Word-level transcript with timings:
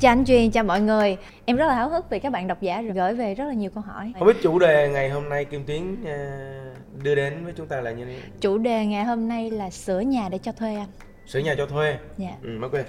Chào 0.00 0.12
anh 0.12 0.24
Truyền, 0.24 0.50
chào 0.50 0.64
mọi 0.64 0.80
người. 0.80 1.16
Em 1.44 1.56
rất 1.56 1.66
là 1.66 1.74
háo 1.74 1.88
hức 1.88 2.10
vì 2.10 2.18
các 2.18 2.32
bạn 2.32 2.46
độc 2.46 2.60
giả 2.60 2.82
gửi 2.82 3.14
về 3.14 3.34
rất 3.34 3.44
là 3.44 3.52
nhiều 3.52 3.70
câu 3.74 3.82
hỏi. 3.82 4.12
Không 4.18 4.28
biết 4.28 4.36
chủ 4.42 4.58
đề 4.58 4.88
ngày 4.88 5.10
hôm 5.10 5.28
nay 5.28 5.44
Kim 5.44 5.64
Tuyến 5.64 6.04
à, 6.04 6.40
đưa 7.02 7.14
đến 7.14 7.44
với 7.44 7.52
chúng 7.56 7.66
ta 7.66 7.80
là 7.80 7.90
như 7.90 8.04
thế? 8.04 8.18
Chủ 8.40 8.58
đề 8.58 8.86
ngày 8.86 9.04
hôm 9.04 9.28
nay 9.28 9.50
là 9.50 9.70
sửa 9.70 10.00
nhà 10.00 10.28
để 10.28 10.38
cho 10.38 10.52
thuê 10.52 10.74
anh. 10.76 10.88
Sửa 11.26 11.38
nhà 11.38 11.54
cho 11.58 11.66
thuê. 11.66 11.98
Dạ. 12.16 12.30
Ừ, 12.42 12.48
mất 12.58 12.68
quên 12.72 12.84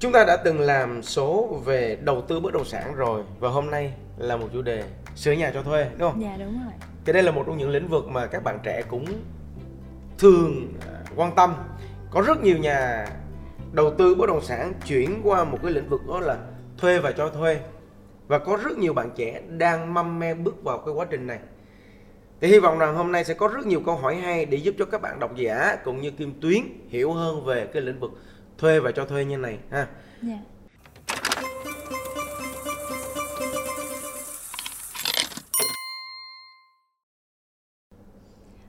Chúng 0.00 0.12
ta 0.12 0.24
đã 0.24 0.36
từng 0.36 0.60
làm 0.60 1.02
số 1.02 1.60
về 1.64 1.98
đầu 2.00 2.22
tư 2.22 2.40
bất 2.40 2.52
động 2.52 2.64
sản 2.64 2.94
rồi 2.94 3.22
Và 3.38 3.48
hôm 3.48 3.70
nay 3.70 3.92
là 4.18 4.36
một 4.36 4.48
chủ 4.52 4.62
đề 4.62 4.82
sửa 5.16 5.32
nhà 5.32 5.50
cho 5.54 5.62
thuê 5.62 5.86
đúng 5.98 6.10
không? 6.10 6.22
Dạ 6.22 6.36
đúng 6.38 6.60
rồi. 6.64 6.72
Cái 7.04 7.12
đây 7.12 7.22
là 7.22 7.30
một 7.30 7.42
trong 7.46 7.58
những 7.58 7.70
lĩnh 7.70 7.88
vực 7.88 8.08
mà 8.08 8.26
các 8.26 8.44
bạn 8.44 8.58
trẻ 8.62 8.82
cũng 8.88 9.04
thường 10.18 10.72
quan 11.16 11.34
tâm. 11.34 11.54
Có 12.10 12.20
rất 12.20 12.42
nhiều 12.42 12.58
nhà 12.58 13.06
đầu 13.72 13.94
tư 13.98 14.14
bất 14.14 14.26
động 14.26 14.40
sản 14.42 14.72
chuyển 14.86 15.20
qua 15.24 15.44
một 15.44 15.58
cái 15.62 15.72
lĩnh 15.72 15.88
vực 15.88 16.00
đó 16.08 16.20
là 16.20 16.38
thuê 16.78 16.98
và 16.98 17.12
cho 17.12 17.28
thuê. 17.28 17.60
Và 18.26 18.38
có 18.38 18.56
rất 18.56 18.78
nhiều 18.78 18.92
bạn 18.92 19.10
trẻ 19.16 19.42
đang 19.48 19.94
mâm 19.94 20.18
me 20.18 20.34
bước 20.34 20.64
vào 20.64 20.78
cái 20.78 20.94
quá 20.94 21.06
trình 21.10 21.26
này. 21.26 21.38
Thì 22.40 22.48
hy 22.48 22.58
vọng 22.58 22.78
rằng 22.78 22.96
hôm 22.96 23.12
nay 23.12 23.24
sẽ 23.24 23.34
có 23.34 23.48
rất 23.48 23.66
nhiều 23.66 23.80
câu 23.86 23.96
hỏi 23.96 24.16
hay 24.16 24.44
để 24.44 24.58
giúp 24.58 24.74
cho 24.78 24.84
các 24.84 25.02
bạn 25.02 25.20
độc 25.20 25.36
giả 25.36 25.76
cũng 25.84 26.00
như 26.00 26.10
Kim 26.10 26.40
Tuyến 26.40 26.62
hiểu 26.88 27.12
hơn 27.12 27.44
về 27.44 27.66
cái 27.66 27.82
lĩnh 27.82 28.00
vực 28.00 28.10
thuê 28.58 28.80
và 28.80 28.92
cho 28.92 29.04
thuê 29.04 29.24
như 29.24 29.36
này, 29.36 29.58
ha. 29.70 29.88
Dạ. 30.22 30.38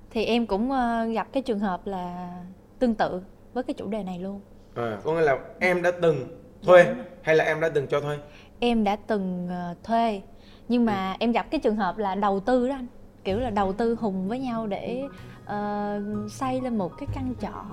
Thì 0.09 0.25
em 0.25 0.47
cũng 0.47 0.71
ờ, 0.71 1.05
gặp 1.05 1.27
cái 1.33 1.43
trường 1.43 1.59
hợp 1.59 1.87
là 1.87 2.33
tương 2.79 2.95
tự 2.95 3.21
với 3.53 3.63
cái 3.63 3.73
chủ 3.73 3.87
đề 3.87 4.03
này 4.03 4.19
luôn. 4.19 4.41
À, 4.77 4.97
có 5.03 5.13
nghĩa 5.13 5.21
là 5.21 5.37
em 5.59 5.81
đã 5.81 5.91
từng 6.01 6.27
thuê 6.63 6.85
hay 7.21 7.35
là 7.35 7.43
em 7.43 7.59
đã 7.61 7.69
từng 7.69 7.87
cho 7.87 7.99
thuê? 7.99 8.17
Em 8.59 8.83
đã 8.83 8.97
từng 9.07 9.47
ờ, 9.49 9.75
thuê 9.83 10.21
Nhưng 10.67 10.85
mà 10.85 11.15
em 11.19 11.31
gặp 11.31 11.51
cái 11.51 11.59
trường 11.59 11.75
hợp 11.75 11.97
là 11.97 12.15
đầu 12.15 12.39
tư 12.39 12.69
đó 12.69 12.75
anh 12.75 12.87
Kiểu 13.23 13.39
là 13.39 13.49
đầu 13.49 13.73
tư 13.73 13.95
hùng 13.99 14.27
với 14.27 14.39
nhau 14.39 14.67
để 14.67 15.03
ờ, 15.45 16.01
xây 16.29 16.61
lên 16.61 16.77
một 16.77 16.97
cái 16.97 17.07
căn 17.13 17.33
trọ 17.41 17.63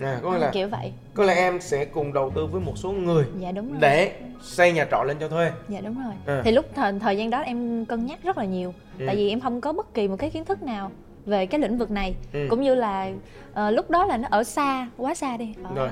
À, 0.00 0.18
có 0.22 0.32
nghĩa 0.32 0.38
là 0.38 0.50
Kiểu 0.50 0.68
vậy 0.68 0.92
có 1.14 1.24
lẽ 1.24 1.34
em 1.34 1.60
sẽ 1.60 1.84
cùng 1.84 2.12
đầu 2.12 2.30
tư 2.30 2.46
với 2.46 2.60
một 2.60 2.78
số 2.78 2.92
người 2.92 3.24
Dạ 3.38 3.52
đúng 3.52 3.70
rồi 3.70 3.78
để 3.80 4.12
xây 4.42 4.72
nhà 4.72 4.86
trọ 4.90 5.04
lên 5.04 5.16
cho 5.20 5.28
thuê. 5.28 5.50
Dạ 5.68 5.80
đúng 5.80 6.04
rồi. 6.04 6.14
À. 6.26 6.42
Thì 6.44 6.50
lúc 6.50 6.66
thời 6.74 6.92
thời 6.98 7.16
gian 7.16 7.30
đó 7.30 7.40
em 7.40 7.84
cân 7.84 8.06
nhắc 8.06 8.18
rất 8.22 8.38
là 8.38 8.44
nhiều. 8.44 8.74
Ừ. 8.98 9.04
Tại 9.06 9.16
vì 9.16 9.28
em 9.28 9.40
không 9.40 9.60
có 9.60 9.72
bất 9.72 9.94
kỳ 9.94 10.08
một 10.08 10.16
cái 10.18 10.30
kiến 10.30 10.44
thức 10.44 10.62
nào 10.62 10.90
về 11.26 11.46
cái 11.46 11.60
lĩnh 11.60 11.78
vực 11.78 11.90
này. 11.90 12.14
Ừ. 12.32 12.46
Cũng 12.50 12.62
như 12.62 12.74
là 12.74 13.10
ờ, 13.54 13.70
lúc 13.70 13.90
đó 13.90 14.06
là 14.06 14.16
nó 14.16 14.28
ở 14.30 14.44
xa, 14.44 14.88
quá 14.96 15.14
xa 15.14 15.36
đi. 15.36 15.54
Ở, 15.64 15.74
Rồi. 15.74 15.88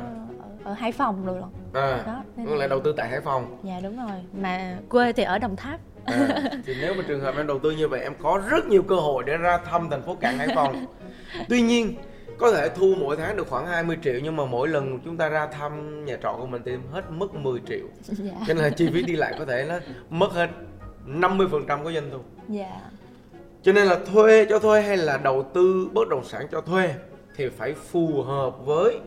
Ở, 0.64 0.72
Hải 0.72 0.92
Phòng 0.92 1.26
rồi. 1.26 1.40
À, 1.72 2.02
Đó, 2.06 2.22
nên 2.36 2.46
là 2.46 2.56
là- 2.56 2.66
đầu 2.66 2.80
tư 2.80 2.94
tại 2.96 3.08
Hải 3.08 3.20
Phòng. 3.20 3.56
Dạ 3.64 3.80
đúng 3.82 3.96
rồi. 3.96 4.16
Mà 4.40 4.76
quê 4.88 5.12
thì 5.12 5.22
ở 5.22 5.38
Đồng 5.38 5.56
Tháp. 5.56 5.80
À, 6.04 6.42
thì 6.66 6.74
nếu 6.80 6.94
mà 6.94 7.04
trường 7.08 7.20
hợp 7.20 7.34
em 7.36 7.46
đầu 7.46 7.58
tư 7.58 7.70
như 7.70 7.88
vậy 7.88 8.00
em 8.00 8.12
có 8.22 8.42
rất 8.50 8.66
nhiều 8.66 8.82
cơ 8.82 8.94
hội 8.94 9.24
để 9.26 9.36
ra 9.36 9.58
thăm 9.70 9.90
thành 9.90 10.02
phố 10.02 10.14
Cảng 10.20 10.38
Hải 10.38 10.48
Phòng. 10.54 10.86
Tuy 11.48 11.62
nhiên 11.62 11.94
có 12.38 12.52
thể 12.52 12.68
thu 12.68 12.94
mỗi 13.00 13.16
tháng 13.16 13.36
được 13.36 13.48
khoảng 13.48 13.66
20 13.66 13.96
triệu 14.02 14.14
nhưng 14.22 14.36
mà 14.36 14.44
mỗi 14.44 14.68
lần 14.68 14.98
chúng 15.04 15.16
ta 15.16 15.28
ra 15.28 15.46
thăm 15.46 16.04
nhà 16.04 16.16
trọ 16.22 16.32
của 16.40 16.46
mình 16.46 16.62
thì 16.64 16.72
hết 16.92 17.10
mất 17.10 17.34
10 17.34 17.60
triệu. 17.68 17.86
dạ. 18.02 18.32
Cho 18.46 18.54
nên 18.54 18.62
là 18.64 18.70
chi 18.70 18.88
phí 18.92 19.02
đi 19.02 19.16
lại 19.16 19.34
có 19.38 19.44
thể 19.44 19.66
nó 19.68 19.74
mất 20.10 20.32
hết 20.32 20.48
50% 21.06 21.84
của 21.84 21.92
doanh 21.92 22.10
thu. 22.12 22.18
Dạ. 22.48 22.80
Cho 23.62 23.72
nên 23.72 23.86
là 23.86 23.98
thuê 24.12 24.44
cho 24.48 24.58
thuê 24.58 24.82
hay 24.82 24.96
là 24.96 25.16
đầu 25.16 25.42
tư 25.54 25.88
bất 25.92 26.08
động 26.08 26.24
sản 26.24 26.46
cho 26.52 26.60
thuê 26.60 26.94
thì 27.36 27.48
phải 27.48 27.72
phù 27.74 28.22
hợp 28.22 28.66
với 28.66 28.98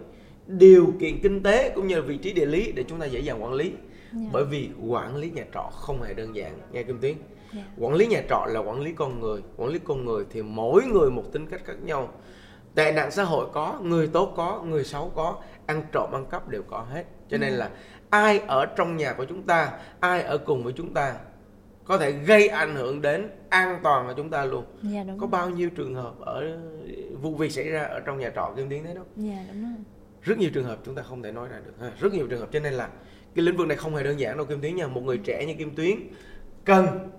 điều 0.47 0.93
kiện 0.99 1.19
kinh 1.23 1.43
tế 1.43 1.69
cũng 1.75 1.87
như 1.87 1.95
là 1.95 2.01
vị 2.01 2.17
trí 2.17 2.33
địa 2.33 2.45
lý 2.45 2.71
để 2.71 2.83
chúng 2.87 2.99
ta 2.99 3.05
dễ 3.05 3.19
dàng 3.19 3.43
quản 3.43 3.53
lý. 3.53 3.71
Dạ. 4.13 4.29
Bởi 4.33 4.45
vì 4.45 4.69
quản 4.87 5.15
lý 5.15 5.29
nhà 5.31 5.43
trọ 5.53 5.69
không 5.73 6.01
hề 6.01 6.13
đơn 6.13 6.35
giản 6.35 6.59
nghe 6.71 6.83
Kim 6.83 6.99
Tuyến. 6.99 7.15
Dạ. 7.53 7.63
Quản 7.77 7.93
lý 7.93 8.07
nhà 8.07 8.21
trọ 8.29 8.45
là 8.49 8.59
quản 8.59 8.81
lý 8.81 8.93
con 8.93 9.19
người, 9.19 9.41
quản 9.57 9.69
lý 9.69 9.79
con 9.83 10.05
người 10.05 10.25
thì 10.29 10.41
mỗi 10.41 10.83
người 10.83 11.11
một 11.11 11.23
tính 11.33 11.47
cách 11.47 11.61
khác 11.65 11.83
nhau. 11.83 12.09
Tệ 12.75 12.91
nạn 12.91 13.11
xã 13.11 13.23
hội 13.23 13.47
có, 13.53 13.79
người 13.83 14.07
tốt 14.07 14.33
có, 14.35 14.61
người 14.67 14.83
xấu 14.83 15.11
có, 15.15 15.35
ăn 15.65 15.83
trộm 15.91 16.09
ăn 16.11 16.25
cắp 16.25 16.49
đều 16.49 16.63
có 16.63 16.85
hết. 16.91 17.05
Cho 17.29 17.37
nên 17.37 17.53
là 17.53 17.69
ai 18.09 18.39
ở 18.39 18.65
trong 18.65 18.97
nhà 18.97 19.13
của 19.13 19.25
chúng 19.25 19.41
ta, 19.43 19.71
ai 19.99 20.21
ở 20.21 20.37
cùng 20.37 20.63
với 20.63 20.73
chúng 20.73 20.93
ta 20.93 21.15
có 21.85 21.97
thể 21.97 22.11
gây 22.11 22.47
ảnh 22.47 22.75
hưởng 22.75 23.01
đến 23.01 23.29
an 23.49 23.79
toàn 23.83 24.07
của 24.07 24.13
chúng 24.17 24.29
ta 24.29 24.45
luôn. 24.45 24.63
Dạ 24.81 25.03
đúng 25.03 25.17
Có 25.17 25.21
rồi. 25.21 25.29
bao 25.31 25.49
nhiêu 25.49 25.69
trường 25.69 25.95
hợp 25.95 26.19
ở 26.19 26.57
vụ 27.21 27.35
việc 27.35 27.51
xảy 27.51 27.69
ra 27.69 27.83
ở 27.83 27.99
trong 27.99 28.19
nhà 28.19 28.31
trọ 28.35 28.53
Kim 28.55 28.69
Tiến 28.69 28.83
thế 28.83 28.93
đó. 28.93 29.01
Dạ 29.15 29.45
đúng 29.53 29.63
rồi. 29.63 29.83
Rất 30.23 30.37
nhiều 30.37 30.49
trường 30.53 30.65
hợp 30.65 30.77
chúng 30.85 30.95
ta 30.95 31.01
không 31.03 31.23
thể 31.23 31.31
nói 31.31 31.47
ra 31.49 31.59
được 31.65 31.73
ha. 31.81 31.91
Rất 31.99 32.13
nhiều 32.13 32.27
trường 32.27 32.39
hợp 32.39 32.49
cho 32.51 32.59
nên 32.59 32.73
là 32.73 32.89
cái 33.35 33.45
lĩnh 33.45 33.57
vực 33.57 33.67
này 33.67 33.77
không 33.77 33.95
hề 33.95 34.03
đơn 34.03 34.19
giản 34.19 34.37
đâu 34.37 34.45
Kim 34.45 34.61
Tuyến 34.61 34.75
nha. 34.75 34.87
Một 34.87 35.01
người 35.03 35.17
trẻ 35.17 35.45
như 35.45 35.53
Kim 35.53 35.75
Tuyến 35.75 35.97
cần 36.65 37.09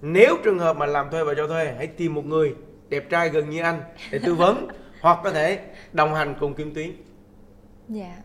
nếu 0.00 0.36
trường 0.44 0.58
hợp 0.58 0.76
mà 0.76 0.86
làm 0.86 1.10
thuê 1.10 1.24
và 1.24 1.34
cho 1.36 1.46
thuê 1.46 1.74
hãy 1.76 1.86
tìm 1.86 2.14
một 2.14 2.26
người 2.26 2.54
đẹp 2.88 3.10
trai 3.10 3.28
gần 3.28 3.50
như 3.50 3.62
anh 3.62 3.80
để 4.10 4.20
tư 4.24 4.34
vấn 4.34 4.68
hoặc 5.00 5.18
có 5.24 5.30
thể 5.30 5.60
đồng 5.92 6.14
hành 6.14 6.34
cùng 6.40 6.54
Kim 6.54 6.74
Tuyến. 6.74 6.90
Dạ. 7.88 8.16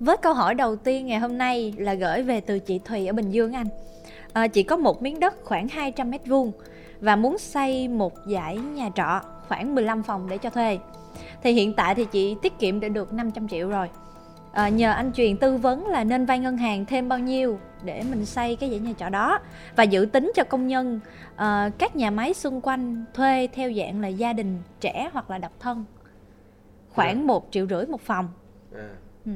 Với 0.00 0.16
câu 0.16 0.34
hỏi 0.34 0.54
đầu 0.54 0.76
tiên 0.76 1.06
ngày 1.06 1.18
hôm 1.18 1.38
nay 1.38 1.74
là 1.78 1.94
gửi 1.94 2.22
về 2.22 2.40
từ 2.40 2.58
chị 2.58 2.80
Thùy 2.84 3.06
ở 3.06 3.12
Bình 3.12 3.30
Dương 3.30 3.52
anh. 3.52 3.66
À, 4.32 4.46
chị 4.46 4.62
có 4.62 4.76
một 4.76 5.02
miếng 5.02 5.20
đất 5.20 5.34
khoảng 5.44 5.68
200 5.68 6.10
mét 6.10 6.26
vuông 6.26 6.52
và 7.00 7.16
muốn 7.16 7.38
xây 7.38 7.88
một 7.88 8.12
dãy 8.26 8.56
nhà 8.56 8.90
trọ 8.94 9.31
khoảng 9.48 9.74
15 9.74 10.02
phòng 10.02 10.28
để 10.30 10.38
cho 10.38 10.50
thuê. 10.50 10.78
Thì 11.42 11.52
hiện 11.52 11.72
tại 11.74 11.94
thì 11.94 12.04
chị 12.04 12.36
tiết 12.42 12.58
kiệm 12.58 12.80
đã 12.80 12.88
được 12.88 13.12
500 13.12 13.48
triệu 13.48 13.68
rồi. 13.68 13.88
À, 14.52 14.68
nhờ 14.68 14.92
anh 14.92 15.12
truyền 15.12 15.36
tư 15.36 15.56
vấn 15.56 15.86
là 15.86 16.04
nên 16.04 16.26
vay 16.26 16.38
ngân 16.38 16.56
hàng 16.56 16.84
thêm 16.86 17.08
bao 17.08 17.18
nhiêu 17.18 17.58
để 17.84 18.02
mình 18.10 18.24
xây 18.26 18.56
cái 18.56 18.70
dãy 18.70 18.78
nhà 18.78 18.92
trọ 18.98 19.08
đó 19.08 19.38
và 19.76 19.84
dự 19.84 20.06
tính 20.12 20.32
cho 20.34 20.44
công 20.44 20.66
nhân 20.66 21.00
ờ, 21.36 21.70
các 21.78 21.96
nhà 21.96 22.10
máy 22.10 22.34
xung 22.34 22.60
quanh 22.60 23.04
thuê 23.14 23.48
theo 23.52 23.72
dạng 23.72 24.00
là 24.00 24.08
gia 24.08 24.32
đình 24.32 24.58
trẻ 24.80 25.10
hoặc 25.12 25.30
là 25.30 25.38
độc 25.38 25.52
thân 25.60 25.84
khoảng 26.88 27.26
một 27.26 27.48
triệu 27.50 27.66
rưỡi 27.66 27.86
một 27.86 28.00
phòng 28.00 28.28
À. 28.76 28.88
ừ. 29.26 29.32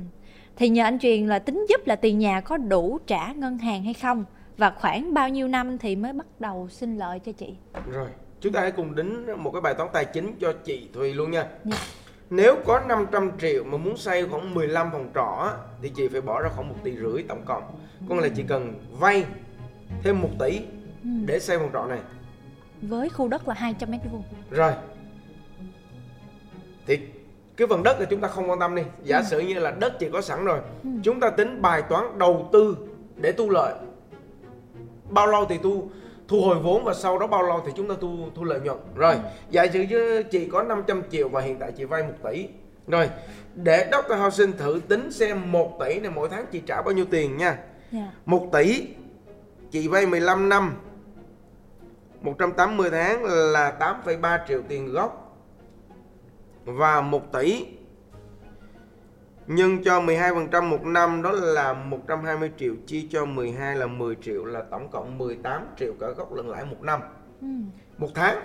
thì 0.56 0.68
nhờ 0.68 0.84
anh 0.84 0.98
truyền 0.98 1.26
là 1.26 1.38
tính 1.38 1.66
giúp 1.68 1.80
là 1.86 1.96
tiền 1.96 2.18
nhà 2.18 2.40
có 2.40 2.56
đủ 2.56 2.98
trả 3.06 3.32
ngân 3.32 3.58
hàng 3.58 3.84
hay 3.84 3.94
không 3.94 4.24
và 4.58 4.70
khoảng 4.70 5.14
bao 5.14 5.28
nhiêu 5.28 5.48
năm 5.48 5.78
thì 5.78 5.96
mới 5.96 6.12
bắt 6.12 6.26
đầu 6.38 6.68
sinh 6.68 6.98
lợi 6.98 7.18
cho 7.18 7.32
chị 7.32 7.54
Rồi, 7.92 8.08
chúng 8.40 8.52
ta 8.52 8.60
hãy 8.60 8.70
cùng 8.70 8.94
đính 8.94 9.26
một 9.42 9.50
cái 9.50 9.60
bài 9.60 9.74
toán 9.74 9.88
tài 9.92 10.04
chính 10.04 10.34
cho 10.40 10.52
chị 10.64 10.88
Thùy 10.94 11.14
luôn 11.14 11.30
nha. 11.30 11.46
Dạ. 11.64 11.76
Nếu 12.30 12.56
có 12.64 12.80
500 12.80 13.30
triệu 13.40 13.64
mà 13.64 13.76
muốn 13.78 13.96
xây 13.96 14.28
khoảng 14.28 14.54
15 14.54 14.88
phòng 14.92 15.10
trọ 15.14 15.52
thì 15.82 15.88
chị 15.96 16.08
phải 16.08 16.20
bỏ 16.20 16.42
ra 16.42 16.48
khoảng 16.56 16.68
1 16.68 16.74
tỷ 16.84 16.96
rưỡi 16.96 17.22
tổng 17.28 17.42
cộng. 17.44 17.62
Có 18.08 18.14
nghĩa 18.14 18.20
là 18.20 18.28
chị 18.28 18.44
cần 18.48 18.74
vay 19.00 19.24
thêm 20.02 20.20
1 20.22 20.28
tỷ 20.38 20.60
ừ. 21.02 21.08
để 21.26 21.38
xây 21.38 21.58
phòng 21.58 21.70
trọ 21.72 21.86
này. 21.86 21.98
với 22.82 23.08
khu 23.08 23.28
đất 23.28 23.48
là 23.48 23.54
200 23.54 23.90
mét 23.90 24.00
vuông 24.12 24.22
Rồi. 24.50 24.72
Thì 26.86 26.98
cái 27.56 27.66
phần 27.68 27.82
đất 27.82 27.96
thì 27.98 28.06
chúng 28.10 28.20
ta 28.20 28.28
không 28.28 28.50
quan 28.50 28.60
tâm 28.60 28.74
đi. 28.74 28.82
Giả 29.02 29.22
sử 29.22 29.40
như 29.40 29.54
là 29.54 29.70
đất 29.70 29.98
chị 29.98 30.08
có 30.12 30.20
sẵn 30.20 30.44
rồi. 30.44 30.60
Ừ. 30.84 30.90
Chúng 31.02 31.20
ta 31.20 31.30
tính 31.30 31.62
bài 31.62 31.82
toán 31.82 32.18
đầu 32.18 32.48
tư 32.52 32.76
để 33.16 33.32
thu 33.32 33.50
lợi. 33.50 33.74
Bao 35.10 35.26
lâu 35.26 35.44
thì 35.44 35.58
thu 35.62 35.90
thu 36.28 36.40
hồi 36.40 36.56
vốn 36.58 36.84
và 36.84 36.94
sau 36.94 37.18
đó 37.18 37.26
bao 37.26 37.42
lâu 37.42 37.62
thì 37.66 37.72
chúng 37.76 37.88
ta 37.88 37.94
thu 38.00 38.16
thu 38.34 38.44
lợi 38.44 38.60
nhuận. 38.60 38.78
Rồi, 38.94 39.14
giả 39.50 39.66
sử 39.72 39.82
như 39.82 40.22
chị 40.22 40.48
có 40.52 40.62
500 40.62 41.02
triệu 41.10 41.28
và 41.28 41.40
hiện 41.40 41.58
tại 41.58 41.72
chị 41.72 41.84
vay 41.84 42.02
1 42.02 42.08
tỷ. 42.30 42.48
Rồi, 42.88 43.10
để 43.54 43.90
Dr. 43.92 44.18
Housing 44.18 44.52
thử 44.52 44.80
tính 44.88 45.12
xem 45.12 45.52
1 45.52 45.78
tỷ 45.80 46.00
này 46.00 46.10
mỗi 46.14 46.28
tháng 46.28 46.46
chị 46.52 46.62
trả 46.66 46.82
bao 46.82 46.94
nhiêu 46.94 47.04
tiền 47.10 47.36
nha. 47.36 47.58
dạ 47.92 48.12
1 48.26 48.48
tỷ 48.52 48.86
chị 49.70 49.88
vay 49.88 50.06
15 50.06 50.48
năm 50.48 50.76
180 52.20 52.90
tháng 52.90 53.24
là 53.24 53.76
8,3 54.04 54.38
triệu 54.48 54.62
tiền 54.68 54.92
gốc 54.92 55.38
và 56.64 57.00
1 57.00 57.32
tỷ 57.32 57.66
nhân 59.46 59.84
cho 59.84 60.00
12% 60.00 60.62
một 60.62 60.84
năm 60.84 61.22
đó 61.22 61.32
là 61.32 61.72
120 61.72 62.50
triệu 62.58 62.74
chia 62.86 63.06
cho 63.10 63.24
12 63.24 63.76
là 63.76 63.86
10 63.86 64.16
triệu 64.22 64.44
là 64.44 64.62
tổng 64.70 64.88
cộng 64.90 65.18
18 65.18 65.66
triệu 65.78 65.92
cả 66.00 66.06
gốc 66.10 66.32
lẫn 66.32 66.48
lãi 66.48 66.64
một 66.64 66.82
năm. 66.82 67.00
Ừ. 67.40 67.46
một 67.98 68.08
tháng. 68.14 68.38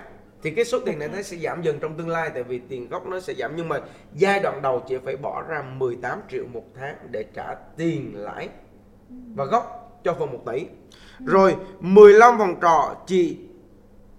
Thì 0.43 0.51
cái 0.51 0.65
số 0.65 0.79
tiền 0.79 0.99
này 0.99 1.07
nó 1.07 1.21
sẽ 1.21 1.37
giảm 1.37 1.61
dần 1.61 1.79
trong 1.79 1.97
tương 1.97 2.09
lai 2.09 2.31
tại 2.33 2.43
vì 2.43 2.59
tiền 2.59 2.89
gốc 2.89 3.07
nó 3.07 3.19
sẽ 3.19 3.33
giảm. 3.33 3.55
Nhưng 3.55 3.69
mà 3.69 3.79
giai 4.13 4.39
đoạn 4.39 4.61
đầu 4.61 4.83
chị 4.87 4.97
phải 5.05 5.17
bỏ 5.17 5.41
ra 5.41 5.63
18 5.77 6.19
triệu 6.31 6.43
một 6.53 6.65
tháng 6.75 6.95
để 7.11 7.25
trả 7.33 7.55
tiền 7.77 8.13
lãi 8.15 8.49
và 9.35 9.45
gốc 9.45 9.99
cho 10.03 10.13
phần 10.13 10.31
1 10.31 10.39
tỷ. 10.51 10.65
Rồi 11.25 11.55
15 11.79 12.37
phòng 12.37 12.55
trọ 12.61 12.95
chị 13.07 13.37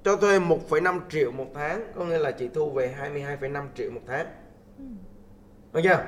cho 0.04 0.16
thuê 0.16 0.38
1,5 0.38 1.00
triệu 1.10 1.32
một 1.32 1.46
tháng 1.54 1.92
có 1.94 2.04
nghĩa 2.04 2.18
là 2.18 2.30
chị 2.30 2.48
thu 2.54 2.70
về 2.70 2.94
22,5 3.00 3.66
triệu 3.74 3.90
một 3.90 4.00
tháng. 4.06 4.26
Được 5.72 5.80
chưa 5.84 6.04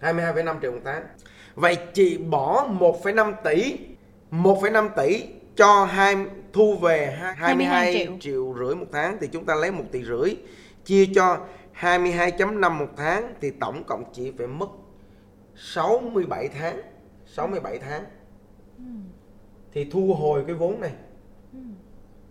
22,5 0.00 0.60
triệu 0.62 0.72
một 0.72 0.78
tháng 0.84 1.04
vậy 1.54 1.76
chị 1.94 2.18
bỏ 2.18 2.68
1,5 2.80 3.32
tỷ 3.44 3.78
1,5 4.30 4.88
tỷ 4.96 5.24
cho 5.56 5.84
hai 5.84 6.16
thu 6.52 6.76
về 6.76 7.16
hai- 7.20 7.34
22 7.34 7.66
22 7.66 8.04
triệu. 8.06 8.16
triệu 8.20 8.54
rưỡi 8.58 8.74
một 8.74 8.86
tháng 8.92 9.16
thì 9.20 9.26
chúng 9.26 9.44
ta 9.46 9.54
lấy 9.54 9.70
1 9.70 9.84
tỷ 9.92 10.04
rưỡi 10.04 10.36
chia 10.84 11.06
cho 11.14 11.38
22.5 11.80 12.78
một 12.78 12.88
tháng 12.96 13.34
thì 13.40 13.50
tổng 13.50 13.84
cộng 13.86 14.04
chị 14.12 14.32
phải 14.38 14.46
mất 14.46 14.68
67 15.56 16.48
tháng 16.48 16.80
67 17.26 17.78
tháng 17.78 18.04
Ừ. 18.78 18.84
thì 19.72 19.90
thu 19.92 20.14
hồi 20.14 20.44
cái 20.46 20.54
vốn 20.56 20.80
này 20.80 20.92
Ừ. 21.52 21.58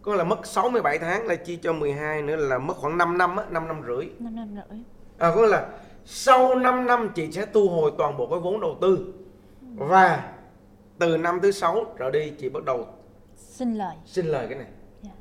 có 0.01 0.15
là 0.15 0.23
mất 0.23 0.45
67 0.45 0.97
tháng 0.99 1.25
là 1.27 1.35
chia 1.35 1.55
cho 1.55 1.73
12 1.73 2.21
nữa 2.21 2.35
là 2.35 2.57
mất 2.57 2.73
khoảng 2.77 2.97
5 2.97 3.17
năm 3.17 3.35
á 3.35 3.45
5 3.49 3.67
năm 3.67 3.81
rưỡi 3.87 4.09
năm 4.19 4.35
năm 4.35 4.47
rưỡi 4.69 4.79
à, 5.17 5.31
có 5.35 5.45
là 5.45 5.67
sau 6.05 6.55
5 6.55 6.85
năm 6.85 7.11
chị 7.15 7.31
sẽ 7.31 7.45
thu 7.53 7.69
hồi 7.69 7.91
toàn 7.97 8.17
bộ 8.17 8.27
cái 8.27 8.39
vốn 8.39 8.61
đầu 8.61 8.77
tư. 8.81 9.13
Và 9.75 10.33
từ 10.99 11.17
năm 11.17 11.39
thứ 11.41 11.51
sáu 11.51 11.95
trở 11.99 12.11
đi 12.11 12.29
chị 12.37 12.49
bắt 12.49 12.65
đầu 12.65 12.87
xin 13.35 13.75
lời. 13.75 13.95
xin 14.05 14.25
lời 14.25 14.47
cái 14.49 14.57
này. 14.57 14.67
Dạ. 15.01 15.11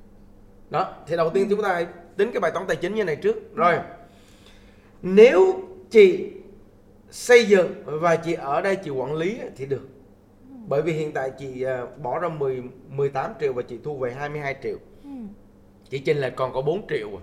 đó 0.71 0.95
thì 1.07 1.17
đầu 1.17 1.31
tiên 1.31 1.47
chúng 1.51 1.63
ta 1.63 1.87
tính 2.17 2.31
cái 2.33 2.41
bài 2.41 2.51
toán 2.55 2.67
tài 2.67 2.77
chính 2.77 2.95
như 2.95 3.05
này 3.05 3.17
trước. 3.17 3.55
Rồi 3.55 3.79
nếu 5.03 5.55
chị 5.91 6.33
xây 7.11 7.47
dựng 7.47 7.73
và 7.85 8.17
chị 8.17 8.33
ở 8.33 8.61
đây 8.61 8.77
chị 8.77 8.91
quản 8.91 9.15
lý 9.15 9.39
thì 9.57 9.67
được. 9.67 9.89
Bởi 10.69 10.83
vì 10.83 10.93
hiện 10.93 11.13
tại 11.13 11.31
chị 11.39 11.63
à, 11.63 11.87
bỏ 12.03 12.19
ra 12.19 12.29
10 12.29 12.63
18 12.89 13.33
triệu 13.41 13.53
và 13.53 13.63
chị 13.63 13.79
thu 13.85 13.99
về 13.99 14.13
22 14.13 14.57
triệu. 14.63 14.77
Ừ. 15.05 15.11
chị 15.89 15.99
chênh 15.99 16.21
lệch 16.21 16.37
còn 16.37 16.53
có 16.53 16.61
4 16.63 16.87
triệu 16.89 17.09
à. 17.09 17.23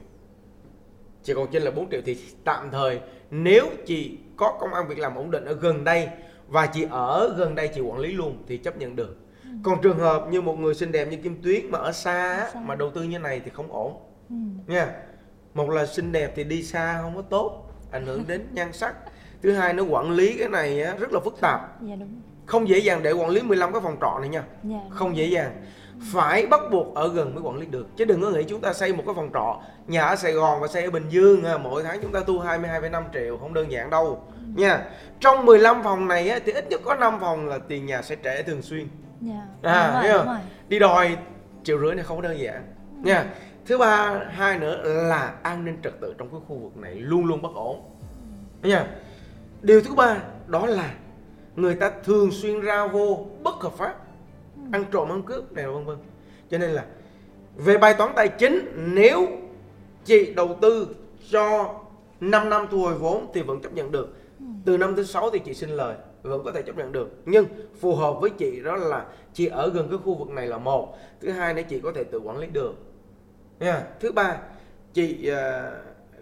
chị 1.23 1.33
còn 1.33 1.51
chênh 1.51 1.63
lệch 1.63 1.75
4 1.75 1.89
triệu 1.89 2.01
thì 2.05 2.17
tạm 2.43 2.69
thời 2.71 2.99
nếu 3.31 3.67
chị 3.85 4.17
có 4.37 4.57
công 4.59 4.73
ăn 4.73 4.87
việc 4.87 4.99
làm 4.99 5.15
ổn 5.15 5.31
định 5.31 5.45
ở 5.45 5.53
gần 5.53 5.83
đây 5.83 6.09
và 6.47 6.65
chị 6.67 6.85
ở 6.89 7.35
gần 7.37 7.55
đây 7.55 7.67
chị 7.67 7.81
quản 7.81 7.99
lý 7.99 8.11
luôn 8.11 8.43
thì 8.47 8.57
chấp 8.57 8.77
nhận 8.77 8.95
được. 8.95 9.17
Còn 9.63 9.81
trường 9.81 9.97
hợp 9.99 10.27
như 10.31 10.41
một 10.41 10.59
người 10.59 10.73
xinh 10.73 10.91
đẹp 10.91 11.05
như 11.11 11.17
Kim 11.17 11.41
Tuyết 11.41 11.63
mà 11.69 11.79
ở 11.79 11.91
xa 11.91 12.49
Xa. 12.53 12.59
mà 12.59 12.75
đầu 12.75 12.89
tư 12.89 13.03
như 13.03 13.19
này 13.19 13.41
thì 13.45 13.51
không 13.53 13.71
ổn. 13.71 13.93
Ừ. 14.29 14.35
nha. 14.67 14.87
Một 15.53 15.69
là 15.69 15.85
xinh 15.85 16.11
đẹp 16.11 16.33
thì 16.35 16.43
đi 16.43 16.63
xa 16.63 16.99
không 17.01 17.15
có 17.15 17.21
tốt 17.21 17.71
ảnh 17.91 18.05
hưởng 18.05 18.23
đến 18.27 18.47
nhan 18.53 18.73
sắc. 18.73 18.95
Thứ 19.43 19.51
hai 19.51 19.73
nó 19.73 19.83
quản 19.83 20.11
lý 20.11 20.37
cái 20.37 20.49
này 20.49 20.83
rất 20.99 21.11
là 21.11 21.19
phức 21.19 21.41
tạp. 21.41 21.81
Dạ 21.81 21.95
đúng. 21.95 22.21
Không 22.45 22.67
dễ 22.69 22.77
dàng 22.77 23.03
để 23.03 23.11
quản 23.11 23.29
lý 23.29 23.41
15 23.41 23.71
cái 23.71 23.81
phòng 23.81 23.97
trọ 24.01 24.17
này 24.19 24.29
nha. 24.29 24.43
Dạ 24.63 24.79
không 24.89 25.17
dễ 25.17 25.25
dàng 25.25 25.51
phải 26.03 26.45
bắt 26.47 26.61
buộc 26.71 26.95
ở 26.95 27.07
gần 27.07 27.35
mới 27.35 27.43
quản 27.43 27.57
lý 27.57 27.65
được. 27.65 27.87
Chứ 27.97 28.05
đừng 28.05 28.21
có 28.21 28.29
nghĩ 28.29 28.43
chúng 28.43 28.61
ta 28.61 28.73
xây 28.73 28.93
một 28.93 29.03
cái 29.05 29.15
phòng 29.15 29.29
trọ 29.33 29.61
nhà 29.87 30.03
ở 30.03 30.15
Sài 30.15 30.31
Gòn 30.31 30.61
và 30.61 30.67
xây 30.67 30.83
ở 30.83 30.91
Bình 30.91 31.09
Dương 31.09 31.43
mỗi 31.63 31.83
tháng 31.83 31.99
chúng 32.01 32.11
ta 32.11 32.19
thu 32.27 32.39
22,5 32.39 33.03
triệu 33.13 33.37
không 33.37 33.53
đơn 33.53 33.71
giản 33.71 33.89
đâu. 33.89 34.23
Nha 34.55 34.85
trong 35.19 35.45
15 35.45 35.83
phòng 35.83 36.07
này 36.07 36.39
thì 36.45 36.51
ít 36.51 36.69
nhất 36.69 36.81
có 36.85 36.95
5 36.95 37.17
phòng 37.19 37.47
là 37.47 37.57
tiền 37.57 37.85
nhà 37.85 38.01
sẽ 38.01 38.15
trả 38.15 38.41
thường 38.41 38.61
xuyên. 38.61 38.87
Dạ 39.21 39.41
À, 39.61 40.01
đúng 40.03 40.11
rồi, 40.11 40.17
đúng 40.17 40.27
rồi. 40.27 40.37
Đi 40.67 40.79
đòi 40.79 41.17
triệu 41.63 41.79
rưỡi 41.79 41.95
này 41.95 42.05
không 42.05 42.17
có 42.17 42.23
đơn 42.23 42.39
giản. 42.39 42.63
Nha 43.03 43.25
thứ 43.65 43.77
ba 43.77 44.19
hai 44.29 44.59
nữa 44.59 44.81
là 44.83 45.33
an 45.43 45.65
ninh 45.65 45.77
trật 45.83 45.93
tự 46.01 46.13
trong 46.17 46.29
cái 46.31 46.39
khu 46.47 46.57
vực 46.57 46.77
này 46.77 46.95
luôn 46.95 47.25
luôn 47.25 47.41
bất 47.41 47.55
ổn. 47.55 47.81
Nha 48.61 48.87
điều 49.61 49.81
thứ 49.81 49.95
ba 49.95 50.17
đó 50.47 50.65
là 50.65 50.93
người 51.55 51.75
ta 51.75 51.91
thường 52.03 52.31
xuyên 52.31 52.61
ra 52.61 52.87
vô 52.87 53.25
bất 53.43 53.55
hợp 53.55 53.73
pháp 53.77 53.95
ăn 54.71 54.85
trộm 54.91 55.09
ăn 55.09 55.23
cướp 55.23 55.51
này 55.51 55.67
vân 55.67 55.85
vân. 55.85 55.97
Cho 56.49 56.57
nên 56.57 56.69
là 56.69 56.85
về 57.55 57.77
bài 57.77 57.93
toán 57.97 58.11
tài 58.15 58.27
chính 58.27 58.71
nếu 58.75 59.27
chị 60.05 60.33
đầu 60.33 60.57
tư 60.61 60.87
cho 61.31 61.75
5 62.19 62.49
năm 62.49 62.67
thu 62.71 62.79
hồi 62.79 62.93
vốn 62.93 63.31
thì 63.33 63.41
vẫn 63.41 63.61
chấp 63.61 63.73
nhận 63.73 63.91
được. 63.91 64.15
Từ 64.65 64.77
năm 64.77 64.95
thứ 64.95 65.03
sáu 65.03 65.29
thì 65.29 65.39
chị 65.39 65.53
xin 65.53 65.69
lời 65.69 65.95
vẫn 66.21 66.43
có 66.43 66.51
thể 66.51 66.61
chấp 66.61 66.77
nhận 66.77 66.91
được. 66.91 67.09
Nhưng 67.25 67.45
phù 67.79 67.95
hợp 67.95 68.21
với 68.21 68.29
chị 68.29 68.61
đó 68.63 68.75
là 68.75 69.05
chị 69.33 69.47
ở 69.47 69.69
gần 69.69 69.89
cái 69.89 69.99
khu 70.03 70.15
vực 70.15 70.29
này 70.29 70.47
là 70.47 70.57
một. 70.57 70.97
Thứ 71.21 71.31
hai 71.31 71.53
nữa 71.53 71.61
chị 71.69 71.79
có 71.79 71.91
thể 71.95 72.03
tự 72.03 72.19
quản 72.19 72.37
lý 72.37 72.47
được. 72.47 72.75
Nha. 73.59 73.83
Thứ 73.99 74.11
ba 74.11 74.37
chị 74.93 75.29
à, 75.29 75.71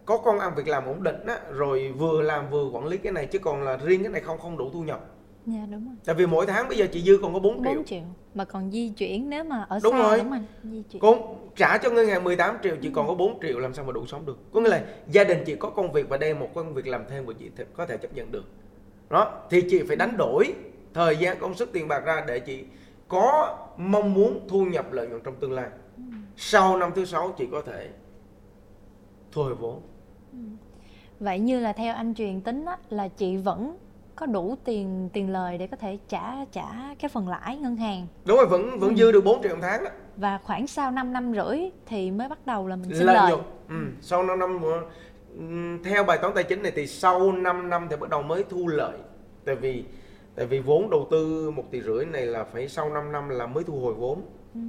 có 0.06 0.18
công 0.18 0.39
ăn 0.39 0.53
việc 0.56 0.68
làm 0.68 0.86
ổn 0.86 1.03
định 1.03 1.25
á 1.27 1.39
rồi 1.51 1.94
vừa 1.97 2.21
làm 2.21 2.50
vừa 2.50 2.65
quản 2.65 2.86
lý 2.86 2.97
cái 2.97 3.13
này 3.13 3.25
chứ 3.25 3.39
còn 3.39 3.63
là 3.63 3.77
riêng 3.77 4.03
cái 4.03 4.12
này 4.12 4.21
không 4.21 4.39
không 4.39 4.57
đủ 4.57 4.69
thu 4.74 4.83
nhập 4.83 5.06
dạ 5.54 5.66
đúng 5.72 5.86
rồi. 5.86 5.96
Tại 6.06 6.16
vì 6.16 6.25
mỗi 6.25 6.46
tháng 6.46 6.68
bây 6.68 6.78
giờ 6.78 6.88
chị 6.92 7.01
dư 7.01 7.19
còn 7.22 7.34
có 7.34 7.40
4 7.40 7.63
triệu. 7.63 7.74
4 7.75 7.86
triệu 7.86 8.01
mà 8.34 8.46
còn 8.46 8.72
di 8.72 8.90
chuyển 8.90 9.30
nếu 9.30 9.44
mà 9.44 9.66
ở 9.69 9.80
Đúng 9.84 9.94
xa 9.94 10.00
rồi. 10.00 10.18
đúng 10.18 10.30
không 10.30 10.31
anh? 10.63 10.72
Di 10.72 10.84
chuyển. 10.90 11.01
Con 11.01 11.36
trả 11.56 11.78
cho 11.78 11.90
ngân 11.90 12.07
hàng 12.07 12.24
18 12.24 12.57
triệu 12.63 12.75
chị 12.81 12.90
còn 12.94 13.07
có 13.07 13.13
4 13.13 13.40
triệu 13.42 13.60
làm 13.60 13.74
sao 13.74 13.86
mà 13.86 13.92
đủ 13.92 14.06
sống 14.06 14.25
được? 14.25 14.38
Có 14.54 14.62
nghĩa 14.62 14.69
là 14.69 14.84
gia 15.07 15.24
đình 15.24 15.44
chị 15.46 15.56
có 15.56 15.69
công 15.69 15.92
việc 15.92 16.10
và 16.10 16.18
đây 16.18 16.34
một 16.34 16.50
công 16.56 16.74
việc 16.74 16.88
làm 16.88 17.04
thêm 17.10 17.25
của 17.25 17.34
chị 17.34 17.50
có 17.74 17.86
thể 17.86 17.98
chấp 17.98 18.13
nhận 18.13 18.31
được. 18.31 18.46
Đó 19.10 19.42
thì 19.50 19.62
chị 19.69 19.84
phải 19.88 19.96
đánh 19.96 20.18
đổi 20.18 20.54
thời 20.94 21.18
gian 21.18 21.40
công 21.40 21.54
sức 21.54 21.69
tiền 21.74 21.88
bạc 21.88 22.00
ra 22.06 22.24
để 22.28 22.40
chị 22.40 22.63
có 23.07 23.57
mong 23.78 24.13
muốn 24.13 24.40
thu 24.50 24.66
nhập 24.66 24.92
lợi 24.92 25.07
nhuận 25.07 25.22
trong 25.24 25.36
tương 25.36 25.51
lai. 25.51 25.69
Sau 26.36 26.78
năm 26.78 26.92
thứ 26.96 27.06
sáu 27.06 27.34
chị 27.38 27.48
có 27.51 27.62
thể 27.62 27.90
thu 29.31 29.44
hồi 29.44 29.56
vốn. 29.56 29.81
Vậy 31.19 31.40
như 31.40 31.60
là 31.60 31.74
theo 31.74 31.96
anh 31.96 32.13
truyền 32.13 32.42
tính 32.42 32.66
á, 32.66 32.78
là 32.90 33.07
chị 33.07 33.38
vẫn 33.38 33.78
có 34.19 34.25
đủ 34.25 34.56
tiền 34.63 35.10
tiền 35.13 35.30
lời 35.30 35.57
để 35.57 35.68
có 35.68 35.77
thể 35.77 35.98
trả 36.07 36.45
trả 36.51 36.95
cái 37.00 37.10
phần 37.10 37.27
lãi 37.27 37.57
ngân 37.57 37.75
hàng. 37.75 38.07
Đúng 38.25 38.38
rồi 38.38 38.45
vẫn 38.45 38.80
vẫn 38.80 38.98
dư 38.98 39.12
được 39.12 39.24
4 39.24 39.44
triệu 39.44 39.56
một 39.56 39.62
tháng 39.62 39.83
đó. 39.83 39.89
Và 40.18 40.38
khoảng 40.44 40.68
sau 40.68 40.92
5 40.92 41.13
năm 41.13 41.33
rưỡi 41.33 41.60
thì 41.86 42.12
mới 42.12 42.30
bắt 42.30 42.45
đầu 42.45 42.68
là 42.68 42.75
mình 42.75 42.89
xin 42.98 43.07
lợi 43.07 43.16
lời. 43.16 43.39
ừ. 43.69 43.75
Sau 44.01 44.24
5 44.24 44.39
năm 44.39 44.62
ừm, 45.38 45.83
theo 45.83 46.04
bài 46.04 46.18
toán 46.21 46.33
tài 46.33 46.44
chính 46.44 46.63
này 46.63 46.71
thì 46.75 46.88
sau 46.88 47.31
5 47.31 47.69
năm 47.69 47.88
thì 47.89 47.95
bắt 47.95 48.10
đầu 48.10 48.21
mới 48.21 48.44
thu 48.50 48.68
lợi. 48.68 48.98
Tại 49.45 49.56
vì 49.56 49.83
tại 50.36 50.45
vì 50.45 50.60
vốn 50.60 50.89
đầu 50.89 51.07
tư 51.12 51.51
một 51.51 51.63
tỷ 51.72 51.81
rưỡi 51.81 52.06
này 52.06 52.25
là 52.25 52.44
phải 52.44 52.68
sau 52.68 52.89
5 52.89 53.12
năm 53.12 53.30
là 53.30 53.48
mới 53.48 53.63
thu 53.63 53.80
hồi 53.80 53.94
vốn. 53.94 54.22
Ừ. 54.54 54.60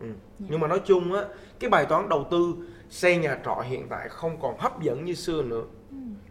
ừ. 0.00 0.06
nhưng 0.38 0.60
mà 0.60 0.68
nói 0.68 0.80
chung 0.84 1.12
á 1.12 1.24
cái 1.60 1.70
bài 1.70 1.86
toán 1.86 2.08
đầu 2.08 2.26
tư 2.30 2.54
xây 2.90 3.16
nhà 3.16 3.38
trọ 3.44 3.60
hiện 3.68 3.86
tại 3.90 4.08
không 4.08 4.40
còn 4.40 4.58
hấp 4.58 4.82
dẫn 4.82 5.04
như 5.04 5.14
xưa 5.14 5.42
nữa. 5.42 5.64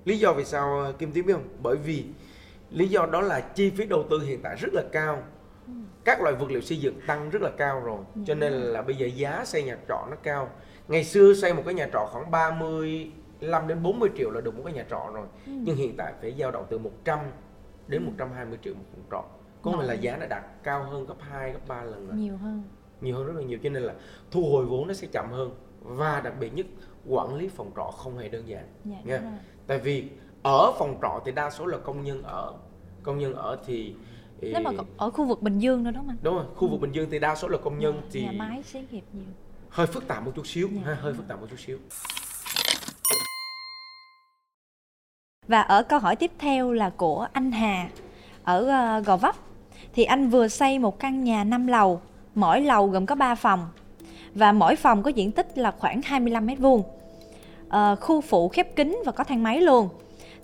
Lý 0.05 0.17
do 0.19 0.33
vì 0.33 0.45
sao 0.45 0.93
kim 0.99 1.11
tím 1.11 1.25
biết 1.25 1.33
không? 1.33 1.47
Bởi 1.63 1.75
vì 1.75 2.05
lý 2.71 2.87
do 2.87 3.05
đó 3.11 3.21
là 3.21 3.39
chi 3.39 3.69
phí 3.69 3.85
đầu 3.85 4.03
tư 4.09 4.19
hiện 4.19 4.39
tại 4.43 4.55
rất 4.55 4.73
là 4.73 4.83
cao. 4.91 5.23
Các 6.03 6.21
loại 6.21 6.35
vật 6.35 6.51
liệu 6.51 6.61
xây 6.61 6.77
dựng 6.77 6.99
tăng 7.07 7.29
rất 7.29 7.41
là 7.41 7.49
cao 7.57 7.79
rồi. 7.79 7.99
Cho 8.25 8.35
nên 8.35 8.53
là 8.53 8.81
bây 8.81 8.95
giờ 8.95 9.07
giá 9.07 9.45
xây 9.45 9.63
nhà 9.63 9.77
trọ 9.87 10.07
nó 10.09 10.15
cao. 10.23 10.49
Ngày 10.87 11.03
xưa 11.03 11.33
xây 11.33 11.53
một 11.53 11.61
cái 11.65 11.73
nhà 11.73 11.89
trọ 11.93 12.09
khoảng 12.11 12.31
35 12.31 13.67
đến 13.67 13.83
40 13.83 14.09
triệu 14.17 14.31
là 14.31 14.41
được 14.41 14.55
một 14.55 14.61
cái 14.65 14.73
nhà 14.73 14.85
trọ 14.89 15.09
rồi. 15.13 15.27
Nhưng 15.45 15.75
hiện 15.75 15.97
tại 15.97 16.13
phải 16.21 16.35
dao 16.39 16.51
động 16.51 16.65
từ 16.69 16.77
100 16.77 17.19
đến 17.87 18.03
120 18.03 18.57
triệu 18.63 18.73
một 18.73 18.83
phòng 18.91 19.03
trọ. 19.11 19.23
Có 19.61 19.71
nghĩa 19.71 19.85
là 19.85 19.93
giá 19.93 20.17
nó 20.17 20.25
đạt 20.25 20.43
cao 20.63 20.83
hơn 20.83 21.05
gấp 21.05 21.15
2 21.19 21.51
gấp 21.51 21.67
3 21.67 21.83
lần 21.83 22.07
rồi. 22.07 22.17
Nhiều 22.17 22.37
hơn. 22.37 22.63
Nhiều 23.01 23.15
hơn 23.15 23.25
rất 23.25 23.33
là 23.35 23.43
nhiều. 23.43 23.59
Cho 23.63 23.69
nên 23.69 23.83
là 23.83 23.93
thu 24.31 24.49
hồi 24.51 24.65
vốn 24.65 24.87
nó 24.87 24.93
sẽ 24.93 25.07
chậm 25.11 25.31
hơn. 25.31 25.51
Và 25.81 26.21
đặc 26.21 26.33
biệt 26.39 26.53
nhất 26.53 26.65
quản 27.05 27.35
lý 27.35 27.47
phòng 27.47 27.71
trọ 27.75 27.83
không 27.83 28.17
hề 28.17 28.29
đơn 28.29 28.47
giản. 28.47 28.65
Dạ 28.85 28.97
nha. 29.03 29.21
tại 29.67 29.79
vì 29.79 30.09
ở 30.47 30.73
phòng 30.79 30.97
trọ 31.01 31.21
thì 31.25 31.31
đa 31.31 31.49
số 31.49 31.65
là 31.65 31.77
công 31.77 32.03
nhân 32.03 32.23
ở 32.23 32.53
công 33.03 33.19
nhân 33.19 33.33
ở 33.33 33.57
thì 33.65 33.93
nếu 34.41 34.61
mà 34.61 34.71
ở 34.97 35.09
khu 35.09 35.25
vực 35.25 35.41
Bình 35.41 35.59
Dương 35.59 35.83
nữa 35.83 35.91
đúng 35.91 35.99
không 36.01 36.09
anh 36.09 36.17
đúng 36.21 36.35
rồi 36.35 36.45
khu 36.55 36.67
vực 36.67 36.81
bình 36.81 36.91
dương 36.91 37.07
thì 37.11 37.19
đa 37.19 37.35
số 37.35 37.47
là 37.47 37.57
công 37.63 37.79
nhân 37.79 38.01
thì 38.11 38.23
nhà 38.23 38.31
máy 38.31 38.63
xí 38.63 38.79
nghiệp 38.91 39.03
nhiều 39.13 39.23
hơi 39.69 39.87
phức 39.87 40.07
tạp 40.07 40.25
một 40.25 40.31
chút 40.35 40.47
xíu 40.47 40.69
Dạ. 40.85 40.93
hơi 41.01 41.13
phức 41.13 41.27
tạp 41.27 41.41
một 41.41 41.47
chút 41.49 41.59
xíu 41.59 41.77
Và 45.47 45.61
ở 45.61 45.83
câu 45.83 45.99
hỏi 45.99 46.15
tiếp 46.15 46.31
theo 46.39 46.71
là 46.71 46.89
của 46.89 47.27
anh 47.33 47.51
Hà 47.51 47.89
ở 48.43 48.67
ờ, 48.67 48.99
Gò 48.99 49.17
Vấp. 49.17 49.35
Thì 49.93 50.03
anh 50.03 50.29
vừa 50.29 50.47
xây 50.47 50.79
một 50.79 50.99
căn 50.99 51.23
nhà 51.23 51.43
5 51.43 51.67
lầu, 51.67 52.01
mỗi 52.35 52.61
lầu 52.61 52.87
gồm 52.87 53.05
có 53.05 53.15
3 53.15 53.35
phòng 53.35 53.67
và 54.35 54.51
mỗi 54.51 54.75
phòng 54.75 55.03
có 55.03 55.09
diện 55.09 55.31
tích 55.31 55.57
là 55.57 55.71
khoảng 55.71 56.01
25 56.01 56.47
m2. 56.47 56.83
Ờ, 57.69 57.95
khu 57.95 58.21
phụ 58.21 58.49
khép 58.49 58.75
kín 58.75 58.97
và 59.05 59.11
có 59.11 59.23
thang 59.23 59.43
máy 59.43 59.61
luôn. 59.61 59.89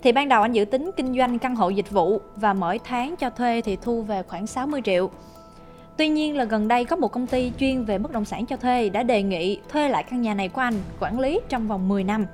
Thì 0.04 0.12
ban 0.12 0.28
đầu 0.28 0.42
anh 0.42 0.52
dự 0.52 0.64
tính 0.64 0.90
kinh 0.96 1.18
doanh 1.18 1.38
căn 1.38 1.56
hộ 1.56 1.68
dịch 1.68 1.90
vụ 1.90 2.20
và 2.36 2.52
mỗi 2.52 2.80
tháng 2.84 3.16
cho 3.16 3.30
thuê 3.30 3.60
thì 3.60 3.76
thu 3.82 4.02
về 4.02 4.22
khoảng 4.22 4.46
60 4.46 4.80
triệu. 4.84 5.10
Tuy 5.96 6.08
nhiên 6.08 6.36
là 6.36 6.44
gần 6.44 6.68
đây 6.68 6.84
có 6.84 6.96
một 6.96 7.08
công 7.08 7.26
ty 7.26 7.52
chuyên 7.58 7.84
về 7.84 7.98
bất 7.98 8.12
động 8.12 8.24
sản 8.24 8.46
cho 8.46 8.56
thuê 8.56 8.88
đã 8.88 9.02
đề 9.02 9.22
nghị 9.22 9.60
thuê 9.68 9.88
lại 9.88 10.02
căn 10.02 10.22
nhà 10.22 10.34
này 10.34 10.48
của 10.48 10.60
anh 10.60 10.74
quản 11.00 11.20
lý 11.20 11.40
trong 11.48 11.68
vòng 11.68 11.88
10 11.88 12.04
năm. 12.04 12.26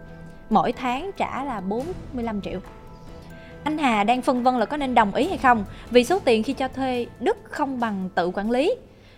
Mỗi 0.51 0.73
tháng 0.73 1.11
trả 1.17 1.45
là 1.45 1.61
45 1.61 2.41
triệu. 2.41 2.61
Anh 3.65 3.79
Hà 3.79 4.05
đang 4.05 4.23
phân 4.23 4.43
vân 4.43 4.55
là 4.55 4.67
có 4.67 4.77
nên 4.77 4.95
đồng 4.95 5.15
ý 5.15 5.29
hay 5.29 5.39
không, 5.39 5.65
vì 5.91 6.05
số 6.05 6.19
tiền 6.19 6.43
khi 6.43 6.53
cho 6.53 6.69
thuê 6.69 7.07
Đức 7.21 7.37
không 7.45 7.81
bằng 7.81 8.09
tự 8.15 8.31
quản 8.35 8.51
lý. 8.51 8.75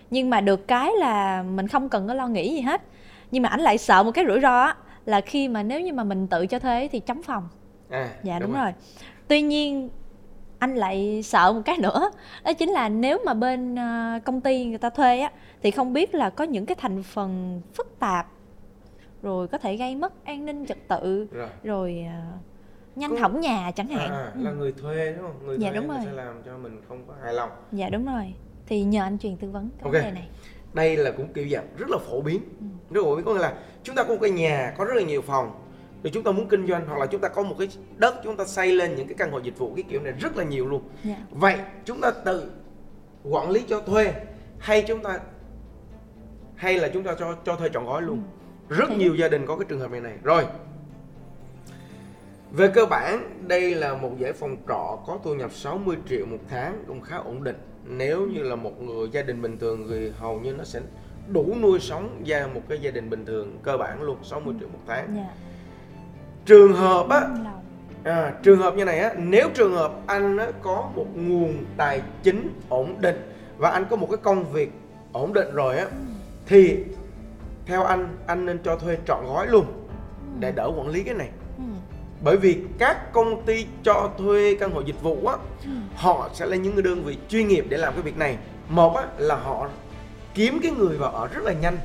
Nhưng 0.09 0.29
mà 0.29 0.41
được 0.41 0.67
cái 0.67 0.91
là 0.99 1.43
mình 1.43 1.67
không 1.67 1.89
cần 1.89 2.07
có 2.07 2.13
lo 2.13 2.27
nghĩ 2.27 2.55
gì 2.55 2.61
hết. 2.61 2.81
Nhưng 3.31 3.43
mà 3.43 3.49
anh 3.49 3.61
lại 3.61 3.77
sợ 3.77 4.03
một 4.03 4.11
cái 4.11 4.25
rủi 4.27 4.39
ro 4.39 4.73
là 5.05 5.21
khi 5.21 5.47
mà 5.47 5.63
nếu 5.63 5.81
như 5.81 5.93
mà 5.93 6.03
mình 6.03 6.27
tự 6.27 6.47
cho 6.47 6.59
thuê 6.59 6.89
thì 6.91 6.99
chống 6.99 7.23
phòng 7.23 7.47
à 7.93 8.09
Dạ 8.23 8.39
đúng, 8.39 8.53
rồi. 8.53 8.71
Tuy 9.27 9.41
nhiên 9.41 9.89
anh 10.59 10.75
lại 10.75 11.21
sợ 11.23 11.53
một 11.53 11.61
cái 11.65 11.77
nữa 11.77 12.11
đó 12.43 12.53
chính 12.53 12.69
là 12.69 12.89
nếu 12.89 13.19
mà 13.25 13.33
bên 13.33 13.75
ờ, 13.75 14.19
công 14.25 14.41
ty 14.41 14.65
người 14.65 14.77
ta 14.77 14.89
thuê 14.89 15.19
á 15.19 15.31
thì 15.63 15.71
không 15.71 15.93
biết 15.93 16.15
là 16.15 16.29
có 16.29 16.43
những 16.43 16.65
cái 16.65 16.75
thành 16.79 17.03
phần 17.03 17.61
phức 17.73 17.99
tạp 17.99 18.27
rồi 19.21 19.47
có 19.47 19.57
thể 19.57 19.77
gây 19.77 19.95
mất 19.95 20.25
an 20.25 20.45
ninh 20.45 20.65
trật 20.65 20.77
tự 20.87 21.27
rồi 21.31 21.49
rồi 21.63 22.05
ờ, 22.07 22.21
nhanh 22.95 23.11
Có- 23.11 23.17
hỏng 23.21 23.41
nhà 23.41 23.71
chẳng 23.75 23.89
à, 23.89 23.97
hạn 23.99 24.11
à, 24.11 24.31
Ừ. 24.35 24.43
là 24.43 24.51
người 24.51 24.71
thuê 24.71 25.13
đúng 25.17 25.21
không 25.27 25.45
người 25.45 25.57
Dạ, 25.59 25.69
thuê 25.71 25.79
đúng 25.79 25.87
rồi. 25.89 25.99
sẽ 26.05 26.11
làm 26.11 26.41
cho 26.45 26.57
mình 26.57 26.81
không 26.87 27.03
có 27.07 27.13
hài 27.23 27.33
lòng 27.33 27.49
dạ 27.71 27.89
đúng 27.89 28.05
rồi 28.05 28.33
thì 28.65 28.83
nhờ 28.83 29.01
anh 29.03 29.17
truyền 29.19 29.37
tư 29.37 29.49
vấn 29.49 29.69
cái 29.69 29.83
Ok. 29.83 29.93
vấn 29.93 30.03
đề 30.03 30.11
này 30.11 30.27
đây 30.73 30.97
là 30.97 31.11
cũng 31.11 31.33
kiểu 31.33 31.47
dạng 31.51 31.67
rất 31.77 31.89
là 31.89 31.97
phổ 32.09 32.21
biến 32.21 32.41
Ừ. 32.59 32.65
rất 32.95 33.01
phổ 33.03 33.15
biến 33.15 33.25
có 33.25 33.33
nghĩa 33.33 33.39
là 33.41 33.53
chúng 33.83 33.95
ta 33.95 34.03
có 34.03 34.09
một 34.13 34.19
cái 34.21 34.31
nhà 34.31 34.73
có 34.77 34.85
rất 34.85 34.93
là 34.95 35.01
nhiều 35.03 35.21
phòng 35.21 35.51
rồi 36.03 36.11
chúng 36.13 36.23
ta 36.23 36.31
muốn 36.31 36.47
kinh 36.47 36.67
doanh 36.67 36.87
hoặc 36.87 36.99
là 36.99 37.05
chúng 37.05 37.21
ta 37.21 37.27
có 37.27 37.43
một 37.43 37.55
cái 37.59 37.67
đất 37.97 38.15
chúng 38.23 38.37
ta 38.37 38.45
xây 38.45 38.71
lên 38.73 38.95
những 38.95 39.07
cái 39.07 39.15
căn 39.17 39.31
hộ 39.31 39.39
dịch 39.39 39.57
vụ 39.57 39.73
cái 39.75 39.83
kiểu 39.89 40.01
này 40.01 40.13
rất 40.19 40.37
là 40.37 40.43
nhiều 40.43 40.67
luôn. 40.67 40.81
Dạ. 41.03 41.15
vậy 41.31 41.55
chúng 41.85 42.01
ta 42.01 42.11
tự 42.11 42.51
quản 43.23 43.49
lý 43.49 43.63
cho 43.67 43.81
thuê 43.81 44.13
hay 44.59 44.83
chúng 44.87 45.03
ta 45.03 45.19
hay 46.55 46.79
là 46.79 46.87
chúng 46.93 47.03
ta 47.03 47.15
cho 47.19 47.35
cho 47.45 47.55
thuê 47.55 47.69
trọn 47.73 47.85
gói 47.85 48.01
luôn? 48.01 48.23
Rất 48.69 48.85
Thì- 48.89 48.95
nhiều 48.95 49.15
gia 49.15 49.27
đình 49.27 49.45
có 49.45 49.55
cái 49.55 49.65
trường 49.69 49.79
hợp 49.79 49.91
này 49.91 50.01
này. 50.01 50.13
Rồi. 50.23 50.45
Về 52.51 52.67
cơ 52.75 52.85
bản 52.85 53.29
đây 53.47 53.75
là 53.75 53.93
một 53.93 54.11
dãy 54.19 54.33
phòng 54.33 54.57
trọ 54.67 54.99
có 55.07 55.19
thu 55.23 55.35
nhập 55.35 55.51
60 55.53 55.97
triệu 56.09 56.25
một 56.25 56.37
tháng 56.49 56.83
cũng 56.87 57.01
khá 57.01 57.17
ổn 57.17 57.43
định. 57.43 57.55
Nếu 57.85 58.27
như 58.27 58.43
là 58.43 58.55
một 58.55 58.81
người 58.81 59.09
gia 59.11 59.21
đình 59.21 59.41
bình 59.41 59.57
thường 59.57 59.87
thì 59.89 60.09
hầu 60.09 60.39
như 60.39 60.53
nó 60.53 60.63
sẽ 60.63 60.81
đủ 61.27 61.55
nuôi 61.61 61.79
sống 61.79 62.21
gia 62.23 62.47
một 62.47 62.61
cái 62.69 62.79
gia 62.81 62.91
đình 62.91 63.09
bình 63.09 63.25
thường 63.25 63.57
cơ 63.63 63.77
bản 63.77 64.01
luôn 64.01 64.17
60 64.23 64.55
triệu 64.59 64.69
một 64.69 64.79
tháng. 64.87 65.07
Dạ 65.15 65.33
trường 66.45 66.73
hợp 66.73 67.09
á. 67.09 67.27
À, 68.03 68.33
trường 68.43 68.59
hợp 68.59 68.75
như 68.75 68.85
này 68.85 68.99
á, 68.99 69.13
nếu 69.17 69.49
trường 69.53 69.73
hợp 69.73 69.91
anh 70.07 70.37
á, 70.37 70.47
có 70.61 70.89
một 70.95 71.05
nguồn 71.15 71.65
tài 71.77 72.01
chính 72.23 72.49
ổn 72.69 72.95
định 73.01 73.31
và 73.57 73.69
anh 73.69 73.85
có 73.89 73.95
một 73.95 74.07
cái 74.11 74.17
công 74.17 74.51
việc 74.53 74.71
ổn 75.11 75.33
định 75.33 75.47
rồi 75.53 75.77
á, 75.77 75.85
thì 76.45 76.77
theo 77.65 77.83
anh 77.83 78.17
anh 78.27 78.45
nên 78.45 78.59
cho 78.63 78.75
thuê 78.75 78.97
trọn 79.07 79.25
gói 79.27 79.47
luôn 79.47 79.65
để 80.39 80.51
đỡ 80.51 80.71
quản 80.77 80.87
lý 80.87 81.03
cái 81.03 81.13
này. 81.13 81.29
Ừ. 81.57 81.63
Bởi 82.23 82.37
vì 82.37 82.57
các 82.79 83.13
công 83.13 83.45
ty 83.45 83.65
cho 83.83 84.09
thuê 84.17 84.55
căn 84.59 84.71
hộ 84.71 84.81
dịch 84.81 85.01
vụ 85.01 85.25
á, 85.27 85.35
Ừ. 85.65 85.69
họ 85.95 86.29
sẽ 86.33 86.45
là 86.45 86.55
những 86.55 86.83
đơn 86.83 87.03
vị 87.03 87.17
chuyên 87.29 87.47
nghiệp 87.47 87.65
để 87.69 87.77
làm 87.77 87.93
cái 87.93 88.01
việc 88.01 88.17
này. 88.17 88.37
Một 88.69 88.95
á, 88.95 89.03
là 89.17 89.35
họ 89.35 89.67
kiếm 90.33 90.59
cái 90.63 90.71
người 90.71 90.97
vào 90.97 91.11
ở 91.11 91.27
rất 91.27 91.43
là 91.43 91.53
nhanh. 91.53 91.77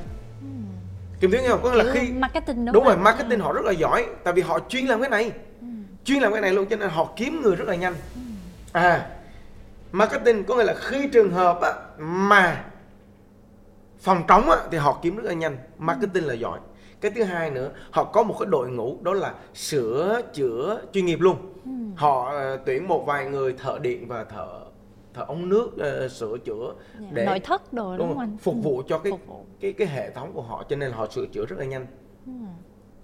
Ừ. 1.21 1.27
Tuyến 1.31 1.41
nghe 1.43 1.49
không? 1.49 1.59
Có 1.63 1.71
nghĩa 1.71 1.83
là 1.83 1.93
khi 1.93 2.11
marketing 2.11 2.65
đúng, 2.65 2.73
đúng 2.73 2.83
rồi 2.83 2.97
marketing 2.97 3.39
họ 3.39 3.53
rất 3.53 3.65
là 3.65 3.71
giỏi 3.71 4.05
tại 4.23 4.33
vì 4.33 4.41
họ 4.41 4.59
chuyên 4.69 4.85
làm 4.85 5.01
cái 5.01 5.09
này 5.09 5.31
Ừ. 5.61 5.67
chuyên 6.03 6.21
làm 6.21 6.31
cái 6.31 6.41
này 6.41 6.53
luôn 6.53 6.65
cho 6.69 6.75
nên 6.75 6.89
họ 6.89 7.09
kiếm 7.15 7.41
người 7.43 7.55
rất 7.55 7.67
là 7.67 7.75
nhanh 7.75 7.93
Ừ. 8.15 8.21
à 8.71 9.09
marketing 9.91 10.43
có 10.43 10.55
nghĩa 10.55 10.63
là 10.63 10.73
khi 10.73 11.07
trường 11.07 11.31
hợp 11.31 11.61
á, 11.61 11.73
mà 11.99 12.63
phòng 14.01 14.23
trống 14.27 14.49
á, 14.49 14.57
thì 14.71 14.77
họ 14.77 14.99
kiếm 15.01 15.15
rất 15.15 15.23
là 15.25 15.33
nhanh 15.33 15.57
marketing 15.77 16.27
là 16.27 16.33
giỏi 16.33 16.59
cái 17.01 17.11
thứ 17.11 17.23
hai 17.23 17.49
nữa 17.51 17.69
họ 17.91 18.03
có 18.03 18.23
một 18.23 18.35
cái 18.39 18.45
đội 18.49 18.69
ngũ 18.69 18.97
đó 19.01 19.13
là 19.13 19.33
sửa 19.55 20.21
chữa 20.33 20.81
chuyên 20.93 21.05
nghiệp 21.05 21.19
luôn 21.21 21.37
Ừ. 21.65 21.71
họ 21.95 22.29
ờ, 22.31 22.57
tuyển 22.65 22.87
một 22.87 23.03
vài 23.07 23.25
người 23.25 23.53
thợ 23.53 23.79
điện 23.81 24.07
và 24.07 24.23
thợ 24.23 24.59
thợ 25.19 25.25
ống 25.27 25.49
nước 25.49 25.77
ờ, 25.77 26.07
sửa 26.07 26.37
chữa 26.37 26.73
Dạ. 26.99 27.07
để 27.13 27.25
nội 27.25 27.39
thất 27.39 27.73
đồ 27.73 27.89
đúng, 27.89 27.97
đúng 27.97 28.07
không 28.09 28.19
anh 28.19 28.37
phục 28.37 28.55
Ừ. 28.55 28.61
vụ 28.61 28.81
cho 28.87 28.97
cái 28.99 29.11
phục 29.11 29.27
vụ 29.27 29.45
cái 29.59 29.73
cái 29.73 29.87
hệ 29.87 30.09
thống 30.11 30.33
của 30.33 30.41
họ 30.41 30.63
cho 30.69 30.75
nên 30.75 30.91
họ 30.91 31.07
sửa 31.07 31.25
chữa 31.25 31.45
rất 31.45 31.59
là 31.59 31.65
nhanh 31.65 31.85
Ừ. 32.25 32.31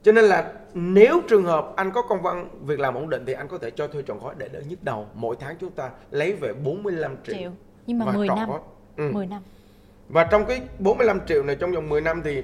cho 0.03 0.11
nên 0.11 0.25
là 0.25 0.53
nếu 0.73 1.21
trường 1.27 1.43
hợp 1.43 1.73
anh 1.75 1.91
có 1.91 2.01
công 2.01 2.21
văn 2.21 2.49
việc 2.65 2.79
làm 2.79 2.93
ổn 2.95 3.09
định 3.09 3.23
thì 3.27 3.33
anh 3.33 3.47
có 3.47 3.57
thể 3.57 3.71
cho 3.71 3.87
thuê 3.87 4.01
trọn 4.07 4.19
gói 4.19 4.35
để 4.37 4.49
đỡ 4.49 4.61
nhức 4.69 4.83
đầu. 4.83 5.07
Mỗi 5.13 5.35
tháng 5.39 5.55
chúng 5.59 5.71
ta 5.71 5.89
lấy 6.11 6.33
về 6.33 6.53
45 6.63 7.15
triệu. 7.23 7.35
triệu 7.35 7.51
nhưng 7.87 7.99
mà 7.99 8.05
và 8.05 8.11
10 8.11 8.27
trọn 8.27 8.37
năm 8.37 8.49
gói. 8.49 8.59
Ừ. 8.97 9.11
10 9.13 9.27
năm 9.27 9.41
Và 10.09 10.23
trong 10.23 10.45
cái 10.45 10.61
45 10.79 11.19
triệu 11.27 11.43
này 11.43 11.55
trong 11.55 11.71
vòng 11.71 11.89
10 11.89 12.01
năm 12.01 12.21
thì 12.23 12.43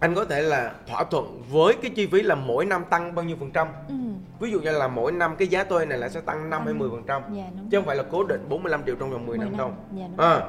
anh 0.00 0.14
có 0.14 0.24
thể 0.24 0.42
là 0.42 0.72
thỏa 0.86 1.04
thuận 1.04 1.42
với 1.50 1.74
cái 1.82 1.90
chi 1.90 2.06
phí 2.06 2.22
là 2.22 2.34
mỗi 2.34 2.64
năm 2.64 2.84
tăng 2.90 3.14
bao 3.14 3.24
nhiêu 3.24 3.36
phần 3.40 3.50
trăm. 3.50 3.68
ừ. 3.88 3.94
Ví 4.40 4.50
dụ 4.50 4.60
như 4.60 4.70
là 4.70 4.88
mỗi 4.88 5.12
năm 5.12 5.36
cái 5.38 5.48
giá 5.48 5.64
thuê 5.64 5.86
này 5.86 5.98
là 5.98 6.08
sẽ 6.08 6.20
tăng 6.20 6.50
5 6.50 6.64
hay 6.64 6.74
10 6.74 6.90
phần 6.90 7.02
trăm. 7.06 7.22
dạ 7.36 7.44
Chứ 7.70 7.78
không 7.78 7.86
phải 7.86 7.96
là 7.96 8.02
cố 8.10 8.24
định 8.24 8.46
45 8.48 8.84
triệu 8.86 8.94
trong 8.94 9.10
vòng 9.10 9.26
10, 9.26 9.38
10 9.38 9.46
năm 9.46 9.56
đâu. 9.56 9.72
dạ 9.96 10.08
À, 10.16 10.42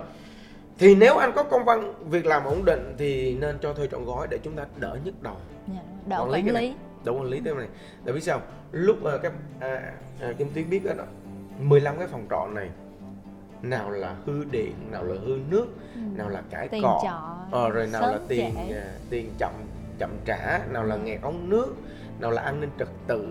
thì 0.77 0.95
nếu 0.95 1.17
anh 1.17 1.31
có 1.35 1.43
công 1.43 1.65
văn 1.65 1.93
việc 2.09 2.25
làm 2.25 2.43
ổn 2.43 2.65
định 2.65 2.95
thì 2.97 3.37
nên 3.39 3.57
cho 3.61 3.73
thuê 3.73 3.87
trọn 3.87 4.05
gói 4.05 4.27
để 4.29 4.37
chúng 4.43 4.55
ta 4.55 4.65
đỡ 4.77 4.97
nhức 5.03 5.21
đầu. 5.21 5.35
dạ 5.67 5.79
đỡ 6.05 6.19
quản 6.19 6.31
lý 6.31 6.41
quản 6.41 6.55
lý. 6.55 6.73
Đỡ 7.03 7.11
quản 7.11 7.23
lý 7.23 7.41
thế 7.45 7.53
này. 7.53 7.67
Tại 8.05 8.13
biết 8.13 8.23
sao? 8.23 8.41
Lúc 8.71 9.03
mà 9.03 9.17
các 9.17 9.33
à, 9.59 9.93
à, 10.21 10.33
Kim 10.37 10.47
Tuyến 10.53 10.69
biết 10.69 10.81
đó, 10.97 11.03
15 11.59 11.97
cái 11.97 12.07
phòng 12.07 12.25
trọ 12.29 12.47
này 12.47 12.69
nào 13.61 13.89
là 13.89 14.15
hư 14.25 14.43
điện, 14.51 14.73
nào 14.91 15.03
là 15.03 15.15
hư 15.25 15.37
nước, 15.49 15.67
Ừ. 15.95 15.99
nào 16.15 16.29
là 16.29 16.41
cải 16.49 16.67
tiền 16.67 16.83
cọ, 16.83 17.37
ờ, 17.51 17.69
rồi 17.69 17.87
nào 17.87 18.01
là 18.01 18.19
tiền 18.27 18.55
à, 18.71 18.91
tiền 19.09 19.31
chậm 19.37 19.51
chậm 19.99 20.09
trả, 20.25 20.59
nào 20.71 20.83
là 20.83 20.95
Ừ. 20.95 21.01
nghẹt 21.01 21.21
ống 21.21 21.49
nước, 21.49 21.75
nào 22.19 22.31
là 22.31 22.41
an 22.41 22.61
ninh 22.61 22.69
trật 22.79 22.87
tự, 23.07 23.27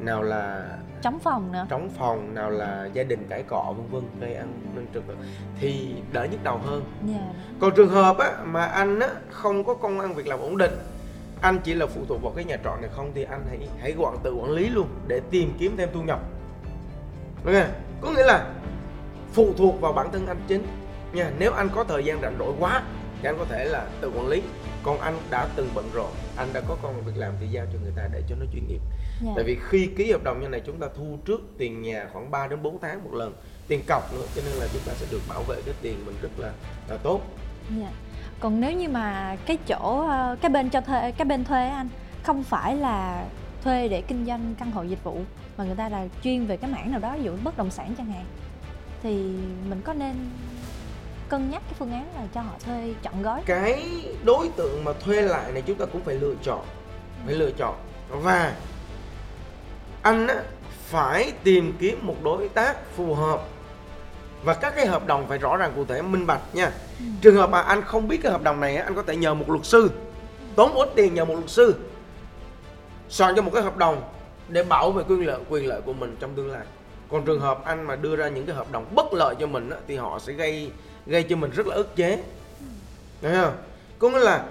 nào 0.00 0.22
là 0.22 0.76
trống 1.02 1.18
phòng 1.18 1.52
nữa 1.52 1.66
trống 1.70 1.90
phòng, 1.98 2.34
nào 2.34 2.50
là 2.50 2.88
gia 2.92 3.02
đình 3.02 3.26
cải 3.28 3.42
cọ 3.42 3.74
vân 3.76 3.86
vân 3.90 4.20
gây 4.20 4.34
an 4.34 4.52
ninh 4.74 4.86
trật 4.94 5.02
tự 5.06 5.14
thì 5.60 5.94
đỡ 6.12 6.26
nhức 6.30 6.44
đầu 6.44 6.58
hơn. 6.58 6.84
dạ 7.06 7.32
Còn 7.60 7.72
trường 7.76 7.88
hợp 7.88 8.18
á, 8.18 8.30
mà 8.44 8.64
anh 8.66 9.00
á, 9.00 9.08
không 9.30 9.64
có 9.64 9.74
công 9.74 10.00
ăn 10.00 10.14
việc 10.14 10.26
làm 10.26 10.38
ổn 10.40 10.58
định 10.58 10.72
anh 11.40 11.58
chỉ 11.64 11.74
là 11.74 11.86
phụ 11.86 12.00
thuộc 12.08 12.22
vào 12.22 12.32
cái 12.36 12.44
nhà 12.44 12.56
trọ 12.64 12.76
này 12.80 12.90
không 12.92 13.10
thì 13.14 13.22
anh 13.30 13.40
hãy 13.48 13.68
hãy 13.80 13.94
quản 13.98 14.16
tự 14.22 14.34
quản 14.34 14.50
lý 14.50 14.68
luôn 14.68 14.88
để 15.06 15.20
tìm 15.30 15.52
kiếm 15.58 15.76
thêm 15.76 15.88
thu 15.94 16.02
nhập 16.02 16.20
ok 17.44 17.54
có 18.00 18.10
nghĩa 18.10 18.24
là 18.24 18.46
phụ 19.32 19.54
thuộc 19.58 19.80
vào 19.80 19.92
bản 19.92 20.12
thân 20.12 20.26
anh 20.26 20.40
chính. 20.48 20.66
Nha 21.12 21.30
nếu 21.38 21.52
anh 21.52 21.68
có 21.74 21.84
thời 21.84 22.04
gian 22.04 22.20
rảnh 22.22 22.36
rỗi 22.38 22.52
quá 22.58 22.82
thì 23.22 23.28
anh 23.28 23.38
có 23.38 23.44
thể 23.44 23.64
là 23.64 23.86
tự 24.00 24.10
quản 24.16 24.28
lý. 24.28 24.42
Còn 24.82 25.00
anh 25.00 25.18
đã 25.30 25.48
từng 25.56 25.68
bận 25.74 25.90
rộn 25.94 26.10
anh 26.36 26.48
đã 26.52 26.60
có 26.68 26.76
công 26.82 27.04
việc 27.04 27.12
làm 27.16 27.32
thì 27.40 27.46
giao 27.46 27.66
cho 27.72 27.78
người 27.82 27.92
ta 27.96 28.02
để 28.12 28.22
cho 28.28 28.36
nó 28.40 28.46
chuyên 28.52 28.68
nghiệp. 28.68 28.80
Dạ. 29.24 29.32
Tại 29.34 29.44
vì 29.44 29.58
khi 29.68 29.88
ký 29.96 30.12
hợp 30.12 30.24
đồng 30.24 30.40
như 30.40 30.48
này 30.48 30.62
chúng 30.66 30.78
ta 30.78 30.86
thu 30.96 31.18
trước 31.24 31.40
tiền 31.58 31.82
nhà 31.82 32.06
khoảng 32.12 32.30
3 32.30 32.46
đến 32.46 32.62
4 32.62 32.78
tháng 32.80 33.04
một 33.04 33.14
lần. 33.14 33.34
Tiền 33.68 33.82
cọc 33.88 34.14
nữa 34.14 34.26
cho 34.34 34.42
nên 34.44 34.54
là 34.54 34.66
chúng 34.72 34.82
ta 34.86 34.92
sẽ 34.96 35.06
được 35.10 35.20
bảo 35.28 35.42
vệ 35.42 35.62
cái 35.66 35.74
tiền 35.82 36.06
mình 36.06 36.14
rất 36.22 36.30
là 36.38 36.52
là 36.88 36.96
tốt. 36.96 37.20
Dạ. 37.80 37.90
Còn 38.40 38.60
nếu 38.60 38.72
như 38.72 38.88
mà 38.88 39.36
cái 39.46 39.58
chỗ 39.66 40.06
ờ, 40.08 40.36
cái 40.40 40.50
bên 40.50 40.70
cho 40.70 40.80
thuê 40.80 41.12
cái 41.12 41.24
bên 41.24 41.44
thuê 41.44 41.68
anh 41.68 41.88
không 42.22 42.42
phải 42.42 42.76
là 42.76 43.26
thuê 43.64 43.88
để 43.88 44.00
kinh 44.00 44.26
doanh 44.26 44.54
căn 44.58 44.70
hộ 44.70 44.82
dịch 44.82 45.04
vụ 45.04 45.18
mà 45.56 45.64
người 45.64 45.76
ta 45.76 45.88
là 45.88 46.06
chuyên 46.22 46.46
về 46.46 46.56
cái 46.56 46.70
mảng 46.70 46.90
nào 46.90 47.00
đó 47.00 47.14
ví 47.16 47.24
dụ 47.24 47.32
bất 47.44 47.56
động 47.56 47.70
sản 47.70 47.94
chẳng 47.98 48.06
hạn 48.06 48.24
thì 49.02 49.10
mình 49.68 49.80
có 49.84 49.92
nên 49.92 50.30
cân 51.28 51.50
nhắc 51.50 51.62
cái 51.64 51.74
phương 51.78 51.92
án 51.92 52.06
là 52.14 52.26
cho 52.34 52.40
họ 52.40 52.52
thuê 52.64 52.94
chọn 53.02 53.22
gói? 53.22 53.42
Cái 53.46 54.04
đối 54.24 54.48
tượng 54.48 54.84
mà 54.84 54.92
thuê 54.92 55.22
lại 55.22 55.52
này 55.52 55.62
chúng 55.66 55.78
ta 55.78 55.84
cũng 55.86 56.00
phải 56.04 56.14
lựa 56.14 56.34
chọn 56.42 56.64
phải 57.26 57.34
lựa 57.34 57.50
chọn. 57.50 57.74
Và 58.10 58.56
anh 60.02 60.26
á, 60.26 60.42
phải 60.84 61.32
tìm 61.44 61.72
kiếm 61.78 61.98
một 62.02 62.16
đối 62.22 62.48
tác 62.48 62.76
phù 62.96 63.14
hợp. 63.14 63.42
Và 64.44 64.54
các 64.54 64.72
cái 64.76 64.86
hợp 64.86 65.06
đồng 65.06 65.28
phải 65.28 65.38
rõ 65.38 65.56
ràng 65.56 65.72
cụ 65.76 65.84
thể 65.84 66.02
minh 66.02 66.26
bạch 66.26 66.40
nha. 66.52 66.70
Ừ. 66.98 67.04
trường 67.20 67.36
hợp 67.36 67.50
mà 67.50 67.62
anh 67.62 67.82
không 67.82 68.08
biết 68.08 68.20
cái 68.22 68.32
hợp 68.32 68.42
đồng 68.42 68.60
này 68.60 68.76
anh 68.76 68.94
có 68.94 69.02
thể 69.02 69.16
nhờ 69.16 69.34
một 69.34 69.50
luật 69.50 69.64
sư 69.64 69.90
tốn 70.56 70.74
ít 70.74 70.88
tiền 70.94 71.14
nhờ 71.14 71.24
một 71.24 71.34
luật 71.34 71.50
sư 71.50 71.74
soạn 73.08 73.36
cho 73.36 73.42
một 73.42 73.50
cái 73.54 73.62
hợp 73.62 73.76
đồng 73.76 74.02
để 74.48 74.62
bảo 74.62 74.90
vệ 74.90 75.04
quyền 75.08 75.26
lợi 75.26 75.40
quyền 75.48 75.66
lợi 75.66 75.80
của 75.80 75.92
mình 75.92 76.16
trong 76.20 76.34
tương 76.34 76.50
lai 76.50 76.62
còn 77.12 77.24
trường 77.24 77.40
hợp 77.40 77.64
anh 77.64 77.82
mà 77.82 77.96
đưa 77.96 78.16
ra 78.16 78.28
những 78.28 78.46
cái 78.46 78.56
hợp 78.56 78.72
đồng 78.72 78.84
bất 78.94 79.12
lợi 79.12 79.34
cho 79.40 79.46
mình 79.46 79.70
á, 79.70 79.76
thì 79.86 79.96
họ 79.96 80.18
sẽ 80.18 80.32
gây 80.32 80.70
gây 81.06 81.22
cho 81.22 81.36
mình 81.36 81.50
rất 81.50 81.66
là 81.66 81.74
ức 81.74 81.96
chế. 81.96 82.22
Thấy 83.22 83.34
không? 83.34 83.54
Có 83.98 84.10
nghĩa 84.10 84.18
là 84.18 84.46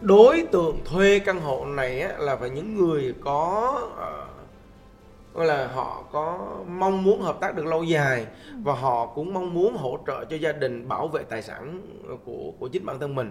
đối 0.00 0.46
tượng 0.52 0.84
thuê 0.84 1.18
căn 1.18 1.40
hộ 1.40 1.64
này 1.64 2.00
á, 2.00 2.14
là 2.18 2.36
phải 2.36 2.50
những 2.50 2.76
người 2.76 3.14
có 3.24 3.74
gọi 5.34 5.46
là 5.46 5.66
họ 5.74 6.04
có 6.12 6.38
mong 6.68 7.02
muốn 7.02 7.22
hợp 7.22 7.40
tác 7.40 7.54
được 7.54 7.66
lâu 7.66 7.84
dài 7.84 8.26
và 8.62 8.72
họ 8.74 9.06
cũng 9.06 9.34
mong 9.34 9.54
muốn 9.54 9.76
hỗ 9.76 9.98
trợ 10.06 10.24
cho 10.24 10.36
gia 10.36 10.52
đình 10.52 10.88
bảo 10.88 11.08
vệ 11.08 11.22
tài 11.22 11.42
sản 11.42 11.80
của 12.24 12.52
của 12.58 12.68
chính 12.68 12.86
bản 12.86 12.98
thân 12.98 13.14
mình. 13.14 13.30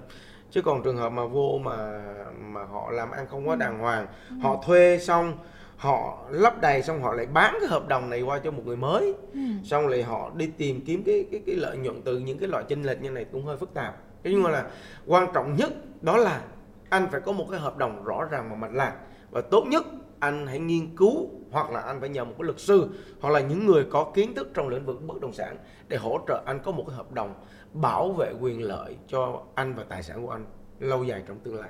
Chứ 0.51 0.61
còn 0.61 0.83
trường 0.83 0.97
hợp 0.97 1.09
mà 1.09 1.25
vô 1.25 1.59
mà 1.63 2.01
mà 2.39 2.63
họ 2.63 2.91
làm 2.91 3.11
ăn 3.11 3.27
không 3.31 3.47
có 3.47 3.55
đàng 3.55 3.79
hoàng 3.79 4.07
họ 4.41 4.61
thuê 4.65 4.99
xong 5.01 5.37
họ 5.79 6.17
lấp 6.29 6.61
đầy 6.61 6.83
xong 6.83 7.01
họ 7.01 7.13
lại 7.13 7.25
bán 7.25 7.57
cái 7.59 7.69
hợp 7.69 7.87
đồng 7.87 8.09
này 8.09 8.21
qua 8.21 8.39
cho 8.43 8.51
một 8.51 8.63
người 8.65 8.77
mới. 8.77 9.13
Ừ. 9.33 9.39
xong 9.63 9.87
rồi 9.87 10.03
họ 10.03 10.31
đi 10.35 10.47
tìm 10.57 10.81
kiếm 10.85 11.03
cái 11.03 11.25
cái 11.31 11.41
cái 11.45 11.55
lợi 11.55 11.77
nhuận 11.77 12.01
từ 12.01 12.19
những 12.19 12.37
cái 12.37 12.49
loại 12.49 12.63
chênh 12.67 12.83
lệch 12.83 13.01
như 13.01 13.09
này 13.09 13.25
cũng 13.31 13.45
hơi 13.45 13.57
phức 13.57 13.73
tạp. 13.73 13.97
Thế 14.23 14.31
nhưng 14.31 14.43
mà 14.43 14.49
là 14.49 14.65
quan 15.07 15.27
trọng 15.33 15.55
nhất 15.55 15.73
đó 16.01 16.17
là 16.17 16.41
anh 16.89 17.07
phải 17.11 17.21
có 17.21 17.31
một 17.31 17.45
cái 17.51 17.59
hợp 17.59 17.77
đồng 17.77 18.03
rõ 18.03 18.23
ràng 18.31 18.47
và 18.49 18.55
mạch 18.55 18.73
lạc. 18.73 18.95
Và 19.31 19.41
tốt 19.41 19.63
nhất 19.67 19.83
anh 20.19 20.47
hãy 20.47 20.59
nghiên 20.59 20.95
cứu 20.95 21.29
hoặc 21.51 21.71
là 21.71 21.79
anh 21.79 21.99
phải 21.99 22.09
nhờ 22.09 22.25
một 22.25 22.33
cái 22.37 22.45
luật 22.45 22.59
sư 22.59 22.89
hoặc 23.21 23.29
là 23.29 23.39
những 23.39 23.65
người 23.65 23.85
có 23.91 24.11
kiến 24.13 24.35
thức 24.35 24.49
trong 24.53 24.67
lĩnh 24.67 24.85
vực 24.85 25.01
bất 25.07 25.21
động 25.21 25.33
sản 25.33 25.57
để 25.87 25.97
hỗ 25.97 26.19
trợ 26.27 26.43
anh 26.45 26.59
có 26.63 26.71
một 26.71 26.83
cái 26.87 26.95
hợp 26.95 27.11
đồng 27.11 27.33
bảo 27.73 28.11
vệ 28.11 28.33
quyền 28.41 28.61
lợi 28.61 28.95
cho 29.07 29.41
anh 29.55 29.73
và 29.73 29.83
tài 29.89 30.03
sản 30.03 30.25
của 30.25 30.31
anh 30.31 30.45
lâu 30.79 31.03
dài 31.03 31.23
trong 31.27 31.39
tương 31.39 31.59
lai 31.59 31.69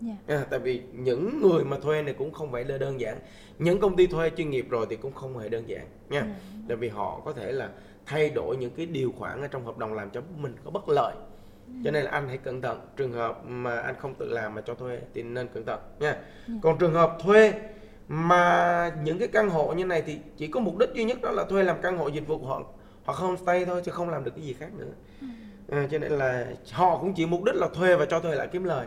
Dạ. 0.00 0.14
À, 0.26 0.46
tại 0.50 0.58
vì 0.58 0.82
những 0.92 1.40
người 1.42 1.64
mà 1.64 1.78
thuê 1.78 2.02
này 2.02 2.14
cũng 2.18 2.32
không 2.32 2.52
phải 2.52 2.64
là 2.64 2.78
đơn 2.78 3.00
giản. 3.00 3.18
Những 3.58 3.80
công 3.80 3.96
ty 3.96 4.06
thuê 4.06 4.30
chuyên 4.36 4.50
nghiệp 4.50 4.66
rồi 4.70 4.86
thì 4.90 4.96
cũng 4.96 5.12
không 5.12 5.38
hề 5.38 5.48
đơn 5.48 5.68
giản 5.68 5.86
nha. 6.08 6.20
Ừ. 6.20 6.26
tại 6.68 6.76
vì 6.76 6.88
họ 6.88 7.20
có 7.24 7.32
thể 7.32 7.52
là 7.52 7.70
thay 8.06 8.30
đổi 8.30 8.56
những 8.56 8.70
cái 8.76 8.86
điều 8.86 9.12
khoản 9.18 9.42
ở 9.42 9.48
trong 9.48 9.64
hợp 9.64 9.78
đồng 9.78 9.94
làm 9.94 10.10
cho 10.10 10.20
mình 10.36 10.54
có 10.64 10.70
bất 10.70 10.88
lợi. 10.88 11.14
Cho 11.84 11.90
nên 11.90 12.04
là 12.04 12.10
anh 12.10 12.28
hãy 12.28 12.38
cẩn 12.38 12.62
thận. 12.62 12.80
Trường 12.96 13.12
hợp 13.12 13.46
mà 13.46 13.80
anh 13.80 13.94
không 13.98 14.14
tự 14.14 14.28
làm 14.28 14.54
mà 14.54 14.60
cho 14.60 14.74
thuê 14.74 14.98
thì 15.14 15.22
nên 15.22 15.48
cẩn 15.48 15.64
thận 15.66 15.80
nha. 16.00 16.16
Còn 16.62 16.78
trường 16.78 16.94
hợp 16.94 17.16
thuê 17.20 17.52
mà 18.08 18.92
những 19.04 19.18
cái 19.18 19.28
căn 19.28 19.48
hộ 19.48 19.72
như 19.72 19.84
này 19.84 20.02
thì 20.06 20.18
chỉ 20.36 20.46
có 20.46 20.60
mục 20.60 20.78
đích 20.78 20.88
duy 20.94 21.04
nhất 21.04 21.18
đó 21.22 21.30
là 21.30 21.44
thuê 21.44 21.62
làm 21.62 21.76
căn 21.82 21.98
hộ 21.98 22.08
dịch 22.08 22.26
vụ 22.26 22.38
hoặc 22.38 22.62
hoặc 23.04 23.18
homestay 23.18 23.64
thôi 23.64 23.82
chứ 23.84 23.92
không 23.92 24.10
làm 24.10 24.24
được 24.24 24.30
cái 24.36 24.44
gì 24.44 24.52
khác 24.52 24.68
nữa. 24.78 24.92
À, 25.68 25.88
cho 25.90 25.98
nên 25.98 26.12
là 26.12 26.46
họ 26.72 26.98
cũng 26.98 27.14
chỉ 27.14 27.26
mục 27.26 27.44
đích 27.44 27.54
là 27.54 27.68
thuê 27.74 27.96
và 27.96 28.04
cho 28.04 28.20
thuê 28.20 28.34
lại 28.34 28.48
kiếm 28.52 28.64
lời 28.64 28.86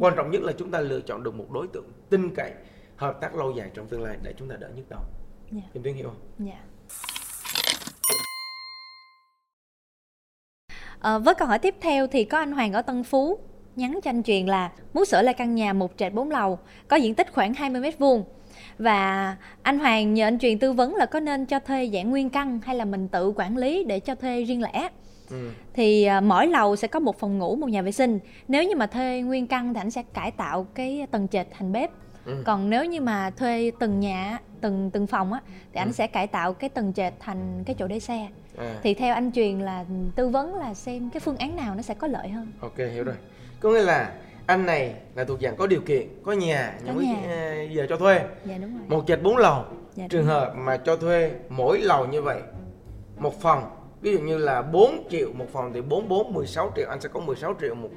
quan 0.00 0.14
trọng 0.16 0.30
nhất 0.30 0.42
là 0.42 0.52
chúng 0.58 0.70
ta 0.70 0.80
lựa 0.80 1.00
chọn 1.00 1.22
được 1.22 1.34
một 1.34 1.50
đối 1.52 1.66
tượng 1.66 1.84
tin 2.10 2.34
cậy 2.34 2.52
hợp 2.96 3.18
tác 3.20 3.34
lâu 3.34 3.52
dài 3.56 3.70
trong 3.74 3.86
tương 3.88 4.02
lai 4.02 4.16
để 4.22 4.34
chúng 4.36 4.48
ta 4.48 4.56
đỡ 4.56 4.68
nhức 4.76 4.88
đầu 4.90 5.00
Dạ. 5.50 5.62
Kim 5.74 5.82
Tuyến 5.82 5.94
hiểu 5.94 6.08
không? 6.08 6.46
Dạ. 6.46 6.60
Ờ, 11.00 11.18
với 11.18 11.34
câu 11.34 11.48
hỏi 11.48 11.58
tiếp 11.58 11.74
theo 11.80 12.06
thì 12.06 12.24
có 12.24 12.38
anh 12.38 12.52
Hoàng 12.52 12.72
ở 12.72 12.82
Tân 12.82 13.04
Phú 13.04 13.38
nhắn 13.76 13.98
cho 14.02 14.10
anh 14.10 14.22
truyền 14.22 14.46
là 14.46 14.72
muốn 14.94 15.04
sửa 15.04 15.22
lại 15.22 15.34
căn 15.34 15.54
nhà 15.54 15.72
một 15.72 15.92
trệt 15.96 16.12
4 16.12 16.30
lầu 16.30 16.58
có 16.88 16.96
diện 16.96 17.14
tích 17.14 17.32
khoảng 17.32 17.54
20 17.54 17.80
mét 17.80 17.98
vuông 17.98 18.24
và 18.78 19.36
anh 19.62 19.78
Hoàng 19.78 20.14
nhờ 20.14 20.26
anh 20.26 20.38
truyền 20.38 20.58
tư 20.58 20.72
vấn 20.72 20.94
là 20.94 21.06
có 21.06 21.20
nên 21.20 21.46
cho 21.46 21.58
thuê 21.60 21.90
dạng 21.92 22.10
nguyên 22.10 22.30
căn 22.30 22.60
hay 22.64 22.76
là 22.76 22.84
mình 22.84 23.08
tự 23.08 23.32
quản 23.36 23.56
lý 23.56 23.84
để 23.84 24.00
cho 24.00 24.14
thuê 24.14 24.44
riêng 24.44 24.62
lẻ 24.62 24.88
Ừ. 25.30 25.50
thì 25.74 26.04
à, 26.04 26.20
mỗi 26.20 26.46
lầu 26.46 26.76
sẽ 26.76 26.88
có 26.88 27.00
một 27.00 27.18
phòng 27.18 27.38
ngủ 27.38 27.56
một 27.56 27.68
nhà 27.70 27.82
vệ 27.82 27.92
sinh 27.92 28.18
nếu 28.48 28.64
như 28.64 28.76
mà 28.76 28.86
thuê 28.86 29.20
nguyên 29.20 29.46
căn 29.46 29.74
thì 29.74 29.80
anh 29.80 29.90
sẽ 29.90 30.02
cải 30.14 30.30
tạo 30.30 30.66
cái 30.74 31.06
tầng 31.10 31.28
trệt 31.28 31.46
thành 31.50 31.72
bếp 31.72 31.90
Ừ. 32.26 32.42
còn 32.46 32.70
nếu 32.70 32.84
như 32.84 33.00
mà 33.00 33.30
thuê 33.36 33.70
từng 33.80 34.00
nhà 34.00 34.38
từng 34.60 34.90
từng 34.90 35.06
phòng 35.06 35.32
á 35.32 35.40
thì 35.72 35.78
anh 35.80 35.88
Ừ. 35.88 35.92
sẽ 35.92 36.06
cải 36.06 36.26
tạo 36.26 36.52
cái 36.52 36.70
tầng 36.70 36.92
trệt 36.92 37.12
thành 37.20 37.62
cái 37.66 37.76
chỗ 37.78 37.86
để 37.86 38.00
xe 38.00 38.28
À. 38.58 38.74
thì 38.82 38.94
theo 38.94 39.14
anh 39.14 39.32
truyền 39.32 39.58
là 39.58 39.84
tư 40.16 40.28
vấn 40.28 40.54
là 40.54 40.74
xem 40.74 41.10
cái 41.10 41.20
phương 41.20 41.36
án 41.36 41.56
nào 41.56 41.74
nó 41.74 41.82
sẽ 41.82 41.94
có 41.94 42.06
lợi 42.06 42.28
hơn 42.28 42.52
Ok 42.60 42.76
hiểu 42.76 43.04
rồi. 43.04 43.14
Có 43.60 43.70
nghĩa 43.70 43.82
là 43.82 44.12
anh 44.46 44.66
này 44.66 44.94
là 45.14 45.24
thuộc 45.24 45.40
dạng 45.40 45.56
có 45.56 45.66
điều 45.66 45.80
kiện, 45.80 46.08
có 46.24 46.32
nhà, 46.32 46.74
Có 46.80 46.86
nhà 46.86 46.92
mới 46.92 47.06
ờ, 47.28 47.62
giờ 47.70 47.86
cho 47.88 47.96
thuê. 47.96 48.20
dạ 48.44 48.58
đúng 48.58 48.78
rồi 48.78 48.86
Một 48.88 49.04
trệt 49.06 49.22
bốn 49.22 49.36
lầu. 49.36 49.64
Dạ, 49.94 50.06
Trường 50.10 50.26
hợp 50.26 50.54
mà 50.56 50.76
cho 50.76 50.96
thuê 50.96 51.30
mỗi 51.48 51.78
lầu 51.80 52.06
như 52.06 52.22
vậy 52.22 52.40
một 53.18 53.40
phòng 53.40 53.64
ví 54.06 54.12
dụ 54.12 54.18
như 54.18 54.38
là 54.38 54.62
4 54.62 55.08
triệu 55.10 55.32
một 55.32 55.46
phòng 55.52 55.72
thì 55.74 55.80
4 55.80 56.08
4 56.08 56.32
16 56.32 56.72
triệu 56.76 56.88
anh 56.88 57.00
sẽ 57.00 57.08
có 57.08 57.20
16 57.20 57.54
triệu 57.60 57.74
một 57.74 57.88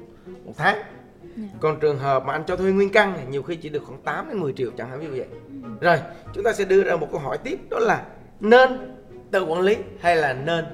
một 0.44 0.52
tháng. 0.56 0.78
Dạ. 1.36 1.42
Còn 1.60 1.80
trường 1.80 1.98
hợp 1.98 2.24
mà 2.24 2.32
anh 2.32 2.44
cho 2.46 2.56
thuê 2.56 2.70
nguyên 2.70 2.92
căn 2.92 3.14
thì 3.16 3.22
nhiều 3.30 3.42
khi 3.42 3.56
chỉ 3.56 3.68
được 3.68 3.82
khoảng 3.84 4.02
8 4.02 4.28
đến 4.28 4.40
10 4.40 4.52
triệu 4.52 4.70
chẳng 4.78 4.90
hạn 4.90 5.00
ví 5.00 5.06
dụ 5.06 5.12
vậy. 5.16 5.26
Rồi, 5.80 5.98
chúng 6.34 6.44
ta 6.44 6.52
sẽ 6.52 6.64
đưa 6.64 6.82
ra 6.82 6.96
một 6.96 7.08
câu 7.12 7.20
hỏi 7.20 7.38
tiếp 7.38 7.58
đó 7.70 7.78
là 7.78 8.04
nên 8.40 8.94
tự 9.30 9.44
quản 9.44 9.60
lý 9.60 9.76
hay 10.00 10.16
là 10.16 10.32
nên 10.32 10.64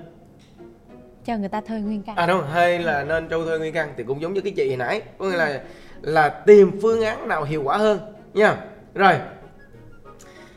cho 1.25 1.37
người 1.37 1.49
ta 1.49 1.61
thuê 1.61 1.81
nguyên 1.81 2.03
căn 2.03 2.17
à 2.17 2.27
đâu 2.27 2.43
hay 2.43 2.79
là 2.79 3.05
nên 3.05 3.29
cho 3.29 3.45
thuê 3.45 3.59
nguyên 3.59 3.75
căn 3.75 3.95
thì 3.97 4.05
cũng 4.05 4.23
giống 4.23 4.35
như 4.35 4.41
cái 4.41 4.53
chị 4.57 4.69
hồi 4.69 4.77
nãy 4.77 5.03
có 5.19 5.31
nghĩa 5.31 5.37
là 5.37 5.61
là 6.03 6.29
tìm 6.29 6.81
phương 6.83 7.03
án 7.03 7.29
nào 7.29 7.45
hiệu 7.45 7.63
quả 7.63 7.77
hơn 7.77 7.99
nha 8.35 8.57
rồi 8.95 9.15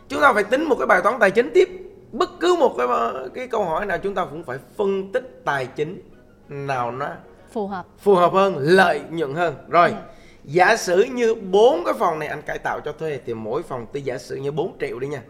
chúng 0.08 0.22
ta 0.22 0.34
phải 0.34 0.44
tính 0.44 0.64
một 0.64 0.76
cái 0.76 0.88
bài 0.88 1.02
toán 1.04 1.20
tài 1.20 1.32
chính 1.32 1.52
tiếp 1.54 1.79
bất 2.12 2.30
cứ 2.40 2.56
một 2.60 2.76
cái 2.78 2.88
cái 3.34 3.48
câu 3.48 3.64
hỏi 3.64 3.86
nào 3.86 3.98
chúng 3.98 4.16
ta 4.16 4.26
cũng 4.26 4.44
phải 4.44 4.58
phân 4.78 5.12
tích 5.12 5.42
tài 5.46 5.66
chính 5.66 6.02
nào 6.50 6.92
nó 6.92 7.10
phù 7.52 7.68
hợp. 7.68 7.86
phù 8.00 8.16
hợp 8.16 8.34
hơn 8.34 8.56
lợi 8.58 9.02
nhuận 9.10 9.34
hơn. 9.34 9.56
Rồi 9.70 9.90
Dạ. 9.92 10.02
giả 10.44 10.76
sử 10.78 11.04
như 11.04 11.36
bốn 11.36 11.84
cái 11.86 11.94
phòng 12.00 12.20
này 12.20 12.28
anh 12.28 12.42
cải 12.42 12.58
tạo 12.60 12.80
cho 12.86 12.92
thuê 12.92 13.20
thì 13.26 13.34
mỗi 13.34 13.64
phòng 13.64 13.86
tôi 13.94 14.02
giả 14.02 14.18
sử 14.18 14.36
như 14.36 14.52
4 14.52 14.78
triệu 14.80 15.00
đi 15.00 15.08
nha. 15.08 15.22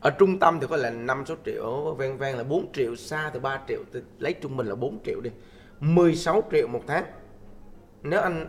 Ở 0.00 0.10
trung 0.10 0.38
tâm 0.38 0.60
thì 0.60 0.66
có 0.70 0.76
là 0.76 0.90
5 0.90 1.24
6 1.26 1.36
triệu 1.46 1.94
ven 1.98 2.16
ven 2.16 2.36
là 2.36 2.44
4 2.44 2.72
triệu 2.72 2.96
xa 2.96 3.30
thì 3.34 3.38
3 3.40 3.60
triệu 3.68 3.80
tôi 3.92 4.02
lấy 4.18 4.32
trung 4.32 4.56
bình 4.56 4.66
là 4.66 4.74
4 4.74 4.98
triệu 5.04 5.20
đi. 5.20 5.30
16 5.80 6.42
triệu 6.52 6.68
một 6.68 6.80
tháng. 6.86 7.04
Nếu 8.02 8.20
anh 8.20 8.48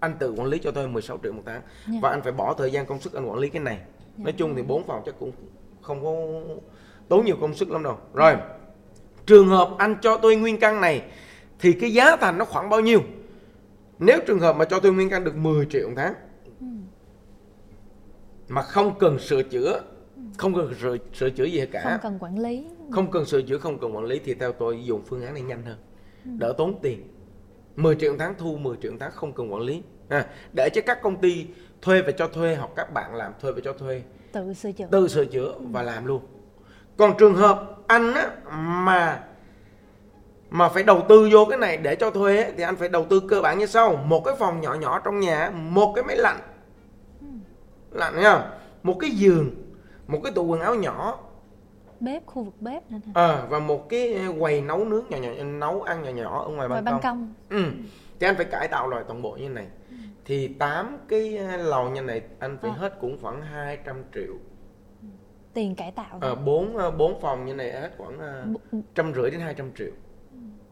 anh 0.00 0.14
tự 0.18 0.32
quản 0.36 0.46
lý 0.48 0.58
cho 0.58 0.70
thuê 0.72 0.86
16 0.86 1.18
triệu 1.22 1.32
một 1.32 1.42
tháng 1.46 1.60
Dạ. 1.88 1.98
và 2.02 2.10
anh 2.10 2.22
phải 2.22 2.32
bỏ 2.32 2.54
thời 2.58 2.72
gian 2.72 2.86
công 2.86 3.00
sức 3.00 3.12
anh 3.12 3.26
quản 3.28 3.38
lý 3.38 3.48
cái 3.48 3.62
này. 3.62 3.78
Nói 4.16 4.32
chung 4.32 4.54
thì 4.56 4.62
bốn 4.62 4.86
phòng 4.86 5.02
chắc 5.06 5.14
cũng 5.18 5.32
không 5.82 6.04
có 6.04 6.12
tốn 7.08 7.24
nhiều 7.24 7.36
công 7.40 7.54
sức 7.54 7.70
lắm 7.70 7.82
đâu. 7.82 7.98
Rồi 8.14 8.36
trường 9.26 9.48
hợp 9.48 9.70
anh 9.78 9.96
cho 10.02 10.16
tôi 10.16 10.36
nguyên 10.36 10.60
căn 10.60 10.80
này 10.80 11.02
thì 11.58 11.72
cái 11.72 11.92
giá 11.92 12.16
thành 12.16 12.38
nó 12.38 12.44
khoảng 12.44 12.70
bao 12.70 12.80
nhiêu? 12.80 13.00
Nếu 13.98 14.18
trường 14.26 14.40
hợp 14.40 14.56
mà 14.56 14.64
cho 14.64 14.80
tôi 14.80 14.92
nguyên 14.92 15.10
căn 15.10 15.24
được 15.24 15.36
10 15.36 15.66
triệu 15.66 15.88
một 15.88 15.94
tháng 15.96 16.14
mà 18.48 18.62
không 18.62 18.98
cần 18.98 19.18
sửa 19.18 19.42
chữa 19.42 19.80
không 20.38 20.54
cần 20.54 20.74
sửa, 20.80 20.96
sửa 21.14 21.30
chữa 21.30 21.44
gì 21.44 21.66
cả. 21.72 21.80
Không 21.82 22.00
cần 22.02 22.18
quản 22.20 22.38
lý. 22.38 22.66
Không 22.90 23.10
cần 23.10 23.24
sửa 23.24 23.42
chữa 23.42 23.58
không 23.58 23.78
cần 23.78 23.96
quản 23.96 24.04
lý 24.04 24.20
thì 24.24 24.34
theo 24.34 24.52
tôi 24.52 24.84
dùng 24.84 25.02
phương 25.06 25.24
án 25.24 25.34
này 25.34 25.42
nhanh 25.42 25.62
hơn. 25.62 25.76
Đỡ 26.24 26.54
tốn 26.58 26.78
tiền. 26.82 27.08
10 27.76 27.96
triệu 27.96 28.12
một 28.12 28.16
tháng 28.20 28.34
thu 28.38 28.56
10 28.56 28.76
triệu 28.82 28.92
một 28.92 28.98
tháng 29.00 29.10
không 29.14 29.32
cần 29.32 29.52
quản 29.52 29.62
lý. 29.62 29.82
À, 30.08 30.26
để 30.56 30.68
cho 30.74 30.82
các 30.86 31.02
công 31.02 31.20
ty 31.20 31.46
thuê 31.82 32.02
và 32.02 32.12
cho 32.12 32.28
thuê 32.28 32.56
hoặc 32.56 32.70
các 32.76 32.92
bạn 32.92 33.14
làm 33.14 33.32
thuê 33.40 33.52
và 33.52 33.60
cho 33.64 33.72
thuê 33.72 34.02
tự 34.32 34.54
sửa 34.54 34.72
chữa. 34.72 34.86
tự 34.90 35.08
sửa 35.08 35.24
chữa 35.24 35.54
và 35.72 35.82
làm 35.82 36.06
luôn 36.06 36.22
còn 36.96 37.16
trường 37.18 37.34
hợp 37.34 37.76
anh 37.86 38.14
á 38.14 38.30
mà 38.56 39.22
mà 40.50 40.68
phải 40.68 40.82
đầu 40.82 41.02
tư 41.08 41.28
vô 41.32 41.44
cái 41.50 41.58
này 41.58 41.76
để 41.76 41.96
cho 41.96 42.10
thuê 42.10 42.52
thì 42.56 42.62
anh 42.62 42.76
phải 42.76 42.88
đầu 42.88 43.04
tư 43.10 43.20
cơ 43.28 43.40
bản 43.40 43.58
như 43.58 43.66
sau. 43.66 43.96
Một 43.96 44.24
cái 44.24 44.34
phòng 44.38 44.60
nhỏ 44.60 44.74
nhỏ 44.74 44.98
trong 44.98 45.20
nhà 45.20 45.50
một 45.54 45.92
cái 45.94 46.04
máy 46.04 46.16
lạnh. 46.16 46.38
Lạnh 47.90 48.20
nha 48.20 48.50
một 48.82 48.96
cái 49.00 49.10
giường 49.10 49.50
một 50.06 50.20
cái 50.24 50.32
tủ 50.32 50.44
quần 50.44 50.60
áo 50.60 50.74
nhỏ. 50.74 51.18
Bếp 52.00 52.26
khu 52.26 52.44
vực 52.44 52.54
bếp 52.60 52.90
nữa 52.90 52.98
nè. 53.06 53.12
À, 53.14 53.42
và 53.48 53.58
một 53.58 53.88
cái 53.88 54.18
quầy 54.38 54.60
nấu 54.60 54.84
nướng 54.84 55.04
nhỏ 55.10 55.16
nhỏ 55.18 55.44
nấu 55.44 55.82
ăn 55.82 56.02
nhỏ 56.02 56.10
nhỏ 56.10 56.42
ở 56.44 56.48
ngoài 56.48 56.68
ngoài 56.68 56.68
ban 56.68 56.84
ban 56.84 56.94
công. 56.94 57.02
công. 57.02 57.34
Ừ. 57.60 57.64
thì 58.20 58.26
anh 58.26 58.36
phải 58.36 58.44
cải 58.44 58.68
tạo 58.68 58.88
lại 58.88 59.04
toàn 59.08 59.22
bộ 59.22 59.36
như 59.40 59.48
này. 59.48 59.66
Thì 60.24 60.48
8 60.48 60.98
cái 61.08 61.30
lầu 61.58 61.90
như 61.90 62.02
này 62.02 62.22
anh 62.38 62.58
phải 62.62 62.70
À. 62.70 62.76
hết 62.78 63.00
cũng 63.00 63.18
khoảng 63.22 63.42
200 63.42 63.96
triệu 64.14 64.34
tiền 65.56 65.74
cải 65.74 65.90
tạo 65.90 66.20
bốn 66.44 66.76
ờ, 66.76 66.90
bốn 66.90 67.20
phòng 67.20 67.46
như 67.46 67.54
này 67.54 67.72
hết 67.72 67.90
khoảng 67.98 68.18
ờ, 68.18 68.46
trăm 68.94 69.14
rưỡi 69.14 69.30
đến 69.30 69.40
200 69.40 69.70
triệu 69.78 69.90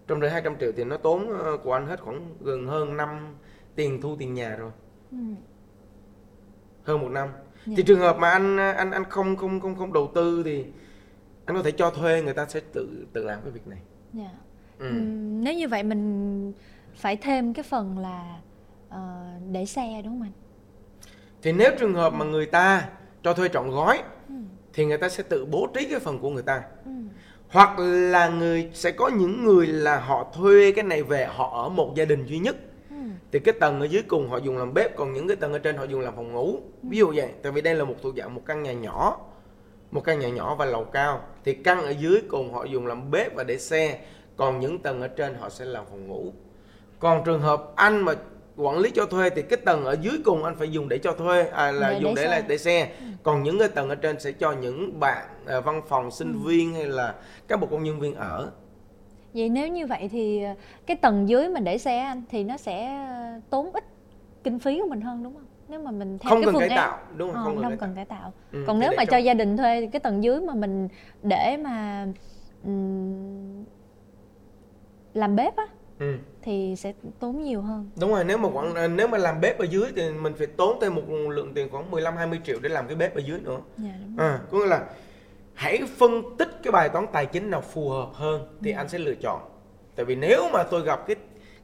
trăm 0.09 0.21
rưỡi 0.21 0.31
200 0.31 0.57
triệu 0.61 0.73
thì 0.77 0.85
nó 0.85 0.97
tốn 0.97 1.39
ờ, 1.39 1.57
của 1.57 1.73
anh 1.73 1.87
hết 1.87 2.01
khoảng 2.01 2.35
gần 2.41 2.67
hơn 2.67 2.97
năm 2.97 3.35
tiền 3.75 4.01
thu 4.01 4.17
tiền 4.19 4.35
nhà 4.35 4.57
rồi 4.57 4.71
ừ. 5.11 5.19
hơn 6.85 7.01
một 7.01 7.09
năm 7.09 7.29
Dạ. 7.67 7.75
thì 7.77 7.83
trường 7.83 7.99
hợp 8.01 8.17
mà 8.19 8.31
anh 8.31 8.57
ờ, 8.57 8.73
anh 8.73 8.91
anh 8.91 9.05
không 9.05 9.37
không 9.37 9.61
không 9.61 9.77
không 9.77 9.93
đầu 9.93 10.11
tư 10.15 10.43
thì 10.45 10.65
anh 11.45 11.57
có 11.57 11.63
thể 11.63 11.73
cho 11.73 11.91
thuê 11.91 12.23
người 12.23 12.35
ta 12.35 12.47
sẽ 12.47 12.61
tự 12.73 13.07
tự 13.13 13.25
làm 13.25 13.41
cái 13.43 13.51
việc 13.51 13.67
này 13.67 13.79
dạ. 14.13 14.31
ừ. 14.79 14.91
Nếu 15.43 15.55
như 15.55 15.69
vậy 15.69 15.83
mình 15.83 16.53
phải 16.95 17.17
thêm 17.17 17.55
cái 17.55 17.63
phần 17.63 17.99
là 17.99 18.41
ờ, 18.89 19.25
để 19.53 19.67
xe 19.67 20.03
đúng 20.05 20.13
không 20.13 20.23
anh 20.23 20.33
thì 21.43 21.53
nếu 21.53 21.71
trường 21.79 21.95
hợp 21.95 22.13
mà 22.13 22.25
người 22.25 22.47
ta 22.47 22.89
cho 23.23 23.35
thuê 23.35 23.49
trọn 23.49 23.71
gói 23.71 24.03
thì 24.75 24.85
người 24.85 24.99
ta 24.99 25.09
sẽ 25.09 25.23
tự 25.23 25.45
bố 25.45 25.69
trí 25.75 25.85
cái 25.91 26.01
phần 26.01 26.19
của 26.19 26.31
người 26.31 26.43
ta. 26.43 26.63
Ừ. 26.85 26.91
hoặc 27.49 27.79
là 27.79 28.29
người 28.29 28.71
sẽ 28.73 28.91
có 28.91 29.09
những 29.09 29.45
người 29.45 29.67
là 29.67 30.01
họ 30.01 30.27
thuê 30.35 30.73
cái 30.73 30.85
này 30.85 31.03
về 31.03 31.27
họ 31.27 31.63
ở 31.65 31.69
một 31.69 31.93
gia 31.95 32.05
đình 32.05 32.27
duy 32.27 32.39
nhất. 32.39 32.57
Ừ. 32.91 32.97
thì 33.33 33.39
cái 33.39 33.55
tầng 33.61 33.81
ở 33.81 33.85
dưới 33.85 34.03
cùng 34.03 34.29
họ 34.29 34.37
dùng 34.37 34.59
làm 34.59 34.75
bếp 34.75 34.97
còn 34.97 35.13
những 35.13 35.29
cái 35.29 35.37
tầng 35.37 35.53
ở 35.53 35.59
trên 35.59 35.77
họ 35.77 35.85
dùng 35.85 36.01
làm 36.01 36.17
phòng 36.17 36.33
ngủ. 36.33 36.59
Ví 36.83 36.99
dụ 36.99 37.13
vậy 37.17 37.29
tại 37.43 37.53
vì 37.53 37.61
đây 37.61 37.75
là 37.75 37.85
một 37.85 37.95
thuộc 38.03 38.15
dạng 38.17 38.35
một 38.35 38.43
căn 38.47 38.63
nhà 38.63 38.73
nhỏ 38.73 39.19
một 39.95 40.05
căn 40.05 40.19
nhà 40.19 40.29
nhỏ 40.29 40.55
và 40.55 40.65
lầu 40.65 40.85
cao. 40.85 41.21
Thì 41.45 41.55
căn 41.55 41.83
ở 41.83 41.91
dưới 41.91 42.23
cùng 42.29 42.53
họ 42.53 42.65
dùng 42.65 42.87
làm 42.87 43.11
bếp 43.11 43.35
và 43.35 43.45
để 43.45 43.59
xe 43.59 43.99
còn 44.37 44.61
những 44.61 44.79
tầng 44.79 45.01
ở 45.01 45.09
trên 45.09 45.35
họ 45.35 45.51
sẽ 45.51 45.65
làm 45.65 45.85
phòng 45.91 46.07
ngủ. 46.07 46.33
Còn 46.99 47.25
trường 47.25 47.41
hợp 47.41 47.73
anh 47.77 48.03
mà 48.05 48.15
quản 48.57 48.79
lý 48.79 48.91
cho 48.91 49.07
thuê 49.07 49.31
thì 49.31 49.43
cái 49.43 49.57
tầng 49.65 49.85
ở 49.85 49.97
dưới 50.03 50.15
cùng 50.25 50.45
anh 50.45 50.57
phải 50.57 50.73
dùng 50.73 50.89
để 50.89 50.99
cho 50.99 51.13
thuê 51.13 51.49
à, 51.49 51.73
là 51.73 51.91
Để- 51.91 51.99
dùng 52.03 52.15
để 52.15 52.23
để 52.23 52.29
là 52.31 52.41
để 52.49 52.59
xe. 52.59 52.93
Còn 53.23 53.43
những 53.43 53.59
cái 53.59 53.69
tầng 53.69 53.89
ở 53.89 53.95
trên 53.95 54.21
sẽ 54.21 54.33
cho 54.33 54.53
những 54.53 55.01
bạn 55.01 55.29
à, 55.47 55.61
văn 55.61 55.83
phòng 55.89 56.11
sinh 56.11 56.43
viên 56.47 56.75
hay 56.75 56.85
là 56.87 57.15
các 57.49 57.61
bộ 57.61 57.67
công 57.67 57.85
nhân 57.85 58.01
viên 58.01 58.15
ở. 58.15 58.51
Vậy 59.35 59.49
nếu 59.49 59.69
như 59.69 59.87
vậy 59.87 60.09
thì 60.13 60.43
ờ, 60.43 60.55
cái 60.87 60.97
tầng 60.97 61.29
dưới 61.29 61.49
mình 61.49 61.65
để 61.65 61.79
xe 61.79 61.99
anh 61.99 62.23
thì 62.31 62.45
nó 62.45 62.57
sẽ 62.57 63.07
tốn 63.51 63.73
ít 63.73 63.85
kinh 64.45 64.59
phí 64.59 64.81
của 64.81 64.89
mình 64.89 65.01
hơn 65.01 65.23
đúng 65.25 65.35
không? 65.35 65.45
Nếu 65.69 65.81
mà 65.83 65.91
mình 65.91 66.19
theo 66.19 66.31
không 66.31 66.39
cái 66.39 66.45
cần 66.47 66.53
phương 66.53 66.61
cải 66.61 66.69
án. 66.69 66.79
tạo 66.79 66.99
đúng 67.17 67.33
không? 67.33 67.45
Ờ, 67.45 67.45
không 67.45 67.55
cần 67.57 67.63
không 67.63 67.71
cải 67.71 67.77
tạo. 67.79 67.89
cần 67.89 67.97
cải 67.97 68.05
tạo. 68.05 68.33
Ừ, 68.53 68.65
còn 68.67 68.79
nếu 68.79 68.91
mà 68.97 69.05
trong- 69.05 69.11
cho 69.11 69.17
gia 69.17 69.35
đình 69.35 69.57
thuê 69.57 69.81
thì 69.81 69.87
cái 69.87 70.01
tầng 70.01 70.25
dưới 70.25 70.41
mà 70.41 70.55
mình 70.55 70.89
để 71.23 71.57
mà 71.57 72.07
ừm, 72.65 73.65
làm 75.15 75.37
bếp 75.37 75.57
á 75.57 75.65
ừ. 75.99 76.15
thì 76.43 76.75
sẽ 76.77 76.93
tốn 77.19 77.43
nhiều 77.43 77.61
hơn 77.61 77.91
Đúng 78.01 78.11
rồi, 78.11 78.25
nếu 78.25 78.39
mà 78.39 78.49
quản 78.49 78.97
nếu 78.97 79.09
mà 79.09 79.19
làm 79.19 79.41
bếp 79.41 79.59
ở 79.59 79.65
dưới 79.65 79.93
thì 79.97 80.11
mình 80.11 80.35
phải 80.35 80.47
tốn 80.47 80.79
thêm 80.81 80.95
một 80.95 81.03
lượng 81.09 81.55
tiền 81.55 81.69
khoảng 81.71 81.91
15 81.91 82.17
20 82.17 82.41
triệu 82.45 82.59
để 82.63 82.69
làm 82.69 82.87
cái 82.87 82.97
bếp 82.97 83.15
ở 83.15 83.21
dưới 83.21 83.41
nữa. 83.41 83.59
dạ 83.77 83.91
đúng 84.01 84.17
rồi. 84.17 84.29
À, 84.29 84.41
có 84.51 84.59
nghĩa 84.59 84.67
là 84.67 84.85
hãy 85.55 85.81
phân 85.97 86.37
tích 86.39 86.49
cái 86.63 86.73
bài 86.73 86.89
toán 86.89 87.07
tài 87.13 87.27
chính 87.27 87.51
nào 87.51 87.61
phù 87.61 87.91
hợp 87.91 88.11
hơn 88.13 88.59
thì 88.63 88.71
anh 88.71 88.89
sẽ 88.89 88.99
lựa 88.99 89.15
chọn. 89.15 89.41
Tại 89.97 90.07
vì 90.07 90.15
nếu 90.15 90.49
mà 90.53 90.63
tôi 90.63 90.83
gặp 90.83 91.07
cái 91.07 91.17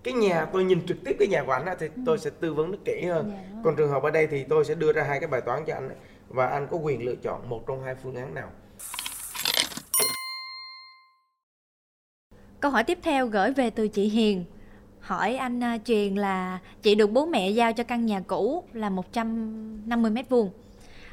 cái 0.02 0.14
nhà 0.14 0.44
tôi 0.44 0.64
nhìn 0.64 0.86
trực 0.86 0.96
tiếp 1.04 1.16
cái 1.18 1.28
nhà 1.28 1.42
của 1.46 1.52
anh 1.52 1.66
á, 1.66 1.76
thì 1.78 1.88
tôi 2.06 2.18
sẽ 2.18 2.30
tư 2.40 2.54
vấn 2.54 2.70
nó 2.70 2.78
kỹ 2.84 3.04
hơn. 3.04 3.32
Dạ. 3.32 3.60
Còn 3.64 3.76
trường 3.76 3.90
hợp 3.90 4.02
ở 4.02 4.10
đây 4.10 4.26
thì 4.26 4.44
tôi 4.44 4.64
sẽ 4.64 4.74
đưa 4.74 4.92
ra 4.92 5.02
hai 5.02 5.20
cái 5.20 5.28
bài 5.28 5.40
toán 5.40 5.64
cho 5.64 5.74
anh 5.74 5.90
và 6.28 6.46
anh 6.46 6.66
có 6.70 6.76
quyền 6.76 7.04
lựa 7.04 7.14
chọn 7.22 7.48
một 7.48 7.66
trong 7.66 7.82
hai 7.82 7.94
phương 7.94 8.14
án 8.14 8.34
nào. 8.34 8.48
Câu 12.60 12.70
hỏi 12.70 12.84
tiếp 12.84 12.98
theo 13.02 13.26
gửi 13.26 13.52
về 13.52 13.70
từ 13.70 13.88
chị 13.88 14.08
Hiền. 14.08 14.44
Hỏi 15.00 15.36
anh 15.36 15.64
à, 15.64 15.78
truyền 15.84 16.14
là 16.14 16.58
chị 16.82 16.94
được 16.94 17.10
bố 17.10 17.26
mẹ 17.26 17.50
giao 17.50 17.72
cho 17.72 17.84
căn 17.84 18.06
nhà 18.06 18.20
cũ 18.20 18.64
là 18.72 18.90
150 18.90 20.10
mét 20.10 20.28
vuông, 20.28 20.50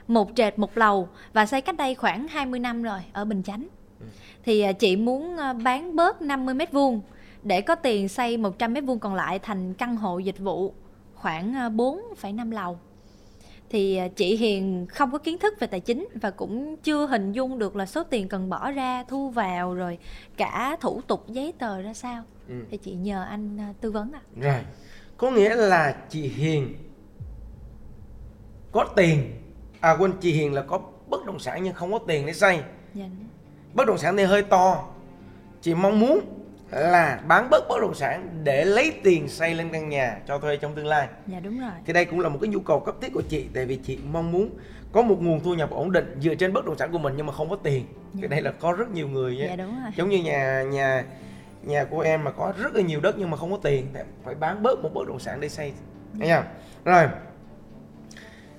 một 0.07 0.31
trệt 0.35 0.59
một 0.59 0.77
lầu 0.77 1.09
và 1.33 1.45
xây 1.45 1.61
cách 1.61 1.77
đây 1.77 1.95
khoảng 1.95 2.27
20 2.27 2.59
năm 2.59 2.83
rồi 2.83 2.99
ở 3.13 3.25
Bình 3.25 3.43
Chánh. 3.43 3.67
Thì 4.43 4.61
à, 4.61 4.71
chị 4.71 4.95
muốn 4.95 5.37
à, 5.37 5.53
bán 5.53 5.95
bớt 5.95 6.21
50 6.21 6.53
mét 6.53 6.71
vuông 6.71 7.01
để 7.43 7.61
có 7.61 7.75
tiền 7.75 8.09
xây 8.09 8.37
100 8.37 8.73
mét 8.73 8.83
vuông 8.83 8.99
còn 8.99 9.15
lại 9.15 9.39
thành 9.39 9.73
căn 9.73 9.95
hộ 9.95 10.17
dịch 10.19 10.39
vụ 10.39 10.73
khoảng 11.15 11.55
à, 11.55 11.69
4,5 11.69 12.51
lầu. 12.51 12.79
Thì 13.69 13.97
à, 13.97 14.07
chị 14.07 14.35
Hiền 14.35 14.85
không 14.89 15.11
có 15.11 15.17
kiến 15.17 15.37
thức 15.37 15.53
về 15.59 15.67
tài 15.67 15.79
chính 15.79 16.07
và 16.21 16.31
cũng 16.31 16.77
chưa 16.77 17.05
hình 17.07 17.31
dung 17.31 17.59
được 17.59 17.75
là 17.75 17.85
số 17.85 18.03
tiền 18.03 18.27
cần 18.29 18.49
bỏ 18.49 18.71
ra 18.71 19.03
thu 19.07 19.29
vào 19.29 19.73
rồi 19.73 19.97
cả 20.37 20.77
thủ 20.81 21.01
tục 21.07 21.25
giấy 21.27 21.53
tờ 21.59 21.81
ra 21.81 21.93
sao 21.93 22.23
Ừ. 22.49 22.53
thì 22.71 22.77
chị 22.77 22.93
nhờ 22.95 23.23
anh 23.29 23.57
à, 23.59 23.73
tư 23.81 23.91
vấn 23.91 24.11
ạ 24.11 24.21
Rồi, 24.41 24.61
có 25.17 25.31
nghĩa 25.31 25.55
là 25.55 25.97
chị 26.09 26.21
Hiền 26.27 26.73
có 28.71 28.85
tiền, 28.95 29.31
à 29.79 29.95
quên 29.99 30.11
chị 30.21 30.31
Hiền 30.33 30.53
là 30.53 30.61
có 30.61 30.79
bất 31.09 31.25
động 31.25 31.39
sản 31.39 31.63
nhưng 31.63 31.73
không 31.73 31.91
có 31.91 31.99
tiền 32.07 32.25
để 32.25 32.33
xây. 32.33 32.59
dạ 32.93 33.05
Bất 33.73 33.87
động 33.87 33.97
sản 33.97 34.15
này 34.15 34.25
hơi 34.25 34.41
to. 34.43 34.87
Chị 35.61 35.73
mong 35.75 35.99
muốn 35.99 36.19
là 36.71 37.19
bán 37.27 37.49
bớt 37.49 37.67
bất 37.69 37.81
động 37.81 37.93
sản 37.93 38.29
để 38.43 38.65
lấy 38.65 38.93
tiền 39.03 39.27
xây 39.29 39.55
lên 39.55 39.69
căn 39.69 39.89
nhà 39.89 40.17
cho 40.27 40.39
thuê 40.39 40.57
trong 40.57 40.75
tương 40.75 40.85
lai. 40.85 41.07
dạ 41.27 41.39
đúng 41.39 41.59
rồi 41.59 41.71
Thì 41.85 41.93
đây 41.93 42.05
cũng 42.05 42.19
là 42.19 42.29
một 42.29 42.37
cái 42.41 42.49
nhu 42.49 42.59
cầu 42.59 42.79
cấp 42.79 42.95
thiết 43.01 43.13
của 43.13 43.21
chị 43.29 43.45
tại 43.53 43.65
vì 43.65 43.79
chị 43.83 43.99
mong 44.11 44.31
muốn 44.31 44.49
có 44.91 45.01
một 45.01 45.17
nguồn 45.21 45.39
thu 45.43 45.53
nhập 45.53 45.69
ổn 45.71 45.91
định 45.91 46.17
dựa 46.21 46.35
trên 46.35 46.53
bất 46.53 46.65
động 46.65 46.77
sản 46.77 46.91
của 46.91 46.97
mình 46.97 47.13
nhưng 47.17 47.25
mà 47.25 47.33
không 47.33 47.49
có 47.49 47.55
tiền. 47.55 47.85
Dạ. 48.13 48.19
Cái 48.21 48.27
đây 48.27 48.41
là 48.41 48.51
có 48.51 48.71
rất 48.71 48.89
nhiều 48.89 49.07
người 49.07 49.35
nhé. 49.37 49.45
dạ 49.49 49.55
đúng 49.55 49.81
rồi 49.83 49.91
Giống 49.95 50.09
như 50.09 50.23
nhà 50.23 50.63
nhà 50.63 51.03
nhà 51.63 51.83
của 51.83 51.99
em 51.99 52.23
mà 52.23 52.31
có 52.31 52.53
rất 52.57 52.75
là 52.75 52.81
nhiều 52.81 52.99
đất 53.01 53.15
nhưng 53.17 53.29
mà 53.29 53.37
không 53.37 53.51
có 53.51 53.57
tiền 53.63 53.87
thì 53.93 53.99
phải 54.23 54.35
bán 54.35 54.63
bớt 54.63 54.79
một 54.83 54.89
bất 54.93 55.07
động 55.07 55.19
sản 55.19 55.39
để 55.39 55.49
xây. 55.49 55.73
Thấy 56.19 56.29
không? 56.29 56.43
Rồi. 56.85 57.07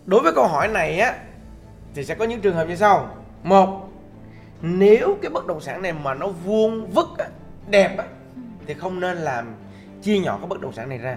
Đối 0.06 0.20
với 0.22 0.32
câu 0.34 0.46
hỏi 0.46 0.68
này 0.68 0.98
á 0.98 1.14
thì 1.94 2.04
sẽ 2.04 2.14
có 2.14 2.24
những 2.24 2.40
trường 2.40 2.54
hợp 2.54 2.64
như 2.68 2.76
sau. 2.76 3.14
Một, 3.42 3.88
nếu 4.62 5.18
cái 5.22 5.30
bất 5.30 5.46
động 5.46 5.60
sản 5.60 5.82
này 5.82 5.92
mà 5.92 6.14
nó 6.14 6.28
vuông 6.28 6.86
vức 6.90 7.08
á, 7.18 7.26
đẹp 7.70 7.98
á, 7.98 8.04
thì 8.66 8.74
không 8.74 9.00
nên 9.00 9.16
làm 9.16 9.54
chia 10.02 10.18
nhỏ 10.18 10.38
cái 10.38 10.46
bất 10.46 10.60
động 10.60 10.72
sản 10.72 10.88
này 10.88 10.98
ra. 10.98 11.16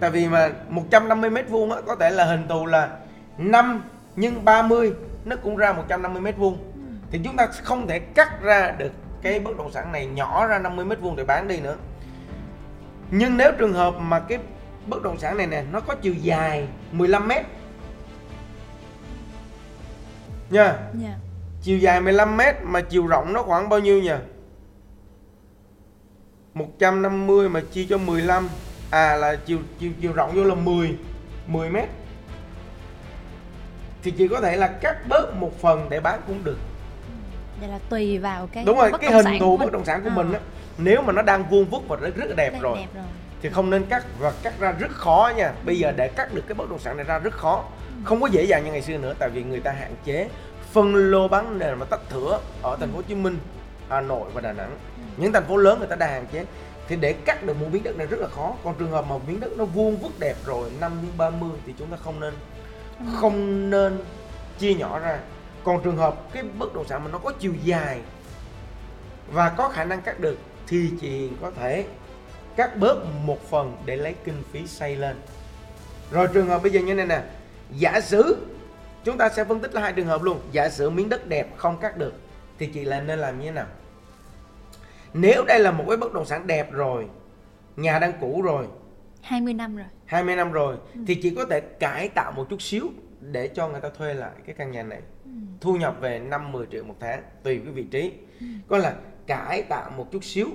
Tại 0.00 0.10
vì 0.10 0.28
mà 0.28 0.50
150 0.68 1.30
mét 1.30 1.48
vuông 1.48 1.72
á, 1.72 1.80
có 1.86 1.96
thể 1.96 2.10
là 2.10 2.24
hình 2.24 2.48
thù 2.48 2.66
là 2.66 2.90
5 3.38 3.82
nhưng 4.16 4.44
30 4.44 4.92
nó 5.24 5.36
cũng 5.36 5.56
ra 5.56 5.72
150 5.72 6.22
mét 6.22 6.36
vuông. 6.36 6.58
Thì 7.10 7.20
chúng 7.24 7.36
ta 7.36 7.46
không 7.46 7.86
thể 7.86 7.98
cắt 7.98 8.42
ra 8.42 8.74
được 8.78 8.92
cái 9.22 9.40
bất 9.40 9.58
động 9.58 9.72
sản 9.72 9.92
này 9.92 10.06
nhỏ 10.06 10.46
ra 10.46 10.58
50 10.58 10.84
mét 10.84 11.00
vuông 11.00 11.16
để 11.16 11.24
bán 11.24 11.48
đi 11.48 11.60
nữa. 11.60 11.76
Nhưng 13.10 13.36
nếu 13.36 13.52
trường 13.58 13.72
hợp 13.72 13.94
mà 13.98 14.20
cái 14.20 14.38
bất 14.86 15.02
động 15.02 15.18
sản 15.18 15.36
này 15.36 15.46
nè 15.46 15.64
nó 15.72 15.80
có 15.80 15.94
chiều 15.94 16.14
dài 16.14 16.68
15 16.92 17.28
mét 17.28 17.46
nha 20.50 20.76
dạ. 21.02 21.14
chiều 21.62 21.78
dài 21.78 22.00
15 22.00 22.36
mét 22.36 22.54
mà 22.62 22.80
chiều 22.80 23.06
rộng 23.06 23.32
nó 23.32 23.42
khoảng 23.42 23.68
bao 23.68 23.80
nhiêu 23.80 24.02
nhỉ 24.02 24.12
150 26.56 27.48
mà 27.48 27.60
chia 27.72 27.86
cho 27.88 27.98
15 27.98 28.48
à 28.90 29.16
là 29.16 29.36
chiều 29.46 29.58
chiều 29.78 29.90
chiều 30.00 30.12
rộng 30.12 30.32
vô 30.34 30.44
là 30.44 30.54
10 30.54 30.96
10 31.46 31.70
mét. 31.70 31.88
Thì 34.02 34.10
chỉ 34.10 34.28
có 34.28 34.40
thể 34.40 34.56
là 34.56 34.68
cắt 34.68 34.96
bớt 35.08 35.34
một 35.36 35.60
phần 35.60 35.86
để 35.90 36.00
bán 36.00 36.20
cũng 36.26 36.44
được. 36.44 36.58
Vậy 37.60 37.68
là 37.68 37.78
tùy 37.90 38.18
vào 38.18 38.48
cái 38.52 38.64
đúng 38.64 38.78
rồi 38.78 38.90
bất 38.90 39.00
cái 39.00 39.12
hình 39.12 39.26
thù 39.40 39.56
bất 39.56 39.72
động 39.72 39.84
sản 39.84 40.02
của 40.02 40.08
Ờ, 40.08 40.14
mình 40.16 40.32
á 40.32 40.40
nếu 40.78 41.02
mà 41.02 41.12
nó 41.12 41.22
đang 41.22 41.48
vuông 41.50 41.64
vức 41.64 41.88
và 41.88 41.96
rất 41.96 42.16
rất 42.16 42.26
là 42.28 42.34
đẹp 42.36 42.52
rồi 42.60 42.78
đẹp 42.78 42.88
rồi. 42.94 43.04
thì 43.42 43.48
không 43.48 43.70
nên 43.70 43.84
cắt 43.86 44.04
và 44.18 44.32
cắt 44.42 44.54
ra 44.60 44.72
rất 44.72 44.90
khó 44.90 45.32
nha. 45.36 45.52
Bây 45.64 45.78
giờ 45.78 45.92
để 45.96 46.08
cắt 46.08 46.34
được 46.34 46.42
cái 46.48 46.54
bất 46.54 46.70
động 46.70 46.78
sản 46.78 46.96
này 46.96 47.04
ra 47.04 47.18
rất 47.18 47.34
khó. 47.34 47.64
Không 48.04 48.20
có 48.20 48.26
dễ 48.26 48.44
dàng 48.44 48.64
như 48.64 48.72
ngày 48.72 48.82
xưa 48.82 48.98
nữa 48.98 49.14
tại 49.18 49.28
vì 49.28 49.42
người 49.42 49.60
ta 49.60 49.72
hạn 49.72 49.94
chế 50.04 50.28
phân 50.72 50.94
lô 50.94 51.28
bán 51.28 51.58
nền 51.58 51.78
và 51.78 51.86
tách 51.90 52.00
thửa 52.10 52.40
ở 52.62 52.76
thành 52.80 52.88
phố 52.90 52.96
Hồ 52.96 53.02
Chí 53.02 53.14
Minh 53.14 53.38
Hà 53.88 54.00
Nội 54.00 54.30
và 54.34 54.40
Đà 54.40 54.52
Nẵng 54.52 54.70
những 55.16 55.32
thành 55.32 55.46
phố 55.46 55.56
lớn 55.56 55.78
người 55.78 55.88
ta 55.88 55.96
đang 55.96 56.10
hạn 56.10 56.26
chế. 56.32 56.44
Thì 56.88 56.96
để 56.96 57.12
cắt 57.12 57.42
được 57.46 57.60
một 57.60 57.66
miếng 57.72 57.82
đất 57.82 57.96
này 57.96 58.06
rất 58.06 58.20
là 58.20 58.28
khó. 58.28 58.54
Còn 58.64 58.74
trường 58.78 58.90
hợp 58.90 59.04
mà 59.08 59.16
miếng 59.26 59.40
đất 59.40 59.50
nó 59.56 59.64
vuông 59.64 59.96
vức 59.96 60.20
đẹp 60.20 60.36
rồi 60.44 60.70
5 60.80 60.92
x 61.14 61.18
30 61.18 61.50
thì 61.66 61.74
chúng 61.78 61.90
ta 61.90 61.96
không 61.96 62.20
nên 62.20 62.34
không 63.14 63.70
nên 63.70 63.98
chia 64.58 64.74
nhỏ 64.74 64.98
ra. 64.98 65.18
Còn 65.64 65.82
trường 65.82 65.96
hợp 65.96 66.32
cái 66.32 66.42
bất 66.58 66.74
động 66.74 66.88
sản 66.88 67.04
mà 67.04 67.10
nó 67.10 67.18
có 67.18 67.32
chiều 67.38 67.52
dài 67.64 68.00
và 69.32 69.48
có 69.48 69.68
khả 69.68 69.84
năng 69.84 70.02
cắt 70.02 70.20
được 70.20 70.38
thì 70.66 70.90
chị 71.00 71.08
Hiền 71.10 71.36
có 71.42 71.50
thể 71.50 71.84
cắt 72.56 72.76
bớt 72.76 72.96
một 73.24 73.50
phần 73.50 73.76
để 73.84 73.96
lấy 73.96 74.14
kinh 74.24 74.42
phí 74.52 74.66
xây 74.66 74.96
lên. 74.96 75.16
Rồi 76.10 76.28
trường 76.34 76.46
hợp 76.46 76.62
bây 76.62 76.72
giờ 76.72 76.80
như 76.80 76.94
này 76.94 77.06
nè 77.06 77.22
giả 77.70 78.00
sử 78.00 78.46
chúng 79.04 79.18
ta 79.18 79.28
sẽ 79.28 79.44
phân 79.44 79.60
tích 79.60 79.74
là 79.74 79.80
hai 79.80 79.92
trường 79.92 80.06
hợp 80.06 80.22
luôn. 80.22 80.40
Giả 80.52 80.68
sử 80.68 80.90
miếng 80.90 81.08
đất 81.08 81.26
đẹp 81.26 81.56
không 81.56 81.78
cắt 81.78 81.96
được 81.96 82.12
thì 82.58 82.66
chị 82.66 82.84
là 82.84 83.00
nên 83.00 83.18
làm 83.18 83.38
như 83.38 83.44
thế 83.44 83.50
nào 83.50 83.66
nếu 85.16 85.44
đây 85.44 85.60
là 85.60 85.70
một 85.70 85.84
cái 85.88 85.96
bất 85.96 86.12
động 86.12 86.24
sản 86.24 86.46
đẹp 86.46 86.72
rồi 86.72 87.06
nhà 87.76 87.98
đang 87.98 88.12
cũ 88.20 88.42
rồi 88.42 88.66
20 89.22 89.54
năm 89.54 89.76
rồi. 89.76 89.86
20 90.04 90.36
năm 90.36 90.52
rồi 90.52 90.76
thì 91.06 91.14
chỉ 91.14 91.34
có 91.34 91.44
thể 91.50 91.60
cải 91.60 92.08
tạo 92.08 92.32
một 92.32 92.46
chút 92.50 92.62
xíu 92.62 92.88
để 93.20 93.48
cho 93.48 93.68
người 93.68 93.80
ta 93.80 93.88
thuê 93.88 94.14
lại 94.14 94.30
cái 94.46 94.54
căn 94.58 94.70
nhà 94.70 94.82
này. 94.82 95.00
Thu 95.60 95.76
nhập 95.76 95.96
về 96.00 96.18
5 96.18 96.52
10 96.52 96.66
triệu 96.66 96.84
một 96.84 96.94
tháng 97.00 97.22
tùy 97.42 97.60
cái 97.64 97.72
vị 97.72 97.84
trí. 97.90 98.12
Có 98.68 98.78
là 98.78 98.94
cải 99.26 99.62
tạo 99.62 99.90
một 99.90 100.12
chút 100.12 100.24
xíu 100.24 100.46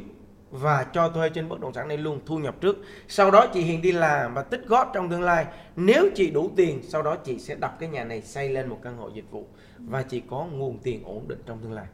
và 0.51 0.85
cho 0.93 1.09
thuê 1.09 1.29
trên 1.29 1.49
bất 1.49 1.59
động 1.59 1.73
sản 1.73 1.87
này 1.87 1.97
luôn 1.97 2.19
thu 2.25 2.37
nhập 2.37 2.55
trước. 2.61 2.77
Sau 3.07 3.31
đó 3.31 3.47
chị 3.53 3.61
Hiền 3.61 3.81
đi 3.81 3.91
làm 3.91 4.33
và 4.33 4.43
tích 4.43 4.61
góp 4.67 4.91
trong 4.93 5.09
tương 5.09 5.23
lai. 5.23 5.45
Nếu 5.75 6.09
chị 6.15 6.31
đủ 6.31 6.51
tiền 6.55 6.79
sau 6.83 7.01
đó 7.01 7.15
chị 7.15 7.39
sẽ 7.39 7.55
đập 7.55 7.77
cái 7.79 7.89
nhà 7.89 8.03
này 8.03 8.21
xây 8.21 8.49
lên 8.49 8.69
một 8.69 8.79
căn 8.83 8.97
hộ 8.97 9.09
dịch 9.09 9.31
vụ. 9.31 9.47
Và 9.77 10.03
chị 10.03 10.21
có 10.29 10.47
nguồn 10.51 10.79
tiền 10.79 11.03
ổn 11.03 11.27
định 11.27 11.41
trong 11.45 11.59
tương 11.59 11.73
lai 11.73 11.85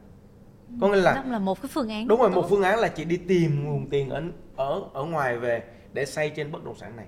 có 0.80 0.88
nghĩa 0.88 0.96
là 0.96 1.14
đó 1.14 1.22
là 1.26 1.38
một 1.38 1.62
cái 1.62 1.70
phương 1.72 1.88
án 1.88 2.08
đúng 2.08 2.20
rồi 2.20 2.30
một 2.30 2.46
phương 2.50 2.62
án 2.62 2.78
là 2.78 2.88
chị 2.88 3.04
đi 3.04 3.16
tìm 3.16 3.64
nguồn 3.64 3.90
tiền 3.90 4.10
ở 4.10 4.22
ở 4.56 4.82
ở 4.92 5.04
ngoài 5.04 5.36
về 5.36 5.62
để 5.92 6.06
xây 6.06 6.30
trên 6.30 6.52
bất 6.52 6.64
động 6.64 6.74
sản 6.74 6.96
này. 6.96 7.06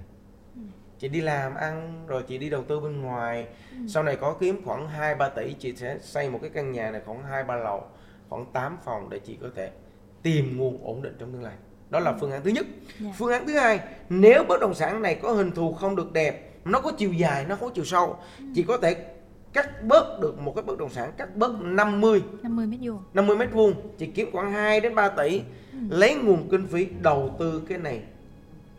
Chị 0.98 1.08
đi 1.08 1.20
làm 1.20 1.54
ăn 1.54 2.04
rồi 2.06 2.22
chị 2.28 2.38
đi 2.38 2.50
đầu 2.50 2.64
tư 2.64 2.80
bên 2.80 3.02
ngoài. 3.02 3.46
Sau 3.88 4.02
này 4.02 4.16
có 4.16 4.36
kiếm 4.40 4.62
khoảng 4.64 4.88
2 4.88 5.14
3 5.14 5.28
tỷ 5.28 5.54
chị 5.58 5.76
sẽ 5.76 5.98
xây 6.00 6.30
một 6.30 6.38
cái 6.42 6.50
căn 6.50 6.72
nhà 6.72 6.90
này 6.90 7.00
khoảng 7.06 7.22
2 7.22 7.44
3 7.44 7.56
lầu 7.56 7.82
khoảng 8.28 8.46
8 8.52 8.78
phòng 8.84 9.10
để 9.10 9.18
chị 9.18 9.38
có 9.42 9.48
thể 9.56 9.70
tìm 10.22 10.56
nguồn 10.58 10.84
ổn 10.84 11.02
định 11.02 11.16
trong 11.18 11.32
tương 11.32 11.42
lai. 11.42 11.54
Đó 11.90 12.00
là 12.00 12.14
phương 12.20 12.30
án 12.30 12.42
thứ 12.44 12.50
nhất. 12.50 12.66
Dạ. 13.00 13.10
phương 13.18 13.32
án 13.32 13.46
thứ 13.46 13.58
hai 13.58 13.80
nếu 14.08 14.44
bất 14.48 14.60
động 14.60 14.74
sản 14.74 15.02
này 15.02 15.14
có 15.14 15.32
hình 15.32 15.52
thù 15.52 15.72
không 15.72 15.96
được 15.96 16.12
đẹp 16.12 16.50
nó 16.64 16.80
có 16.80 16.92
chiều 16.98 17.12
dài 17.12 17.44
nó 17.48 17.56
có 17.56 17.70
chiều 17.74 17.84
sâu 17.84 18.16
chị 18.54 18.62
có 18.62 18.76
thể 18.76 18.96
cắt 19.52 19.84
bớt 19.84 20.20
được 20.20 20.38
một 20.38 20.52
cái 20.56 20.62
bất 20.62 20.78
động 20.78 20.90
sản 20.90 21.12
cắt 21.16 21.36
bớt 21.36 21.52
50 21.60 22.22
50 22.42 22.66
mét 22.66 22.80
vuông. 22.82 23.02
50 23.14 23.36
mét 23.36 23.52
vuông 23.52 23.74
chỉ 23.98 24.06
kiếm 24.06 24.28
khoảng 24.32 24.52
2 24.52 24.80
đến 24.80 24.94
3 24.94 25.08
tỷ. 25.08 25.42
Lấy 25.88 26.14
nguồn 26.14 26.48
kinh 26.50 26.66
phí 26.66 26.86
đầu 27.00 27.36
tư 27.38 27.62
cái 27.68 27.78
này. 27.78 28.02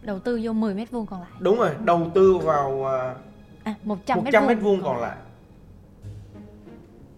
Đầu 0.02 0.20
tư 0.20 0.40
vô 0.44 0.54
10 0.54 0.74
mét 0.74 0.92
vuông 0.92 1.06
còn 1.06 1.22
lại. 1.22 1.30
Đúng 1.40 1.58
rồi 1.58 1.70
đầu 1.86 2.12
tư 2.14 2.38
vào 2.38 2.86
à, 2.86 3.16
à 3.64 3.76
100, 3.84 4.18
100 4.18 4.48
mét 4.48 4.58
vuông. 4.62 4.82
còn 4.84 5.02
lại. 5.02 5.18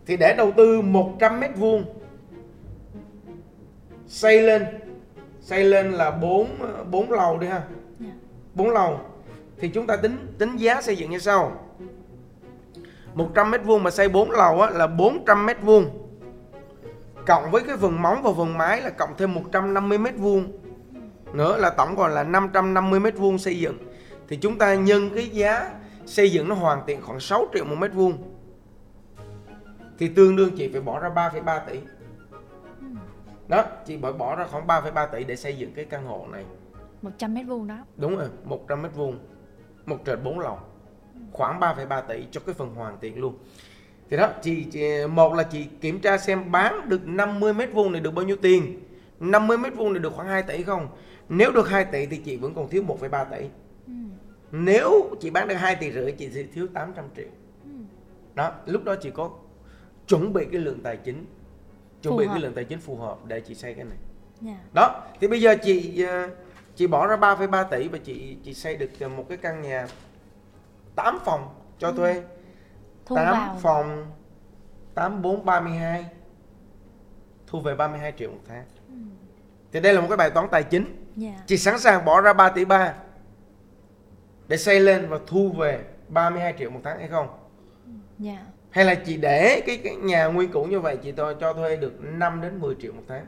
Thì 0.05 0.17
để 0.17 0.35
đầu 0.37 0.51
tư 0.57 0.81
100 0.81 1.39
mét 1.39 1.51
vuông 1.57 1.83
xây 4.07 4.41
lên 4.41 4.65
xây 5.41 5.63
lên 5.63 5.91
là 5.91 6.11
4 6.11 6.47
4 6.91 7.11
lầu 7.11 7.37
đi 7.37 7.47
ha. 7.47 7.63
Dạ. 7.99 8.11
4 8.53 8.69
lầu. 8.69 8.99
Thì 9.57 9.69
chúng 9.69 9.87
ta 9.87 9.95
tính 9.95 10.17
tính 10.37 10.57
giá 10.57 10.81
xây 10.81 10.95
dựng 10.95 11.09
như 11.09 11.19
sau 11.19 11.51
100 13.13 13.51
mét 13.51 13.61
vuông 13.65 13.83
mà 13.83 13.91
xây 13.91 14.09
4 14.09 14.31
lầu 14.31 14.61
á, 14.61 14.69
là 14.69 14.87
400 14.87 15.45
mét 15.45 15.61
vuông. 15.61 15.85
Cộng 17.27 17.51
với 17.51 17.61
cái 17.67 17.77
phần 17.77 18.01
móng 18.01 18.23
và 18.23 18.31
phần 18.37 18.57
mái 18.57 18.81
là 18.81 18.89
cộng 18.89 19.09
thêm 19.17 19.33
150 19.33 19.97
mét 19.97 20.17
vuông. 20.17 20.51
Nữa 21.33 21.57
là 21.57 21.69
tổng 21.69 21.95
còn 21.95 22.11
là 22.11 22.23
550 22.23 22.99
mét 22.99 23.17
vuông 23.17 23.37
xây 23.37 23.59
dựng. 23.59 23.77
Thì 24.27 24.37
chúng 24.37 24.57
ta 24.57 24.75
nhân 24.75 25.09
cái 25.15 25.29
giá 25.29 25.71
xây 26.05 26.31
dựng 26.31 26.49
nó 26.49 26.55
hoàn 26.55 26.81
thiện 26.87 27.01
khoảng 27.01 27.19
6 27.19 27.45
triệu 27.53 27.65
một 27.65 27.75
mét 27.79 27.93
vuông. 27.93 28.17
Thì 29.99 30.07
tương 30.07 30.35
đương 30.35 30.57
chị 30.57 30.69
phải 30.71 30.81
bỏ 30.81 30.99
ra 30.99 31.09
3,3 31.09 31.59
tỷ. 31.67 31.79
Đó 33.47 33.63
chị 33.85 33.97
phải 34.01 34.13
bỏ 34.13 34.35
ra 34.35 34.47
khoảng 34.51 34.67
3,3 34.67 35.07
tỷ 35.07 35.23
để 35.23 35.35
xây 35.35 35.57
dựng 35.57 35.73
cái 35.75 35.85
căn 35.85 36.05
hộ 36.05 36.25
này. 36.31 36.45
100 37.01 37.33
mét 37.33 37.45
vuông 37.47 37.67
đó. 37.67 37.77
Đúng 37.97 38.17
rồi 38.17 38.27
100 38.43 38.81
mét 38.81 38.95
vuông. 38.95 39.19
Một 39.85 39.97
trệt 40.05 40.19
4 40.23 40.39
lầu 40.39 40.59
khoảng 41.33 41.59
3,3 41.59 42.01
tỷ 42.01 42.23
cho 42.31 42.41
cái 42.45 42.55
phần 42.55 42.75
hoàn 42.75 42.99
thiện 43.01 43.19
luôn 43.19 43.37
thì 44.09 44.17
đó 44.17 44.29
chị, 44.41 44.63
chị 44.71 45.07
một 45.07 45.33
là 45.33 45.43
chị 45.43 45.65
kiểm 45.81 45.99
tra 45.99 46.17
xem 46.17 46.51
bán 46.51 46.89
được 46.89 47.07
50 47.07 47.53
mét 47.53 47.73
vuông 47.73 47.91
này 47.91 48.01
được 48.01 48.11
bao 48.13 48.25
nhiêu 48.25 48.35
tiền 48.41 48.79
50 49.19 49.57
mét 49.57 49.75
vuông 49.75 49.93
này 49.93 49.99
được 49.99 50.13
khoảng 50.13 50.27
2 50.27 50.43
tỷ 50.43 50.63
không 50.63 50.87
nếu 51.29 51.51
được 51.51 51.69
2 51.69 51.85
tỷ 51.85 52.05
thì 52.05 52.17
chị 52.17 52.37
vẫn 52.37 52.53
còn 52.53 52.69
thiếu 52.69 52.83
1,3 52.83 53.25
tỷ 53.25 53.45
Ừ. 53.87 53.93
nếu 54.51 55.15
chị 55.21 55.29
bán 55.29 55.47
được 55.47 55.55
2 55.55 55.75
tỷ 55.75 55.91
rưỡi 55.91 56.11
chị 56.11 56.29
sẽ 56.29 56.43
thiếu 56.53 56.67
800 56.73 57.05
triệu 57.15 57.25
Ừ. 57.63 57.69
đó 58.35 58.51
lúc 58.65 58.83
đó 58.83 58.95
chị 58.95 59.09
có 59.13 59.29
chuẩn 60.07 60.33
bị 60.33 60.45
cái 60.51 60.61
lượng 60.61 60.79
tài 60.83 60.97
chính 60.97 61.25
chuẩn 62.01 62.13
Phù 62.13 62.17
bị 62.17 62.25
hợp. 62.25 62.33
cái 62.33 62.41
lượng 62.41 62.53
tài 62.53 62.63
chính 62.65 62.79
phù 62.79 62.95
hợp 62.97 63.17
để 63.27 63.39
chị 63.39 63.55
xây 63.55 63.73
cái 63.73 63.85
này 63.85 63.97
Dạ. 64.41 64.57
đó 64.73 65.01
thì 65.21 65.27
bây 65.27 65.41
giờ 65.41 65.55
chị 65.63 66.03
ờ, 66.03 66.29
chị 66.75 66.87
bỏ 66.87 67.07
ra 67.07 67.15
3,3 67.17 67.63
tỷ 67.63 67.87
và 67.87 67.97
chị 67.97 68.37
chị 68.43 68.53
xây 68.53 68.75
được 68.75 68.89
một 69.17 69.25
cái 69.29 69.37
căn 69.37 69.61
nhà 69.61 69.87
8 70.95 71.19
phòng 71.25 71.55
cho 71.79 71.87
Ừ. 71.87 71.93
thuê. 71.97 72.21
Thu 73.05 73.15
8 73.15 73.25
vào. 73.33 73.57
phòng 73.61 74.05
8 74.93 75.21
4 75.21 75.45
32 75.45 76.05
thu 77.47 77.59
về 77.59 77.75
32 77.75 78.13
triệu 78.17 78.31
một 78.31 78.39
tháng. 78.47 78.63
Ừ. 78.89 78.93
thì 79.71 79.79
đây 79.79 79.93
là 79.93 80.01
một 80.01 80.07
cái 80.09 80.17
bài 80.17 80.29
toán 80.29 80.47
tài 80.51 80.63
chính. 80.63 81.05
Dạ. 81.15 81.33
Chị 81.47 81.57
sẵn 81.57 81.79
sàng 81.79 82.05
bỏ 82.05 82.21
ra 82.21 82.33
3 82.33 82.49
tỷ 82.49 82.65
3 82.65 82.93
để 84.47 84.57
xây 84.57 84.79
lên 84.79 85.09
và 85.09 85.19
thu 85.27 85.51
về 85.57 85.83
32 86.07 86.53
triệu 86.59 86.69
một 86.69 86.79
tháng 86.83 86.99
hay 86.99 87.07
không? 87.07 87.27
Dạ. 88.19 88.37
Hay 88.69 88.85
là 88.85 88.95
chị 88.95 89.17
để 89.17 89.61
cái, 89.65 89.77
cái 89.83 89.95
nhà 89.95 90.25
nguyên 90.25 90.51
cũ 90.51 90.63
như 90.63 90.79
vậy 90.79 90.97
chị 90.97 91.13
cho, 91.17 91.33
cho 91.33 91.53
thuê 91.53 91.75
được 91.75 91.93
5 92.01 92.41
đến 92.41 92.59
10 92.59 92.75
triệu 92.81 92.93
một 92.93 93.03
tháng? 93.07 93.25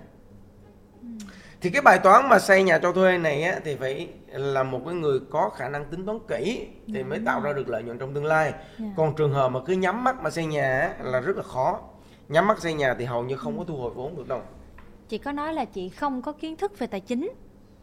Thì 1.61 1.69
cái 1.69 1.81
bài 1.81 1.99
toán 2.03 2.29
mà 2.29 2.39
xây 2.39 2.63
nhà 2.63 2.79
cho 2.79 2.91
thuê 2.91 3.17
này 3.17 3.43
á, 3.43 3.59
thì 3.63 3.75
phải 3.75 4.09
là 4.37 4.63
một 4.63 4.81
cái 4.85 4.93
người 4.95 5.19
có 5.29 5.49
khả 5.49 5.69
năng 5.69 5.85
tính 5.85 6.05
toán 6.05 6.19
kỹ 6.27 6.67
thì 6.87 7.03
mới 7.03 7.19
tạo 7.25 7.41
ra 7.41 7.53
được 7.53 7.69
lợi 7.69 7.83
nhuận 7.83 7.97
trong 7.97 8.13
tương 8.13 8.25
lai. 8.25 8.53
Dạ. 8.79 8.85
còn 8.97 9.15
trường 9.15 9.31
hợp 9.33 9.49
mà 9.49 9.59
cứ 9.65 9.73
nhắm 9.73 10.03
mắt 10.03 10.21
mà 10.23 10.29
xây 10.29 10.45
nhà 10.45 10.93
là 11.03 11.19
rất 11.19 11.37
là 11.37 11.43
khó. 11.43 11.79
Nhắm 12.29 12.47
mắt 12.47 12.61
xây 12.61 12.73
nhà 12.73 12.93
thì 12.99 13.05
hầu 13.05 13.23
như 13.23 13.35
không 13.35 13.57
có 13.57 13.63
thu 13.63 13.75
hồi 13.77 13.91
vốn 13.95 14.15
được 14.17 14.27
đâu. 14.27 14.41
Chị 15.09 15.17
có 15.17 15.31
nói 15.31 15.53
là 15.53 15.65
chị 15.65 15.89
không 15.89 16.21
có 16.21 16.31
kiến 16.31 16.55
thức 16.55 16.79
về 16.79 16.87
tài 16.87 16.99
chính. 16.99 17.31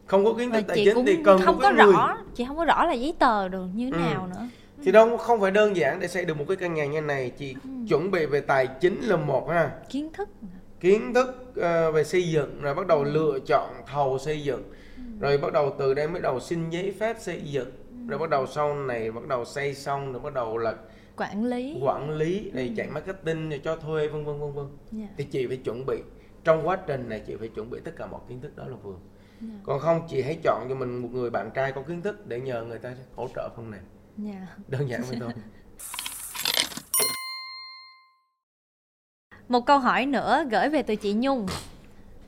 Không 0.07 0.25
có 0.25 0.33
kiến 0.38 0.51
và 0.51 0.57
thức 0.57 0.65
tài 0.69 0.77
chị 0.77 0.85
chính 0.85 1.07
thì 1.07 1.19
cần 1.25 1.41
không 1.41 1.59
có 1.62 1.71
người 1.73 1.93
rõ 1.93 2.17
chị 2.35 2.45
không 2.45 2.57
có 2.57 2.65
rõ 2.65 2.85
là 2.85 2.93
giấy 2.93 3.15
tờ 3.19 3.49
được 3.49 3.67
như 3.75 3.91
thế 3.91 3.99
Ừ. 3.99 4.01
nào 4.15 4.27
nữa. 4.27 4.49
Thì 4.85 4.93
đâu 4.93 5.17
không 5.17 5.41
phải 5.41 5.51
đơn 5.51 5.77
giản 5.77 6.01
để 6.01 6.09
xây 6.09 6.25
được 6.25 6.37
một 6.37 6.45
cái 6.49 6.57
căn 6.57 6.75
nhà 6.75 6.87
như 6.87 7.01
này 7.01 7.31
chị 7.31 7.55
Ừ. 7.65 7.71
chuẩn 7.88 8.11
bị 8.11 8.27
về 8.27 8.41
tài 8.41 8.67
chính 8.67 9.01
là 9.01 9.17
một 9.17 9.49
ha. 9.51 9.71
Kiến 9.91 10.12
thức. 10.12 10.29
Kiến 10.81 11.15
thức 11.15 11.53
ờ, 11.57 11.93
về 11.93 12.05
xây 12.05 12.29
dựng 12.31 12.61
rồi 12.62 12.75
bắt 12.75 12.87
đầu 12.87 13.05
lựa 13.05 13.38
chọn 13.47 13.71
thầu 13.93 14.19
xây 14.19 14.43
dựng 14.43 14.62
rồi 15.21 15.38
bắt 15.38 15.53
đầu 15.53 15.75
từ 15.79 15.95
đây 15.95 16.09
mới 16.09 16.23
đầu 16.23 16.41
xin 16.41 16.71
giấy 16.71 16.95
phép 17.01 17.17
xây 17.21 17.43
dựng. 17.45 17.71
Rồi 18.09 18.19
bắt 18.19 18.31
đầu 18.31 18.47
sau 18.47 18.75
này 18.75 19.11
bắt 19.11 19.27
đầu 19.29 19.45
xây 19.45 19.75
xong 19.75 20.12
rồi 20.12 20.23
bắt 20.23 20.35
đầu 20.35 20.59
là 20.59 20.75
quản 21.17 21.45
lý. 21.45 21.79
quản 21.83 22.11
lý 22.11 22.51
này 22.55 22.75
chạy 22.77 22.87
marketing 22.87 23.51
rồi 23.51 23.61
cho 23.65 23.77
thuê 23.77 24.09
vân 24.09 24.25
vân 24.25 24.41
vân 24.41 24.53
vân. 24.53 24.67
Dạ. 24.93 25.07
thì 25.17 25.25
chị 25.25 25.47
phải 25.47 25.57
chuẩn 25.57 25.87
bị. 25.87 25.97
Trong 26.45 26.69
quá 26.69 26.79
trình 26.87 27.09
này 27.09 27.23
chị 27.27 27.37
phải 27.37 27.49
chuẩn 27.49 27.71
bị 27.71 27.81
tất 27.85 27.93
cả 27.97 28.07
mọi 28.07 28.21
kiến 28.29 28.41
thức 28.41 28.57
đó 28.57 28.65
là 28.67 28.77
vừa. 28.83 28.97
Dạ. 29.41 29.55
còn 29.65 29.81
không 29.81 30.07
chị 30.09 30.23
hãy 30.23 30.38
chọn 30.43 30.67
cho 30.69 30.75
mình 30.75 30.97
một 30.97 31.09
người 31.12 31.31
bạn 31.31 31.51
trai 31.55 31.73
có 31.73 31.83
kiến 31.83 32.03
thức 32.03 32.27
để 32.27 32.41
nhờ 32.41 32.65
người 32.65 32.79
ta 32.79 32.95
hỗ 33.17 33.29
trợ 33.35 33.49
phần 33.57 33.71
này. 33.71 33.81
Dạ. 34.17 34.47
đơn 34.69 34.88
giản 34.88 35.03
vậy 35.09 35.17
thôi. 35.21 35.33
Một 39.49 39.67
câu 39.67 39.79
hỏi 39.79 40.07
nữa 40.07 40.45
gửi 40.51 40.69
về 40.69 40.83
từ 40.83 40.97
chị 40.97 41.12
Nhung 41.12 41.47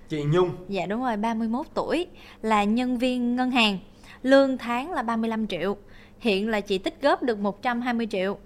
chị 0.08 0.24
Nhung 0.24 0.50
Dạ 0.68 0.86
đúng 0.86 1.02
rồi, 1.02 1.16
31 1.16 1.66
tuổi, 1.74 2.06
là 2.42 2.64
nhân 2.64 2.98
viên 2.98 3.36
ngân 3.36 3.50
hàng, 3.50 3.78
lương 4.22 4.58
tháng 4.58 4.92
là 4.92 5.02
35 5.02 5.46
triệu. 5.46 5.76
Hiện 6.18 6.48
là 6.48 6.60
chị 6.60 6.78
tích 6.78 7.02
góp 7.02 7.22
được 7.22 7.38
120 7.38 8.06
triệu. 8.10 8.38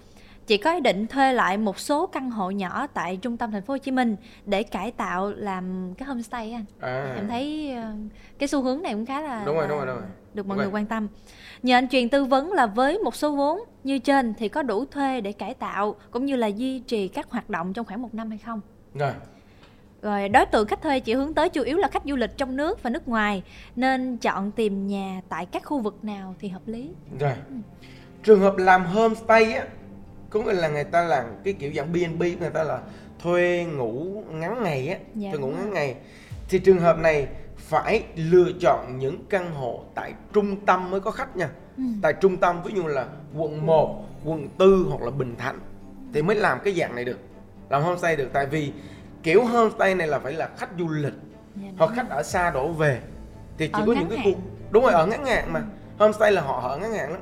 Chị 0.46 0.56
có 0.56 0.74
ý 0.74 0.80
định 0.80 1.06
thuê 1.06 1.32
lại 1.32 1.56
một 1.58 1.78
số 1.78 2.06
căn 2.06 2.30
hộ 2.30 2.50
nhỏ 2.50 2.86
tại 2.86 3.16
trung 3.16 3.36
tâm 3.36 3.50
thành 3.50 3.62
phố 3.62 3.74
Hồ 3.74 3.78
Chí 3.78 3.90
Minh 3.90 4.16
để 4.46 4.62
cải 4.62 4.90
tạo 4.90 5.32
làm 5.36 5.94
cái 5.98 6.06
homestay 6.08 6.52
anh. 6.52 6.64
à 6.80 7.14
Em 7.16 7.28
thấy 7.28 7.72
ờ, 7.74 7.92
cái 8.38 8.48
xu 8.48 8.62
hướng 8.62 8.82
này 8.82 8.92
cũng 8.92 9.06
khá 9.06 9.20
là 9.20 9.42
Đúng 9.46 9.54
rồi, 9.56 9.68
đúng 9.68 9.76
rồi, 9.78 9.86
đúng 9.86 9.96
rồi. 9.96 10.04
được 10.34 10.46
mọi 10.46 10.58
Ok. 10.58 10.64
người 10.64 10.72
quan 10.74 10.86
tâm. 10.86 11.08
Nhờ 11.62 11.76
anh 11.76 11.88
truyền 11.88 12.08
tư 12.08 12.24
vấn 12.24 12.52
là 12.52 12.66
với 12.66 12.98
một 12.98 13.14
số 13.16 13.30
vốn 13.36 13.60
như 13.84 13.98
trên 13.98 14.34
thì 14.38 14.48
có 14.48 14.62
đủ 14.62 14.84
thuê 14.84 15.20
để 15.20 15.32
cải 15.32 15.54
tạo 15.54 15.94
cũng 16.10 16.26
như 16.26 16.36
là 16.36 16.46
duy 16.46 16.78
trì 16.78 17.08
các 17.08 17.30
hoạt 17.30 17.50
động 17.50 17.72
trong 17.72 17.86
khoảng 17.86 18.02
một 18.02 18.14
năm 18.14 18.28
hay 18.30 18.38
không? 18.38 18.60
rồi 18.94 19.12
Rồi 20.02 20.28
đối 20.28 20.46
tượng 20.46 20.66
khách 20.66 20.82
thuê 20.82 21.00
chỉ 21.00 21.14
hướng 21.14 21.34
tới 21.34 21.48
chủ 21.48 21.62
yếu 21.62 21.76
là 21.76 21.88
khách 21.88 22.02
du 22.04 22.16
lịch 22.16 22.36
trong 22.36 22.56
nước 22.56 22.82
và 22.82 22.90
nước 22.90 23.08
ngoài 23.08 23.42
nên 23.76 24.16
chọn 24.16 24.50
tìm 24.50 24.86
nhà 24.86 25.20
tại 25.28 25.46
các 25.46 25.64
khu 25.64 25.80
vực 25.80 26.04
nào 26.04 26.34
thì 26.38 26.48
hợp 26.48 26.62
lý. 26.66 26.90
Rồi. 27.20 27.32
Trường 28.22 28.40
hợp 28.40 28.56
làm 28.56 28.84
homestay 28.84 29.52
á 29.52 29.64
có 30.30 30.40
nghĩa 30.40 30.52
là 30.52 30.68
người 30.68 30.84
ta 30.84 31.04
làm 31.04 31.24
cái 31.44 31.52
kiểu 31.52 31.72
dạng 31.76 31.92
B&B 31.92 32.22
người 32.40 32.50
ta 32.54 32.62
là 32.64 32.80
thuê 33.22 33.66
ngủ 33.76 34.24
ngắn 34.30 34.62
ngày 34.62 34.88
á, 34.88 34.98
Dạ, 35.14 35.30
thuê 35.30 35.40
ngủ 35.40 35.48
ngắn 35.48 35.72
ngày. 35.72 35.94
Thì 36.48 36.58
trường 36.58 36.78
hợp 36.78 36.98
này 36.98 37.28
phải 37.56 38.02
lựa 38.16 38.52
chọn 38.60 38.98
những 38.98 39.24
căn 39.28 39.52
hộ 39.54 39.80
tại 39.94 40.12
trung 40.32 40.56
tâm 40.66 40.90
mới 40.90 41.00
có 41.00 41.10
khách 41.10 41.36
nha. 41.36 41.48
Ừ. 41.76 41.82
Tại 42.02 42.12
trung 42.20 42.36
tâm 42.36 42.62
ví 42.62 42.72
dụ 42.76 42.86
là 42.86 43.06
quận 43.36 43.66
1, 43.66 44.04
quận 44.24 44.48
4 44.58 44.84
hoặc 44.88 45.02
là 45.02 45.10
Bình 45.10 45.34
Thạnh 45.38 45.58
thì 46.12 46.22
mới 46.22 46.36
làm 46.36 46.58
cái 46.64 46.74
dạng 46.74 46.94
này 46.94 47.04
được. 47.04 47.18
Làm 47.70 47.82
homestay 47.82 48.16
được 48.16 48.28
tại 48.32 48.46
vì 48.46 48.72
kiểu 49.22 49.44
homestay 49.44 49.94
này 49.94 50.06
là 50.06 50.18
phải 50.18 50.32
là 50.32 50.48
khách 50.56 50.68
du 50.78 50.88
lịch. 50.88 51.14
Dạ, 51.56 51.68
hoặc 51.78 51.90
khách 51.96 52.10
ở 52.10 52.22
xa 52.22 52.50
đổ 52.50 52.68
về. 52.68 53.00
Thì 53.58 53.66
chỉ 53.68 53.80
Ở 53.80 53.86
có 53.86 53.92
những 53.92 54.08
cái 54.08 54.18
khu 54.24 54.40
đúng 54.70 54.82
rồi 54.82 54.92
ở 54.92 55.06
ngắn 55.06 55.26
hạn 55.26 55.52
mà. 55.52 55.62
Homestay 55.98 56.32
là 56.32 56.42
họ 56.42 56.68
ở 56.68 56.78
ngắn 56.78 56.92
hạn 56.92 57.12
lắm. 57.12 57.20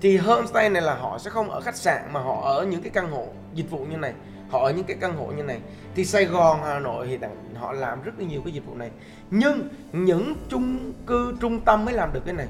Thì 0.00 0.16
homestay 0.16 0.70
này 0.70 0.82
là 0.82 0.94
họ 0.94 1.18
sẽ 1.18 1.30
không 1.30 1.50
ở 1.50 1.60
khách 1.60 1.76
sạn 1.76 2.02
mà 2.12 2.20
họ 2.20 2.42
ở 2.42 2.66
những 2.66 2.82
cái 2.82 2.90
căn 2.90 3.10
hộ 3.10 3.26
dịch 3.54 3.70
vụ 3.70 3.86
như 3.90 3.96
này. 3.96 4.12
Họ 4.50 4.64
ở 4.64 4.72
những 4.72 4.84
cái 4.84 4.96
căn 5.00 5.16
hộ 5.16 5.26
như 5.26 5.42
này. 5.42 5.60
Thì 5.94 6.04
Sài 6.04 6.24
Gòn 6.24 6.60
Hà 6.62 6.78
Nội 6.78 7.06
thì 7.06 7.18
họ 7.54 7.72
làm 7.72 8.02
rất 8.02 8.12
là 8.18 8.24
nhiều 8.24 8.40
cái 8.44 8.52
dịch 8.52 8.66
vụ 8.66 8.74
này. 8.74 8.90
Nhưng 9.30 9.68
những 9.92 10.34
chung 10.48 10.92
cư 11.06 11.34
trung 11.40 11.60
tâm 11.60 11.84
mới 11.84 11.94
làm 11.94 12.12
được 12.12 12.20
cái 12.24 12.34
này 12.34 12.46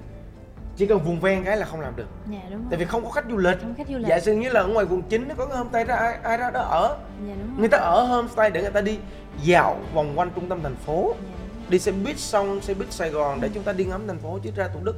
chỉ 0.81 0.87
cần 0.87 0.99
vùng 0.99 1.21
ven 1.21 1.45
cái 1.45 1.57
là 1.57 1.67
không 1.67 1.81
làm 1.81 1.97
được. 1.97 2.07
Dạ 2.31 2.39
đúng 2.51 2.61
tại 2.61 2.71
rồi. 2.71 2.79
vì 2.79 2.85
không 2.85 3.05
có 3.05 3.11
khách 3.11 3.25
du 3.31 3.37
lịch. 3.37 3.61
Không 3.61 3.75
khách 3.75 3.89
du 3.89 3.99
lịch. 3.99 4.07
giả 4.07 4.21
sử 4.21 4.35
như 4.35 4.49
là 4.49 4.61
ở 4.61 4.67
ngoài 4.67 4.87
quận 4.91 5.03
9 5.03 5.29
nó 5.29 5.35
có 5.35 5.47
cái 5.47 5.57
homestay 5.57 5.85
đó 5.85 5.95
ai, 5.95 6.19
ai 6.23 6.37
ra 6.37 6.51
đó 6.51 6.61
ở. 6.61 6.99
Dạ 7.27 7.35
đúng 7.39 7.49
rồi. 7.49 7.57
người 7.59 7.69
ta 7.69 7.79
ở 7.79 8.03
homestay 8.03 8.51
để 8.51 8.63
người 8.63 8.71
ta 8.71 8.81
đi 8.81 8.99
dạo 9.43 9.81
vòng 9.95 10.13
quanh 10.17 10.31
trung 10.35 10.49
tâm 10.49 10.61
thành 10.63 10.77
phố. 10.77 11.15
Dạ, 11.17 11.39
đi 11.69 11.79
xe 11.79 11.93
buýt 11.93 12.19
xong 12.19 12.61
xe 12.61 12.75
buýt 12.75 12.93
Sài 12.93 13.11
Gòn 13.11 13.41
để 13.41 13.51
chúng 13.55 13.63
ta 13.63 13.73
đi 13.73 13.85
ngắm 13.85 14.07
thành 14.07 14.19
phố 14.19 14.39
chứ 14.43 14.51
ra 14.57 14.69
Thủ 14.69 14.81
Đức 14.85 14.97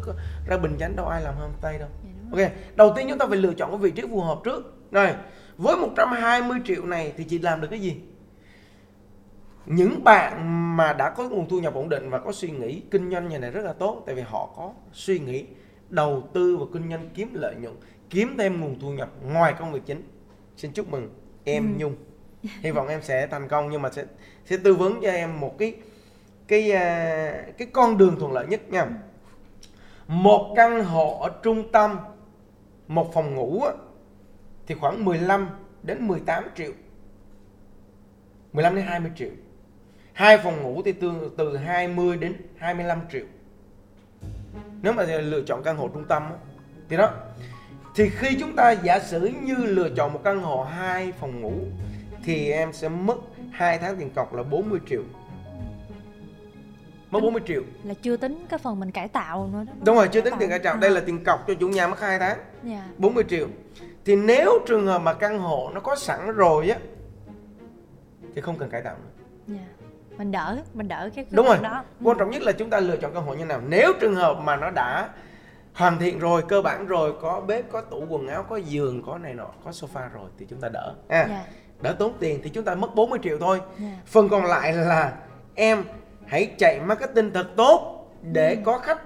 ra 0.48 0.56
Bình 0.56 0.76
Chánh 0.80 0.96
đâu 0.96 1.06
ai 1.06 1.22
làm 1.22 1.34
homestay 1.34 1.78
đâu. 1.78 1.88
Dạ, 2.36 2.44
ok 2.44 2.52
đầu 2.74 2.92
tiên 2.96 3.06
chúng 3.08 3.18
ta 3.18 3.26
phải 3.26 3.38
lựa 3.38 3.54
chọn 3.54 3.70
cái 3.70 3.78
vị 3.78 3.90
trí 3.90 4.02
phù 4.10 4.20
hợp 4.20 4.38
trước. 4.44 4.74
Rồi 4.90 5.08
với 5.56 5.76
120 5.76 6.58
triệu 6.64 6.86
này 6.86 7.12
thì 7.16 7.24
chị 7.24 7.38
làm 7.38 7.60
được 7.60 7.68
cái 7.70 7.80
gì? 7.80 8.00
Những 9.66 10.04
bạn 10.04 10.76
mà 10.76 10.92
đã 10.92 11.10
có 11.10 11.28
nguồn 11.28 11.48
thu 11.48 11.60
nhập 11.60 11.74
ổn 11.74 11.88
định 11.88 12.10
và 12.10 12.18
có 12.18 12.32
suy 12.32 12.50
nghĩ 12.50 12.82
kinh 12.90 13.10
doanh 13.10 13.28
nhà 13.28 13.38
này 13.38 13.50
rất 13.50 13.64
là 13.64 13.72
tốt 13.72 14.02
tại 14.06 14.14
vì 14.14 14.22
họ 14.22 14.48
có 14.56 14.72
suy 14.92 15.18
nghĩ 15.18 15.44
đầu 15.92 16.28
tư 16.32 16.56
và 16.56 16.66
kinh 16.72 16.90
doanh 16.90 17.10
kiếm 17.14 17.34
lợi 17.34 17.54
nhuận 17.54 17.74
kiếm 18.10 18.34
thêm 18.38 18.60
nguồn 18.60 18.80
thu 18.80 18.90
nhập 18.90 19.10
ngoài 19.24 19.54
công 19.58 19.72
việc 19.72 19.80
chính. 19.86 20.02
Xin 20.56 20.72
chúc 20.72 20.88
mừng 20.88 21.14
em 21.44 21.78
Nhung. 21.78 21.96
Hy 22.42 22.70
vọng 22.70 22.88
em 22.88 23.02
sẽ 23.02 23.26
thành 23.26 23.48
công 23.48 23.70
nhưng 23.70 23.82
mà 23.82 23.90
sẽ 23.90 24.04
sẽ 24.44 24.56
tư 24.56 24.74
vấn 24.74 25.00
cho 25.02 25.10
em 25.10 25.40
một 25.40 25.58
cái 25.58 25.74
cái 26.48 26.72
à, 26.72 27.46
cái 27.58 27.68
con 27.72 27.98
đường 27.98 28.16
thuận 28.18 28.32
lợi 28.32 28.46
nhất 28.46 28.70
nha. 28.70 28.86
Một 30.06 30.52
căn 30.56 30.84
hộ 30.84 31.18
ở 31.20 31.30
trung 31.42 31.72
tâm 31.72 31.98
một 32.88 33.14
phòng 33.14 33.34
ngủ 33.34 33.62
thì 34.66 34.74
khoảng 34.74 35.04
15 35.04 35.48
đến 35.82 36.08
18 36.08 36.44
triệu. 36.56 36.72
15 38.52 38.74
đến 38.74 38.84
20 38.84 39.10
triệu. 39.16 39.30
Hai 40.12 40.38
phòng 40.38 40.62
ngủ 40.62 40.82
thì 40.84 40.92
từ 40.92 41.30
từ 41.36 41.56
20 41.56 42.16
đến 42.16 42.36
25 42.56 43.00
triệu 43.12 43.24
nếu 44.82 44.92
mà 44.92 45.02
lựa 45.04 45.42
chọn 45.46 45.62
căn 45.62 45.76
hộ 45.76 45.88
trung 45.88 46.04
tâm 46.04 46.22
á, 46.22 46.36
thì 46.88 46.96
đó. 46.96 47.10
Thì 47.94 48.08
khi 48.08 48.36
chúng 48.40 48.56
ta 48.56 48.70
giả 48.70 49.00
sử 49.00 49.30
như 49.42 49.54
lựa 49.54 49.88
chọn 49.96 50.12
một 50.12 50.20
căn 50.24 50.42
hộ 50.42 50.62
hai 50.62 51.12
phòng 51.12 51.40
ngủ 51.40 51.52
thì 52.24 52.50
em 52.50 52.72
sẽ 52.72 52.88
mất 52.88 53.16
2 53.52 53.78
tháng 53.78 53.96
tiền 53.96 54.10
cọc 54.10 54.34
là 54.34 54.42
40 54.42 54.80
triệu. 54.88 55.02
Mất 57.10 57.20
40 57.20 57.42
triệu. 57.46 57.62
Là 57.84 57.94
chưa 58.02 58.16
tính 58.16 58.46
cái 58.48 58.58
phần 58.58 58.80
mình 58.80 58.90
cải 58.90 59.08
tạo 59.08 59.50
nữa 59.52 59.64
đó. 59.66 59.72
đúng 59.84 59.96
rồi 59.96 60.08
chưa 60.08 60.20
tính 60.20 60.34
tiền 60.38 60.50
cải 60.50 60.58
tạo. 60.58 60.76
Đây 60.76 60.90
là 60.90 61.00
tiền 61.06 61.24
cọc 61.24 61.44
cho 61.46 61.54
chủ 61.54 61.68
nhà 61.68 61.86
mất 61.86 62.00
2 62.00 62.18
tháng. 62.18 62.38
Dạ. 62.62 62.88
40 62.98 63.24
triệu. 63.28 63.48
Thì 64.04 64.16
nếu 64.16 64.58
trường 64.66 64.86
hợp 64.86 64.98
mà 64.98 65.14
căn 65.14 65.38
hộ 65.38 65.70
nó 65.74 65.80
có 65.80 65.96
sẵn 65.96 66.32
rồi 66.32 66.68
á 66.70 66.78
thì 68.34 68.40
không 68.40 68.58
cần 68.58 68.70
cải 68.70 68.82
tạo 68.82 68.94
nữa. 68.94 69.24
Dạ. 69.46 69.81
Mình 70.18 70.32
đỡ, 70.32 70.56
mình 70.74 70.88
đỡ 70.88 71.10
cái 71.14 71.24
đúng 71.30 71.46
rồi 71.46 71.58
đó. 71.62 71.84
quan 72.02 72.18
trọng 72.18 72.30
nhất 72.30 72.42
là 72.42 72.52
chúng 72.52 72.70
ta 72.70 72.80
lựa 72.80 72.96
chọn 72.96 73.14
căn 73.14 73.22
hộ 73.22 73.34
như 73.34 73.44
nào 73.44 73.60
nếu 73.68 73.92
trường 74.00 74.14
hợp 74.14 74.34
mà 74.44 74.56
nó 74.56 74.70
đã 74.70 75.08
hoàn 75.74 75.98
thiện 75.98 76.18
rồi 76.18 76.42
cơ 76.48 76.62
bản 76.62 76.86
rồi 76.86 77.12
có 77.20 77.40
bếp 77.40 77.70
có 77.72 77.80
tủ 77.80 78.06
quần 78.08 78.28
áo 78.28 78.42
có 78.48 78.56
giường 78.56 79.02
có 79.06 79.18
này 79.18 79.34
nọ 79.34 79.46
có 79.64 79.70
sofa 79.70 80.08
rồi 80.14 80.30
thì 80.38 80.46
chúng 80.50 80.60
ta 80.60 80.68
đỡ 80.68 80.94
à, 81.08 81.26
Dạ. 81.28 81.44
đỡ 81.82 81.96
tốn 81.98 82.12
tiền 82.20 82.40
thì 82.44 82.50
chúng 82.50 82.64
ta 82.64 82.74
mất 82.74 82.94
40 82.94 83.18
triệu 83.22 83.38
thôi 83.38 83.60
Dạ. 83.78 83.86
phần 84.06 84.28
còn 84.28 84.44
lại 84.44 84.72
là 84.72 85.12
em 85.54 85.84
hãy 86.26 86.50
chạy 86.58 86.80
marketing 86.80 87.30
thật 87.34 87.46
tốt 87.56 88.08
để 88.32 88.56
có 88.64 88.78
khách 88.78 89.00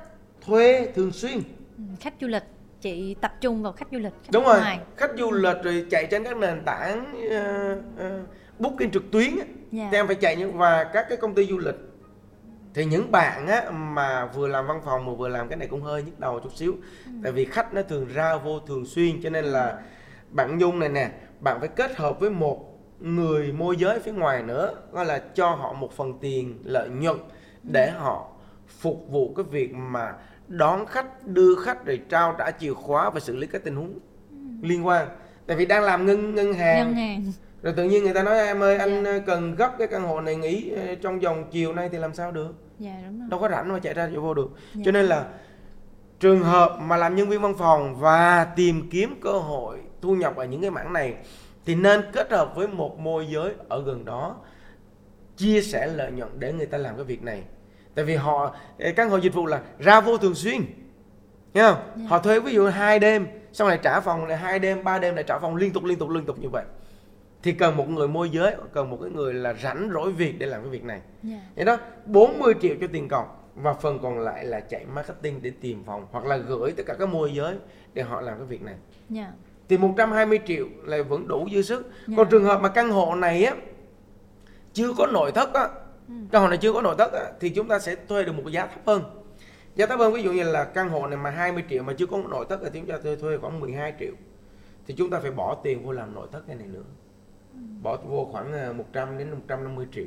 thuê 0.46 0.88
thường 0.94 1.12
xuyên 1.12 1.40
Ừ, 1.78 1.82
Khách 2.00 2.14
du 2.20 2.26
lịch, 2.28 2.42
chị 2.80 3.16
tập 3.20 3.32
trung 3.40 3.62
vào 3.62 3.72
khách 3.72 3.88
du 3.92 3.98
lịch. 3.98 4.12
Khách 4.22 4.30
đúng 4.32 4.44
rồi 4.44 4.60
ngoài. 4.60 4.78
khách 4.96 5.10
du 5.18 5.30
lịch 5.32 5.56
rồi 5.62 5.86
chạy 5.90 6.06
trên 6.10 6.24
các 6.24 6.36
nền 6.36 6.62
tảng 6.64 7.14
uh, 7.26 7.78
uh, 8.06 8.28
booking 8.60 8.90
trực 8.92 9.10
tuyến 9.12 9.30
á, 9.78 9.82
Dạ. 9.84 9.88
thì 9.90 9.96
em 9.98 10.06
phải 10.06 10.16
chạy 10.16 10.36
những 10.36 10.58
và 10.58 10.84
các 10.84 11.06
cái 11.08 11.18
công 11.18 11.34
ty 11.34 11.46
du 11.46 11.58
lịch 11.58 11.74
thì 12.74 12.84
những 12.84 13.10
bạn 13.10 13.46
á 13.46 13.70
mà 13.70 14.26
vừa 14.26 14.48
làm 14.48 14.66
văn 14.66 14.80
phòng 14.84 15.06
mà 15.06 15.12
vừa 15.12 15.28
làm 15.28 15.48
cái 15.48 15.56
này 15.56 15.68
cũng 15.68 15.82
hơi 15.82 16.02
nhức 16.02 16.20
đầu 16.20 16.40
chút 16.40 16.52
xíu 16.56 16.74
Ừ. 17.06 17.10
tại 17.22 17.32
vì 17.32 17.44
khách 17.44 17.74
nó 17.74 17.82
thường 17.82 18.06
ra 18.14 18.36
vô 18.36 18.60
thường 18.60 18.86
xuyên 18.86 19.22
cho 19.22 19.30
nên 19.30 19.44
là 19.44 19.78
bạn 20.30 20.58
Nhung 20.58 20.78
này 20.78 20.88
nè 20.88 21.10
bạn 21.40 21.60
phải 21.60 21.68
kết 21.68 21.96
hợp 21.96 22.20
với 22.20 22.30
một 22.30 22.72
người 23.00 23.52
môi 23.52 23.76
giới 23.76 24.00
phía 24.00 24.12
ngoài 24.12 24.42
nữa 24.42 24.74
gọi 24.92 25.04
là 25.06 25.18
cho 25.34 25.50
họ 25.50 25.72
một 25.72 25.92
phần 25.92 26.18
tiền 26.20 26.58
lợi 26.64 26.88
nhuận 26.88 27.16
để 27.62 27.90
họ 27.90 28.28
phục 28.80 29.06
vụ 29.10 29.34
cái 29.36 29.44
việc 29.50 29.74
mà 29.74 30.14
đón 30.48 30.86
khách 30.86 31.26
đưa 31.26 31.54
khách 31.54 31.86
rồi 31.86 32.00
trao 32.08 32.34
trả 32.38 32.50
chìa 32.50 32.72
khóa 32.74 33.10
và 33.10 33.20
xử 33.20 33.36
lý 33.36 33.46
các 33.46 33.64
tình 33.64 33.76
huống 33.76 33.98
liên 34.62 34.86
quan 34.86 35.08
tại 35.46 35.56
vì 35.56 35.66
đang 35.66 35.82
làm 35.82 36.06
ngân 36.06 36.34
ngân 36.34 36.52
hàng 36.52 36.86
Ngân 36.86 36.94
hàng. 36.94 37.32
Rồi 37.66 37.74
tự 37.76 37.84
nhiên 37.84 38.04
người 38.04 38.14
ta 38.14 38.22
nói 38.22 38.38
em 38.38 38.62
ơi 38.62 38.76
anh 38.76 39.04
Dạ. 39.04 39.10
ờ, 39.10 39.20
cần 39.26 39.54
gấp 39.54 39.72
cái 39.78 39.88
căn 39.88 40.02
hộ 40.02 40.20
này 40.20 40.36
nghỉ 40.36 40.70
ờ, 40.70 40.94
trong 40.94 41.20
vòng 41.20 41.44
chiều 41.50 41.72
nay 41.74 41.88
thì 41.92 41.98
làm 41.98 42.14
sao 42.14 42.32
được 42.32 42.54
Dạ 42.78 42.92
đúng 43.06 43.18
rồi. 43.20 43.28
đâu 43.30 43.40
có 43.40 43.48
rảnh 43.48 43.68
mà 43.72 43.78
chạy 43.78 43.94
ra 43.94 44.06
chạy 44.06 44.16
vô 44.16 44.34
được 44.34 44.48
Dạ. 44.74 44.82
cho 44.84 44.92
nên 44.92 45.06
là 45.06 45.24
trường 46.20 46.42
hợp 46.42 46.76
mà 46.80 46.96
làm 46.96 47.16
nhân 47.16 47.28
viên 47.28 47.40
văn 47.42 47.54
phòng 47.58 47.96
và 48.00 48.44
tìm 48.56 48.88
kiếm 48.90 49.20
cơ 49.22 49.32
hội 49.32 49.78
thu 50.02 50.14
nhập 50.14 50.36
ở 50.36 50.44
những 50.44 50.60
cái 50.60 50.70
mảng 50.70 50.92
này 50.92 51.14
thì 51.64 51.74
nên 51.74 52.00
kết 52.12 52.30
hợp 52.30 52.52
với 52.56 52.68
một 52.68 52.98
môi 52.98 53.26
giới 53.30 53.52
ở 53.68 53.82
gần 53.82 54.04
đó 54.04 54.36
chia 55.36 55.62
sẻ 55.62 55.86
lợi 55.86 56.10
nhuận 56.12 56.30
để 56.40 56.52
người 56.52 56.66
ta 56.66 56.78
làm 56.78 56.96
cái 56.96 57.04
việc 57.04 57.22
này 57.22 57.42
tại 57.94 58.04
vì 58.04 58.14
họ 58.14 58.54
căn 58.96 59.10
hộ 59.10 59.16
dịch 59.16 59.34
vụ 59.34 59.46
là 59.46 59.60
ra 59.78 60.00
vô 60.00 60.18
thường 60.18 60.34
xuyên 60.34 60.60
Nghe 61.54 61.62
không? 61.62 61.74
Yeah. 61.76 61.96
Dạ. 61.96 62.04
Họ 62.08 62.18
thuê 62.18 62.40
ví 62.40 62.52
dụ 62.52 62.66
hai 62.66 62.98
đêm 62.98 63.26
xong 63.52 63.68
lại 63.68 63.78
trả 63.82 64.00
phòng 64.00 64.26
lại 64.26 64.36
hai 64.38 64.58
đêm 64.58 64.84
ba 64.84 64.98
đêm 64.98 65.14
lại 65.14 65.24
trả 65.28 65.38
phòng 65.38 65.56
liên 65.56 65.72
tục 65.72 65.84
liên 65.84 65.98
tục 65.98 66.08
liên 66.10 66.24
tục 66.24 66.38
như 66.38 66.48
vậy 66.48 66.64
thì 67.42 67.52
cần 67.52 67.76
một 67.76 67.88
người 67.88 68.08
môi 68.08 68.30
giới 68.30 68.54
cần 68.72 68.90
một 68.90 68.98
cái 69.02 69.10
người 69.10 69.34
là 69.34 69.54
rảnh 69.62 69.90
rỗi 69.92 70.12
việc 70.12 70.38
để 70.38 70.46
làm 70.46 70.60
cái 70.60 70.70
việc 70.70 70.84
này 70.84 71.00
yeah. 71.00 71.06
Dạ. 71.22 71.50
vậy 71.56 71.64
đó 71.64 71.76
40 72.06 72.54
triệu 72.62 72.74
cho 72.80 72.86
tiền 72.92 73.08
cọc 73.08 73.52
và 73.54 73.74
phần 73.74 73.98
còn 74.02 74.18
lại 74.18 74.44
là 74.44 74.60
chạy 74.60 74.84
marketing 74.94 75.42
để 75.42 75.52
tìm 75.60 75.82
phòng 75.86 76.06
hoặc 76.10 76.24
là 76.24 76.36
gửi 76.36 76.72
tất 76.76 76.82
cả 76.86 76.94
các 76.98 77.08
môi 77.08 77.34
giới 77.34 77.54
để 77.94 78.02
họ 78.02 78.20
làm 78.20 78.38
cái 78.38 78.46
việc 78.46 78.62
này 78.62 78.74
yeah. 78.74 78.82
Dạ. 79.10 79.32
thì 79.68 79.78
120 79.78 80.40
triệu 80.46 80.66
là 80.84 81.02
vẫn 81.02 81.28
đủ 81.28 81.48
dư 81.52 81.62
sức 81.62 81.82
yeah. 81.82 82.16
còn 82.16 82.28
trường 82.30 82.44
hợp 82.44 82.60
mà 82.60 82.68
căn 82.68 82.90
hộ 82.90 83.14
này 83.14 83.44
á 83.44 83.54
chưa 84.72 84.92
có 84.98 85.06
nội 85.06 85.32
thất 85.32 85.54
á 85.54 85.68
ừ. 86.08 86.14
căn 86.32 86.42
hộ 86.42 86.48
này 86.48 86.58
chưa 86.58 86.72
có 86.72 86.82
nội 86.82 86.94
thất 86.98 87.12
á, 87.12 87.24
thì 87.40 87.48
chúng 87.48 87.68
ta 87.68 87.78
sẽ 87.78 87.96
thuê 88.08 88.22
được 88.24 88.32
một 88.32 88.50
giá 88.50 88.66
thấp 88.66 88.80
hơn 88.86 89.02
giá 89.76 89.86
thấp 89.86 89.98
hơn 89.98 90.12
ví 90.12 90.22
dụ 90.22 90.32
như 90.32 90.42
là 90.42 90.64
căn 90.64 90.88
hộ 90.88 91.06
này 91.06 91.16
mà 91.16 91.30
20 91.30 91.64
triệu 91.70 91.82
mà 91.82 91.92
chưa 91.98 92.06
có 92.06 92.18
nội 92.30 92.46
thất 92.48 92.60
thì 92.62 92.80
chúng 92.80 92.86
ta 92.86 92.98
thuê, 93.02 93.16
thuê 93.16 93.38
khoảng 93.38 93.60
12 93.60 93.94
triệu 94.00 94.12
thì 94.86 94.94
chúng 94.94 95.10
ta 95.10 95.20
phải 95.20 95.30
bỏ 95.30 95.54
tiền 95.64 95.86
vô 95.86 95.92
làm 95.92 96.14
nội 96.14 96.28
thất 96.32 96.42
cái 96.46 96.56
này 96.56 96.66
nữa. 96.66 96.82
Bỏ 97.82 97.96
vô 97.96 98.28
khoảng 98.32 98.76
100 98.78 99.08
à, 99.08 99.18
đến 99.18 99.30
150 99.30 99.86
triệu. 99.92 100.06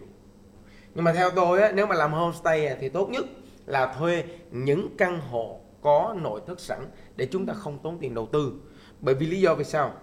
Nhưng 0.95 1.03
mà 1.03 1.13
theo 1.13 1.29
tôi 1.31 1.61
á, 1.61 1.71
nếu 1.75 1.87
mà 1.87 1.95
làm 1.95 2.13
homestay 2.13 2.77
thì 2.79 2.89
tốt 2.89 3.09
nhất 3.09 3.25
là 3.65 3.93
thuê 3.93 4.23
những 4.51 4.95
căn 4.97 5.19
hộ 5.19 5.59
có 5.81 6.15
nội 6.21 6.41
thất 6.47 6.59
sẵn 6.59 6.79
để 7.15 7.27
chúng 7.31 7.45
ta 7.45 7.53
không 7.53 7.79
tốn 7.83 7.97
tiền 7.99 8.13
đầu 8.13 8.25
tư. 8.31 8.53
Bởi 9.01 9.15
vì 9.15 9.25
lý 9.25 9.41
do 9.41 9.55
vì 9.55 9.63
sao? 9.63 9.93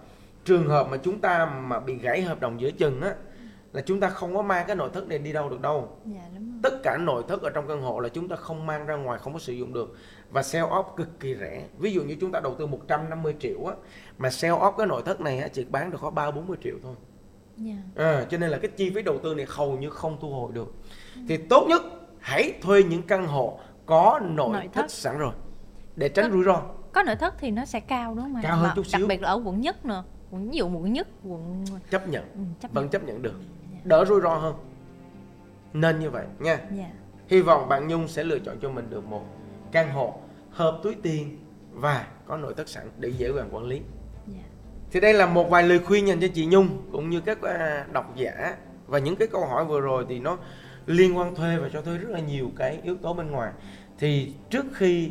Trường 0.45 0.69
hợp 0.69 0.89
mà 0.91 0.97
chúng 0.97 1.21
ta 1.21 1.47
mà 1.47 1.81
bị 1.81 1.99
gãy 1.99 2.23
hợp 2.23 2.41
đồng 2.41 2.61
giữa 2.61 2.71
chừng 2.71 3.01
á 3.01 3.15
là 3.73 3.83
chúng 3.87 4.01
ta 4.01 4.09
không 4.09 4.37
có 4.37 4.43
mang 4.43 4.65
cái 4.67 4.77
nội 4.77 4.91
thất 4.93 5.09
này 5.09 5.19
đi 5.19 5.33
đâu 5.33 5.49
được 5.49 5.61
đâu. 5.61 5.89
Dạ, 6.05 6.21
tất 6.63 6.83
cả 6.83 6.97
nội 6.97 7.23
thất 7.29 7.43
ở 7.43 7.51
trong 7.51 7.69
căn 7.69 7.83
hộ 7.83 8.01
là 8.01 8.09
chúng 8.09 8.29
ta 8.29 8.37
không 8.37 8.67
mang 8.67 8.87
ra 8.87 8.97
ngoài 8.97 9.19
không 9.19 9.33
có 9.33 9.39
sử 9.39 9.53
dụng 9.53 9.73
được. 9.73 9.97
Và 10.31 10.43
sell 10.43 10.65
off 10.65 10.95
cực 10.97 11.21
kỳ 11.21 11.35
rẻ. 11.35 11.67
Ví 11.79 11.93
dụ 11.93 12.03
như 12.03 12.17
chúng 12.21 12.33
ta 12.33 12.41
đầu 12.41 12.55
tư 12.55 12.67
150 12.67 13.35
triệu 13.41 13.65
á 13.65 13.75
mà 14.19 14.31
sell 14.31 14.55
off 14.55 14.73
cái 14.77 14.87
nội 14.87 15.03
thất 15.05 15.21
này 15.21 15.39
á, 15.39 15.49
chỉ 15.49 15.65
bán 15.65 15.91
được 15.91 15.99
có 16.01 16.11
ba 16.11 16.31
bốn 16.31 16.47
mươi 16.47 16.57
triệu 16.63 16.75
thôi 16.83 16.95
yeah. 17.65 17.79
Dạ. 17.97 18.05
à, 18.05 18.27
cho 18.31 18.39
nên 18.39 18.51
là 18.51 18.59
cái 18.59 18.71
chi 18.77 18.91
phí 18.91 19.03
đầu 19.03 19.19
tư 19.23 19.35
này 19.35 19.47
hầu 19.49 19.79
như 19.79 19.91
không 19.91 20.17
thu 20.21 20.31
hồi 20.31 20.53
được 20.55 20.75
thì 21.29 21.37
tốt 21.37 21.67
nhất 21.69 21.83
hãy 22.21 22.53
thuê 22.63 22.83
những 22.83 23.03
căn 23.03 23.27
hộ 23.27 23.59
có 23.87 24.21
nội, 24.23 24.53
nội 24.53 24.63
thất. 24.63 24.71
thất 24.73 24.91
sẵn 24.91 25.19
rồi 25.19 25.33
để 25.97 26.09
tránh 26.09 26.33
rủi 26.33 26.45
ro 26.45 26.63
có 26.93 27.03
nội 27.03 27.17
thất 27.17 27.35
thì 27.39 27.51
nó 27.51 27.65
sẽ 27.65 27.81
cao 27.81 28.15
đúng 28.15 28.25
không 28.25 28.35
ạ 28.35 28.41
cao 28.43 28.57
hơn 28.57 28.71
chút 28.77 28.87
xíu 28.87 29.01
đặc 29.01 29.09
biệt 29.09 29.23
là 29.23 29.29
ở 29.29 29.43
quận 29.45 29.61
nhất 29.61 29.85
nữa 29.85 30.05
quận 30.31 30.51
ví 30.51 30.59
dụ 30.59 30.69
quận 30.69 30.93
nhất 30.93 31.09
quận 31.25 31.65
chấp 31.91 32.09
nhận 32.09 32.25
ừ, 32.35 32.41
chấp 32.61 32.73
vẫn 32.73 32.85
nhận. 32.85 32.91
chấp 32.91 33.05
nhận 33.05 33.23
được 33.23 33.35
đỡ 33.85 34.05
rủi 34.05 34.21
ro 34.21 34.35
hơn 34.35 34.55
nên 35.73 35.99
như 35.99 36.11
vậy 36.11 36.27
nha 36.39 36.55
yeah. 36.55 36.71
Dạ. 36.77 36.91
hy 37.29 37.41
vọng 37.41 37.69
bạn 37.69 37.89
nhung 37.89 38.09
sẽ 38.09 38.25
lựa 38.25 38.39
chọn 38.39 38.57
cho 38.63 38.71
mình 38.71 38.91
được 38.91 39.05
một 39.05 39.25
căn 39.73 39.93
hộ 39.93 40.15
hợp 40.51 40.81
túi 40.83 40.95
tiền 41.03 41.39
và 41.73 42.07
có 42.27 42.37
nội 42.37 42.55
thất 42.55 42.69
sẵn 42.69 42.91
để 42.99 43.09
dễ 43.09 43.33
dàng 43.33 43.49
quản 43.53 43.65
lý 43.65 43.77
yeah. 43.77 43.89
Dạ 43.89 43.96
thì 44.91 45.01
đây 45.01 45.15
là 45.15 45.27
một 45.27 45.51
vài 45.51 45.63
lời 45.63 45.79
khuyên 45.79 46.09
dành 46.09 46.21
cho 46.21 46.29
chị 46.35 46.47
nhung 46.47 46.69
cũng 46.93 47.11
như 47.11 47.21
các 47.21 47.43
à, 47.43 47.87
độc 47.93 48.17
giả. 48.17 48.57
Và 48.87 48.99
những 48.99 49.17
cái 49.17 49.29
câu 49.29 49.47
hỏi 49.47 49.65
vừa 49.65 49.81
rồi 49.81 50.05
thì 50.09 50.19
nó 50.19 50.39
liên 50.87 51.19
quan 51.19 51.35
thuê 51.35 51.57
và 51.57 51.69
cho 51.73 51.83
thuê 51.83 51.99
rất 51.99 52.09
là 52.11 52.21
nhiều 52.21 52.51
cái 52.57 52.81
yếu 52.83 52.97
tố 52.97 53.15
bên 53.15 53.31
ngoài. 53.31 53.53
Thì 53.99 54.33
trước 54.51 54.65
khi 54.75 55.11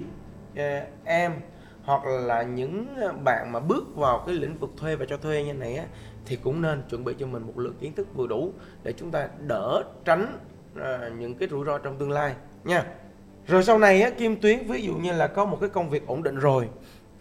uh, 0.54 0.60
em 1.04 1.32
hoặc 1.84 2.06
là 2.06 2.44
những 2.44 2.88
bạn 3.24 3.52
mà 3.52 3.60
bước 3.60 3.96
vào 3.96 4.24
cái 4.28 4.36
lĩnh 4.36 4.58
vực 4.58 4.70
thuê 4.78 4.96
và 4.96 5.06
cho 5.10 5.18
thuê 5.18 5.44
như 5.44 5.54
này 5.54 5.76
á 5.76 5.86
thì 6.26 6.36
cũng 6.36 6.62
nên 6.62 6.84
chuẩn 6.90 7.04
bị 7.04 7.14
cho 7.20 7.28
mình 7.28 7.44
một 7.44 7.60
lượng 7.60 7.76
kiến 7.80 7.94
thức 7.94 8.08
vừa 8.16 8.28
đủ 8.28 8.54
để 8.84 8.94
chúng 8.94 9.12
ta 9.12 9.28
đỡ 9.48 9.84
tránh 10.06 10.40
à, 10.82 11.10
những 11.18 11.36
cái 11.36 11.50
rủi 11.52 11.66
ro 11.66 11.78
trong 11.78 11.98
tương 11.98 12.12
lai 12.12 12.36
nha. 12.64 12.86
Rồi 13.48 13.64
sau 13.64 13.80
này 13.80 14.02
á, 14.02 14.10
Kim 14.10 14.36
Tuyến 14.36 14.68
ví 14.68 14.82
dụ 14.82 14.94
như 14.94 15.12
là 15.12 15.28
có 15.28 15.46
một 15.46 15.58
cái 15.62 15.70
công 15.70 15.90
việc 15.90 16.08
ổn 16.08 16.24
định 16.24 16.40
rồi 16.40 16.70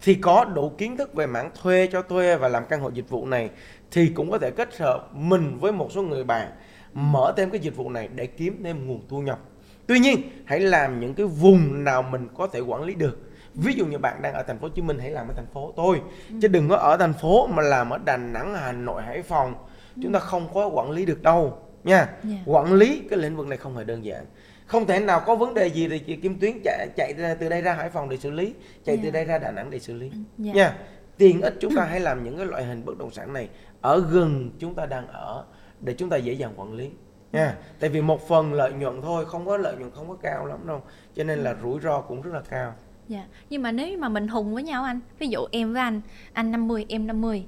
thì 0.05 0.15
có 0.15 0.45
đủ 0.45 0.69
kiến 0.69 0.97
thức 0.97 1.13
về 1.13 1.27
mảng 1.27 1.51
thuê 1.61 1.87
cho 1.91 2.01
thuê 2.01 2.37
và 2.37 2.47
làm 2.47 2.65
căn 2.65 2.81
hộ 2.81 2.89
dịch 2.93 3.09
vụ 3.09 3.25
này 3.25 3.49
thì 3.91 4.07
cũng 4.07 4.31
có 4.31 4.37
thể 4.37 4.51
kết 4.51 4.77
hợp 4.77 5.15
mình 5.15 5.57
với 5.57 5.71
một 5.71 5.91
số 5.91 6.01
người 6.01 6.23
bạn 6.23 6.51
mở 6.93 7.33
thêm 7.37 7.49
cái 7.49 7.59
dịch 7.59 7.75
vụ 7.75 7.89
này 7.89 8.09
để 8.15 8.27
kiếm 8.27 8.61
thêm 8.63 8.87
nguồn 8.87 9.01
thu 9.09 9.21
nhập. 9.21 9.39
Tuy 9.87 9.99
nhiên, 9.99 10.21
hãy 10.45 10.59
làm 10.59 10.99
những 10.99 11.13
cái 11.13 11.25
vùng 11.25 11.83
nào 11.83 12.01
mình 12.01 12.27
có 12.37 12.47
thể 12.47 12.59
quản 12.59 12.83
lý 12.83 12.95
được 12.95 13.19
ví 13.55 13.73
dụ 13.73 13.85
như 13.85 13.97
bạn 13.97 14.21
đang 14.21 14.33
ở 14.33 14.43
thành 14.43 14.59
phố 14.59 14.67
Hồ 14.67 14.73
Chí 14.75 14.81
Minh 14.81 14.99
hãy 14.99 15.11
làm 15.11 15.27
ở 15.27 15.33
thành 15.33 15.47
phố 15.53 15.73
thôi 15.77 16.01
ừ. 16.29 16.35
chứ 16.41 16.47
đừng 16.47 16.69
có 16.69 16.75
ở 16.75 16.97
thành 16.97 17.13
phố 17.13 17.47
mà 17.47 17.63
làm 17.63 17.89
ở 17.89 17.97
Đà 18.05 18.17
Nẵng 18.17 18.55
Hà 18.55 18.71
Nội 18.71 19.01
Hải 19.01 19.21
Phòng 19.21 19.53
ừ. 19.95 19.99
chúng 20.03 20.13
ta 20.13 20.19
không 20.19 20.47
có 20.53 20.67
quản 20.67 20.91
lý 20.91 21.05
được 21.05 21.21
đâu 21.21 21.57
nha 21.83 21.95
yeah. 21.95 22.09
Dạ. 22.23 22.37
quản 22.45 22.73
lý 22.73 23.01
cái 23.09 23.19
lĩnh 23.19 23.37
vực 23.37 23.47
này 23.47 23.57
không 23.57 23.77
hề 23.77 23.83
đơn 23.83 24.05
giản 24.05 24.25
không 24.65 24.85
thể 24.87 24.99
nào 24.99 25.21
có 25.25 25.35
vấn 25.35 25.53
đề 25.53 25.67
gì 25.67 25.87
thì 25.87 25.99
chị 25.99 26.15
Kim 26.15 26.39
Tuyến 26.39 26.53
chạy 26.63 26.87
chạy 26.95 27.13
từ 27.39 27.49
đây 27.49 27.61
ra 27.61 27.73
Hải 27.73 27.89
Phòng 27.89 28.09
để 28.09 28.17
xử 28.17 28.31
lý 28.31 28.53
chạy 28.85 28.95
yeah. 28.95 29.03
từ 29.03 29.07
dạ. 29.07 29.11
đây 29.11 29.25
ra 29.25 29.37
Đà 29.37 29.51
Nẵng 29.51 29.69
để 29.69 29.79
xử 29.79 29.93
lý 29.93 30.09
yeah. 30.09 30.23
Dạ. 30.37 30.53
nha 30.53 30.77
tiền 31.17 31.41
ít 31.41 31.53
chúng 31.59 31.75
ta 31.75 31.83
hãy 31.83 31.99
làm 31.99 32.23
những 32.23 32.37
cái 32.37 32.45
loại 32.45 32.65
hình 32.65 32.85
bất 32.85 32.97
động 32.97 33.11
sản 33.11 33.33
này 33.33 33.49
ở 33.81 34.05
gần 34.11 34.51
chúng 34.59 34.75
ta 34.75 34.85
đang 34.85 35.07
ở 35.07 35.45
để 35.81 35.93
chúng 35.93 36.09
ta 36.09 36.17
dễ 36.17 36.33
dàng 36.33 36.53
quản 36.55 36.73
lý 36.73 36.89
nha 37.31 37.55
tại 37.79 37.89
vì 37.89 38.01
một 38.01 38.27
phần 38.27 38.53
lợi 38.53 38.73
nhuận 38.73 39.01
thôi 39.01 39.25
không 39.25 39.45
có 39.45 39.57
lợi 39.57 39.75
nhuận 39.77 39.91
không 39.91 40.09
có 40.09 40.15
cao 40.15 40.45
lắm 40.45 40.67
đâu 40.67 40.81
cho 41.15 41.23
nên 41.23 41.39
là 41.39 41.55
rủi 41.63 41.79
ro 41.79 42.01
cũng 42.01 42.21
rất 42.21 42.33
là 42.33 42.41
cao 42.49 42.73
Dạ, 43.07 43.25
nhưng 43.49 43.61
mà 43.61 43.71
nếu 43.71 43.97
mà 43.97 44.09
mình 44.09 44.27
hùng 44.27 44.53
với 44.53 44.63
nhau 44.63 44.83
anh, 44.83 44.99
ví 45.19 45.27
dụ 45.27 45.39
em 45.51 45.73
với 45.73 45.81
anh, 45.81 46.01
anh 46.33 46.51
50, 46.51 46.85
em 46.89 47.07
50 47.07 47.45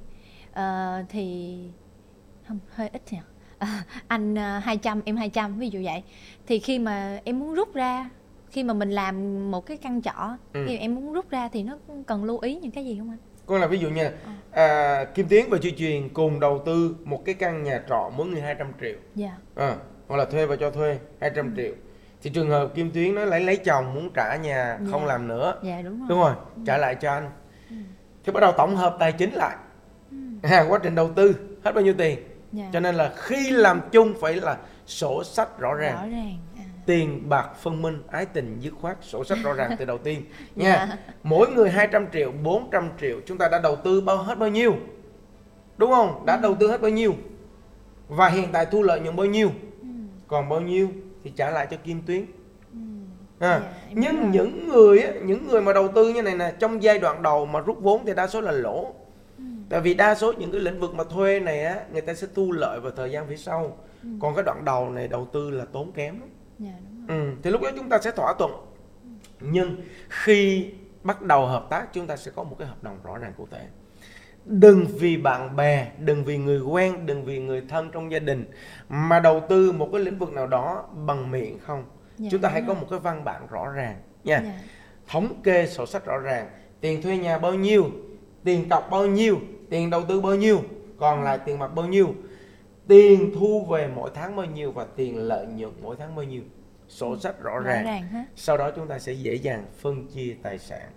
ờ, 0.54 1.04
thì 1.10 1.58
không 2.48 2.60
hơi 2.70 2.90
ít 2.90 3.02
nhỉ. 3.12 3.18
À, 3.68 3.84
anh 4.08 4.34
uh, 4.34 4.40
ờ, 4.40 4.60
200, 4.60 5.02
em 5.06 5.18
200 5.18 5.60
ví 5.60 5.70
dụ 5.70 5.80
vậy. 5.84 6.04
Thì 6.48 6.60
khi 6.60 6.80
mà 6.80 7.20
em 7.24 7.40
muốn 7.40 7.54
rút 7.54 7.74
ra 7.74 8.10
khi 8.50 8.64
mà 8.64 8.74
mình 8.74 8.92
làm 8.92 9.52
một 9.52 9.66
cái 9.66 9.78
căn 9.78 10.02
trọ 10.02 10.38
ừ. 10.54 10.66
khi 10.68 10.78
em 10.78 10.96
muốn 10.96 11.14
rút 11.14 11.30
ra 11.30 11.50
thì 11.54 11.64
nó 11.64 11.78
cần 12.08 12.24
lưu 12.24 12.40
ý 12.40 12.56
những 12.56 12.72
cái 12.72 12.86
gì 12.86 12.96
không 13.00 13.10
anh? 13.10 13.18
Con 13.46 13.62
là 13.62 13.68
ví 13.68 13.78
dụ 13.78 13.90
nha, 13.90 14.12
à. 14.26 14.36
à, 14.52 15.06
Kim 15.06 15.28
Tiến 15.28 15.50
và 15.50 15.58
Chi 15.62 15.74
Truyền 15.78 16.10
cùng 16.10 16.40
đầu 16.40 16.62
tư 16.66 16.96
một 17.04 17.26
cái 17.26 17.36
căn 17.36 17.64
nhà 17.64 17.82
trọ 17.90 18.12
mỗi 18.18 18.28
người 18.28 18.42
200 18.42 18.72
triệu. 18.82 18.96
Dạ. 19.16 19.38
À, 19.56 19.76
hoặc 20.08 20.18
là 20.18 20.26
thuê 20.26 20.46
và 20.46 20.56
cho 20.56 20.72
thuê 20.72 21.00
200 21.20 21.46
ừ. 21.46 21.52
triệu 21.58 21.74
thì 22.22 22.30
trường 22.30 22.50
hợp 22.50 22.72
kim 22.76 22.92
tuyến 22.92 23.16
nó 23.16 23.26
lấy 23.26 23.40
lấy 23.40 23.58
chồng 23.58 23.94
muốn 23.94 24.10
trả 24.14 24.36
nhà 24.36 24.78
dạ. 24.82 24.88
không 24.92 25.06
làm 25.06 25.28
nữa 25.28 25.56
dạ, 25.64 25.82
đúng, 25.82 26.00
rồi. 26.00 26.08
đúng 26.10 26.20
rồi 26.20 26.34
ừ. 26.56 26.62
trả 26.66 26.78
lại 26.78 26.96
cho 26.96 27.12
anh 27.12 27.30
ừ. 27.70 27.76
thì 28.26 28.32
bắt 28.32 28.40
đầu 28.40 28.52
tổng 28.52 28.76
hợp 28.76 28.96
tài 29.00 29.12
chính 29.12 29.34
lại 29.34 29.56
ừ. 30.12 30.18
à, 30.44 30.66
quá 30.70 30.80
trình 30.84 30.96
đầu 30.96 31.10
tư 31.16 31.36
hết 31.64 31.72
bao 31.72 31.84
nhiêu 31.84 31.94
tiền 31.98 32.20
dạ. 32.52 32.70
cho 32.74 32.80
nên 32.80 32.96
là 32.96 33.14
khi 33.18 33.50
làm 33.50 33.82
chung 33.92 34.14
phải 34.22 34.34
là 34.34 34.58
sổ 34.86 35.24
sách 35.24 35.60
rõ 35.60 35.74
ràng, 35.74 35.96
rõ 35.96 36.02
ràng. 36.02 36.38
À. 36.58 36.64
tiền 36.86 37.30
bạc 37.30 37.50
phân 37.62 37.82
minh 37.82 38.04
ái 38.08 38.26
tình 38.26 38.58
dứt 38.60 38.74
khoát 38.82 38.98
sổ 39.02 39.24
sách 39.24 39.38
rõ 39.44 39.54
ràng 39.54 39.76
từ 39.80 39.86
đầu 39.86 39.98
tiên 39.98 40.22
nha 40.56 40.88
dạ. 40.90 40.98
mỗi 41.24 41.50
người 41.50 41.70
200 41.70 42.08
triệu 42.14 42.32
400 42.44 42.90
triệu 43.02 43.20
chúng 43.26 43.38
ta 43.38 43.48
đã 43.48 43.60
đầu 43.60 43.76
tư 43.76 44.02
bao 44.02 44.18
hết 44.18 44.38
bao 44.38 44.50
nhiêu 44.50 44.76
đúng 45.78 45.92
không 45.92 46.26
đã 46.26 46.36
ừ. 46.36 46.40
đầu 46.42 46.56
tư 46.56 46.68
hết 46.68 46.82
bao 46.82 46.92
nhiêu 46.92 47.14
và 48.08 48.30
hiện 48.30 48.50
tại 48.52 48.66
thu 48.66 48.84
lợi 48.84 49.00
nhuận 49.00 49.16
bao 49.16 49.26
nhiêu 49.26 49.52
ừ. 49.82 49.88
còn 50.28 50.50
bao 50.50 50.62
nhiêu 50.62 50.90
thì 51.24 51.32
trả 51.36 51.50
lại 51.50 51.68
cho 51.72 51.78
kim 51.84 52.02
tuyến 52.02 52.26
ừ. 52.74 52.80
à, 53.40 53.50
yeah, 53.50 53.62
dạ, 53.62 53.70
nhưng 53.92 54.32
những 54.32 54.70
người 54.70 55.04
những 55.24 55.48
người 55.48 55.62
mà 55.62 55.74
đầu 55.74 55.88
tư 55.88 56.14
như 56.14 56.22
này 56.22 56.36
nè 56.36 56.54
trong 56.60 56.84
giai 56.84 57.00
đoạn 57.00 57.22
đầu 57.22 57.46
mà 57.46 57.60
rút 57.60 57.78
vốn 57.82 58.06
thì 58.06 58.14
đa 58.14 58.28
số 58.28 58.42
là 58.42 58.52
lỗ. 58.52 58.94
Tại 59.70 59.82
vì 59.82 59.94
đa 59.94 60.16
số 60.16 60.34
những 60.34 60.52
cái 60.52 60.62
lĩnh 60.62 60.80
vực 60.80 60.96
mà 60.96 61.04
thuê 61.04 61.40
này 61.40 61.64
á 61.64 61.84
người 61.92 62.02
ta 62.02 62.14
sẽ 62.14 62.28
thu 62.36 62.52
lợi 62.52 62.80
vào 62.80 62.92
thời 62.92 63.12
gian 63.12 63.28
phía 63.28 63.38
sau. 63.38 63.78
Ừ. 64.04 64.10
còn 64.20 64.36
cái 64.36 64.44
đoạn 64.44 64.66
đầu 64.66 64.90
này 64.90 65.08
đầu 65.08 65.28
tư 65.34 65.50
là 65.50 65.66
tốn 65.66 65.92
kém 65.92 66.20
lắm. 66.20 66.30
Dạ, 66.60 66.72
đúng 66.90 67.08
rồi. 67.08 67.18
Ừ, 67.18 67.34
thì 67.44 67.52
lúc 67.52 67.62
đó 67.62 67.70
chúng 67.76 67.90
ta 67.90 68.00
sẽ 68.00 68.12
thỏa 68.12 68.34
thuận. 68.40 68.52
Ừ. 68.52 69.48
nhưng 69.52 69.76
khi 70.10 70.72
bắt 71.04 71.22
đầu 71.22 71.46
hợp 71.46 71.68
tác 71.70 71.94
chúng 71.94 72.08
ta 72.08 72.18
sẽ 72.18 72.32
có 72.36 72.44
một 72.44 72.56
cái 72.60 72.68
hợp 72.68 72.84
đồng 72.84 72.98
rõ 73.04 73.18
ràng 73.18 73.34
cụ 73.38 73.48
thể. 73.52 73.66
Đừng 74.46 74.86
vì 75.00 75.18
bạn 75.18 75.56
bè 75.56 75.92
đừng 76.00 76.24
vì 76.24 76.38
người 76.38 76.62
quen 76.62 77.06
đừng 77.06 77.24
vì 77.24 77.40
người 77.40 77.64
thân 77.70 77.90
trong 77.92 78.12
gia 78.12 78.20
đình 78.20 78.52
mà 78.90 79.20
đầu 79.20 79.44
tư 79.50 79.72
một 79.72 79.90
cái 79.92 80.02
lĩnh 80.02 80.18
vực 80.18 80.34
nào 80.34 80.48
đó 80.48 80.86
bằng 81.06 81.32
miệng 81.32 81.60
không? 81.60 81.86
Dạ, 82.18 82.30
chúng 82.32 82.42
ta 82.42 82.50
hãy 82.50 82.64
có 82.68 82.74
một 82.74 82.88
cái 82.90 83.00
văn 83.00 83.24
bản 83.24 83.48
rõ 83.50 83.70
ràng 83.70 83.96
nha. 84.24 84.42
Dạ. 84.44 84.54
thống 85.08 85.42
kê 85.44 85.68
sổ 85.68 85.86
sách 85.86 86.06
rõ 86.06 86.18
ràng. 86.18 86.48
Tiền 86.82 87.02
thuê 87.02 87.18
nhà 87.18 87.38
bao 87.38 87.54
nhiêu? 87.54 87.92
Tiền 88.44 88.70
cọc 88.70 88.90
bao 88.92 89.08
nhiêu 89.08 89.40
tiền 89.70 89.90
đầu 89.90 90.06
tư 90.06 90.22
bao 90.22 90.36
nhiêu 90.36 90.62
còn 90.98 91.24
lại 91.24 91.40
tiền 91.46 91.60
mặt 91.60 91.76
bao 91.76 91.88
nhiêu. 91.88 92.16
Tiền 92.88 93.32
thu 93.36 93.66
về 93.66 93.88
mỗi 93.96 94.12
tháng 94.14 94.36
bao 94.36 94.46
nhiêu 94.46 94.72
và 94.72 94.86
tiền 94.96 95.18
lợi 95.18 95.46
nhuận 95.46 95.74
mỗi 95.82 95.96
tháng 96.00 96.16
bao 96.16 96.26
nhiêu. 96.26 96.42
Sổ 96.88 97.12
ừ, 97.12 97.18
sách 97.20 97.42
rõ, 97.42 97.52
rõ 97.54 97.60
ràng, 97.60 97.86
ràng 97.86 98.26
sau 98.36 98.58
đó 98.58 98.72
chúng 98.76 98.88
ta 98.88 99.00
sẽ 99.00 99.14
dễ 99.14 99.36
dàng 99.36 99.66
phân 99.80 100.08
chia 100.08 100.36
tài 100.44 100.60
sản 100.60 100.90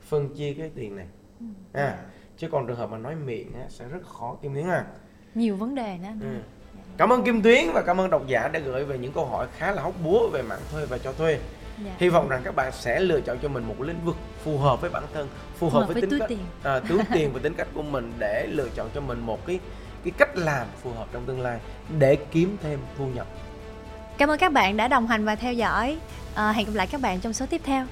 phân 0.00 0.34
chia 0.34 0.54
cái 0.54 0.70
tiền 0.74 0.96
này. 0.96 1.06
Ừ. 1.40 1.46
à 1.72 1.98
chứ 2.36 2.48
còn 2.52 2.66
trường 2.66 2.76
hợp 2.76 2.90
mà 2.90 2.98
nói 2.98 3.14
miệng 3.14 3.52
á, 3.54 3.66
sẽ 3.68 3.84
rất 3.88 4.06
khó 4.06 4.36
kim 4.42 4.54
tiến 4.54 4.68
à 4.68 4.84
nhiều 5.34 5.56
vấn 5.56 5.74
đề 5.74 5.98
nữa 6.02 6.08
ừ. 6.20 6.36
cảm 6.96 7.12
ơn 7.12 7.24
Kim 7.24 7.42
Tuyến 7.42 7.64
và 7.74 7.82
cảm 7.86 8.00
ơn 8.00 8.10
độc 8.10 8.26
giả 8.26 8.48
đã 8.48 8.60
gửi 8.60 8.84
về 8.84 8.98
những 8.98 9.12
câu 9.12 9.26
hỏi 9.26 9.46
khá 9.56 9.72
là 9.72 9.82
hóc 9.82 9.94
búa 10.04 10.28
về 10.28 10.42
mạng 10.42 10.60
thuê 10.72 10.86
và 10.86 10.98
cho 10.98 11.12
thuê 11.12 11.38
Dạ. 11.84 11.92
hy 11.98 12.08
vọng 12.08 12.28
rằng 12.28 12.40
các 12.44 12.54
bạn 12.54 12.72
sẽ 12.72 13.00
lựa 13.00 13.20
chọn 13.20 13.38
cho 13.42 13.48
mình 13.48 13.64
một 13.64 13.80
lĩnh 13.80 14.04
vực 14.04 14.16
phù 14.44 14.58
hợp 14.58 14.80
với 14.80 14.90
bản 14.90 15.04
thân 15.14 15.28
phù 15.58 15.68
hợp, 15.68 15.86
với, 15.86 15.94
tính 15.94 16.10
túi 16.10 16.20
cách 16.20 16.28
tiền. 16.28 16.38
à, 16.62 16.80
túi 16.88 16.98
tiền 17.12 17.32
và 17.32 17.40
tính 17.42 17.54
cách 17.54 17.68
của 17.74 17.82
mình 17.82 18.12
để 18.18 18.46
lựa 18.50 18.68
chọn 18.76 18.90
cho 18.94 19.00
mình 19.00 19.20
một 19.20 19.46
cái 19.46 19.60
cái 20.04 20.12
cách 20.18 20.36
làm 20.36 20.66
phù 20.82 20.92
hợp 20.92 21.06
trong 21.12 21.24
tương 21.26 21.40
lai 21.40 21.58
để 21.98 22.16
kiếm 22.16 22.56
thêm 22.62 22.78
thu 22.98 23.06
nhập 23.06 23.26
Cảm 24.18 24.30
ơn 24.30 24.38
các 24.38 24.52
bạn 24.52 24.76
đã 24.76 24.88
đồng 24.88 25.06
hành 25.06 25.24
và 25.24 25.34
theo 25.34 25.52
dõi. 25.52 25.98
À, 26.34 26.52
hẹn 26.52 26.66
gặp 26.66 26.72
lại 26.74 26.86
các 26.86 27.00
bạn 27.00 27.20
trong 27.20 27.32
số 27.32 27.46
tiếp 27.46 27.60
theo. 27.64 27.86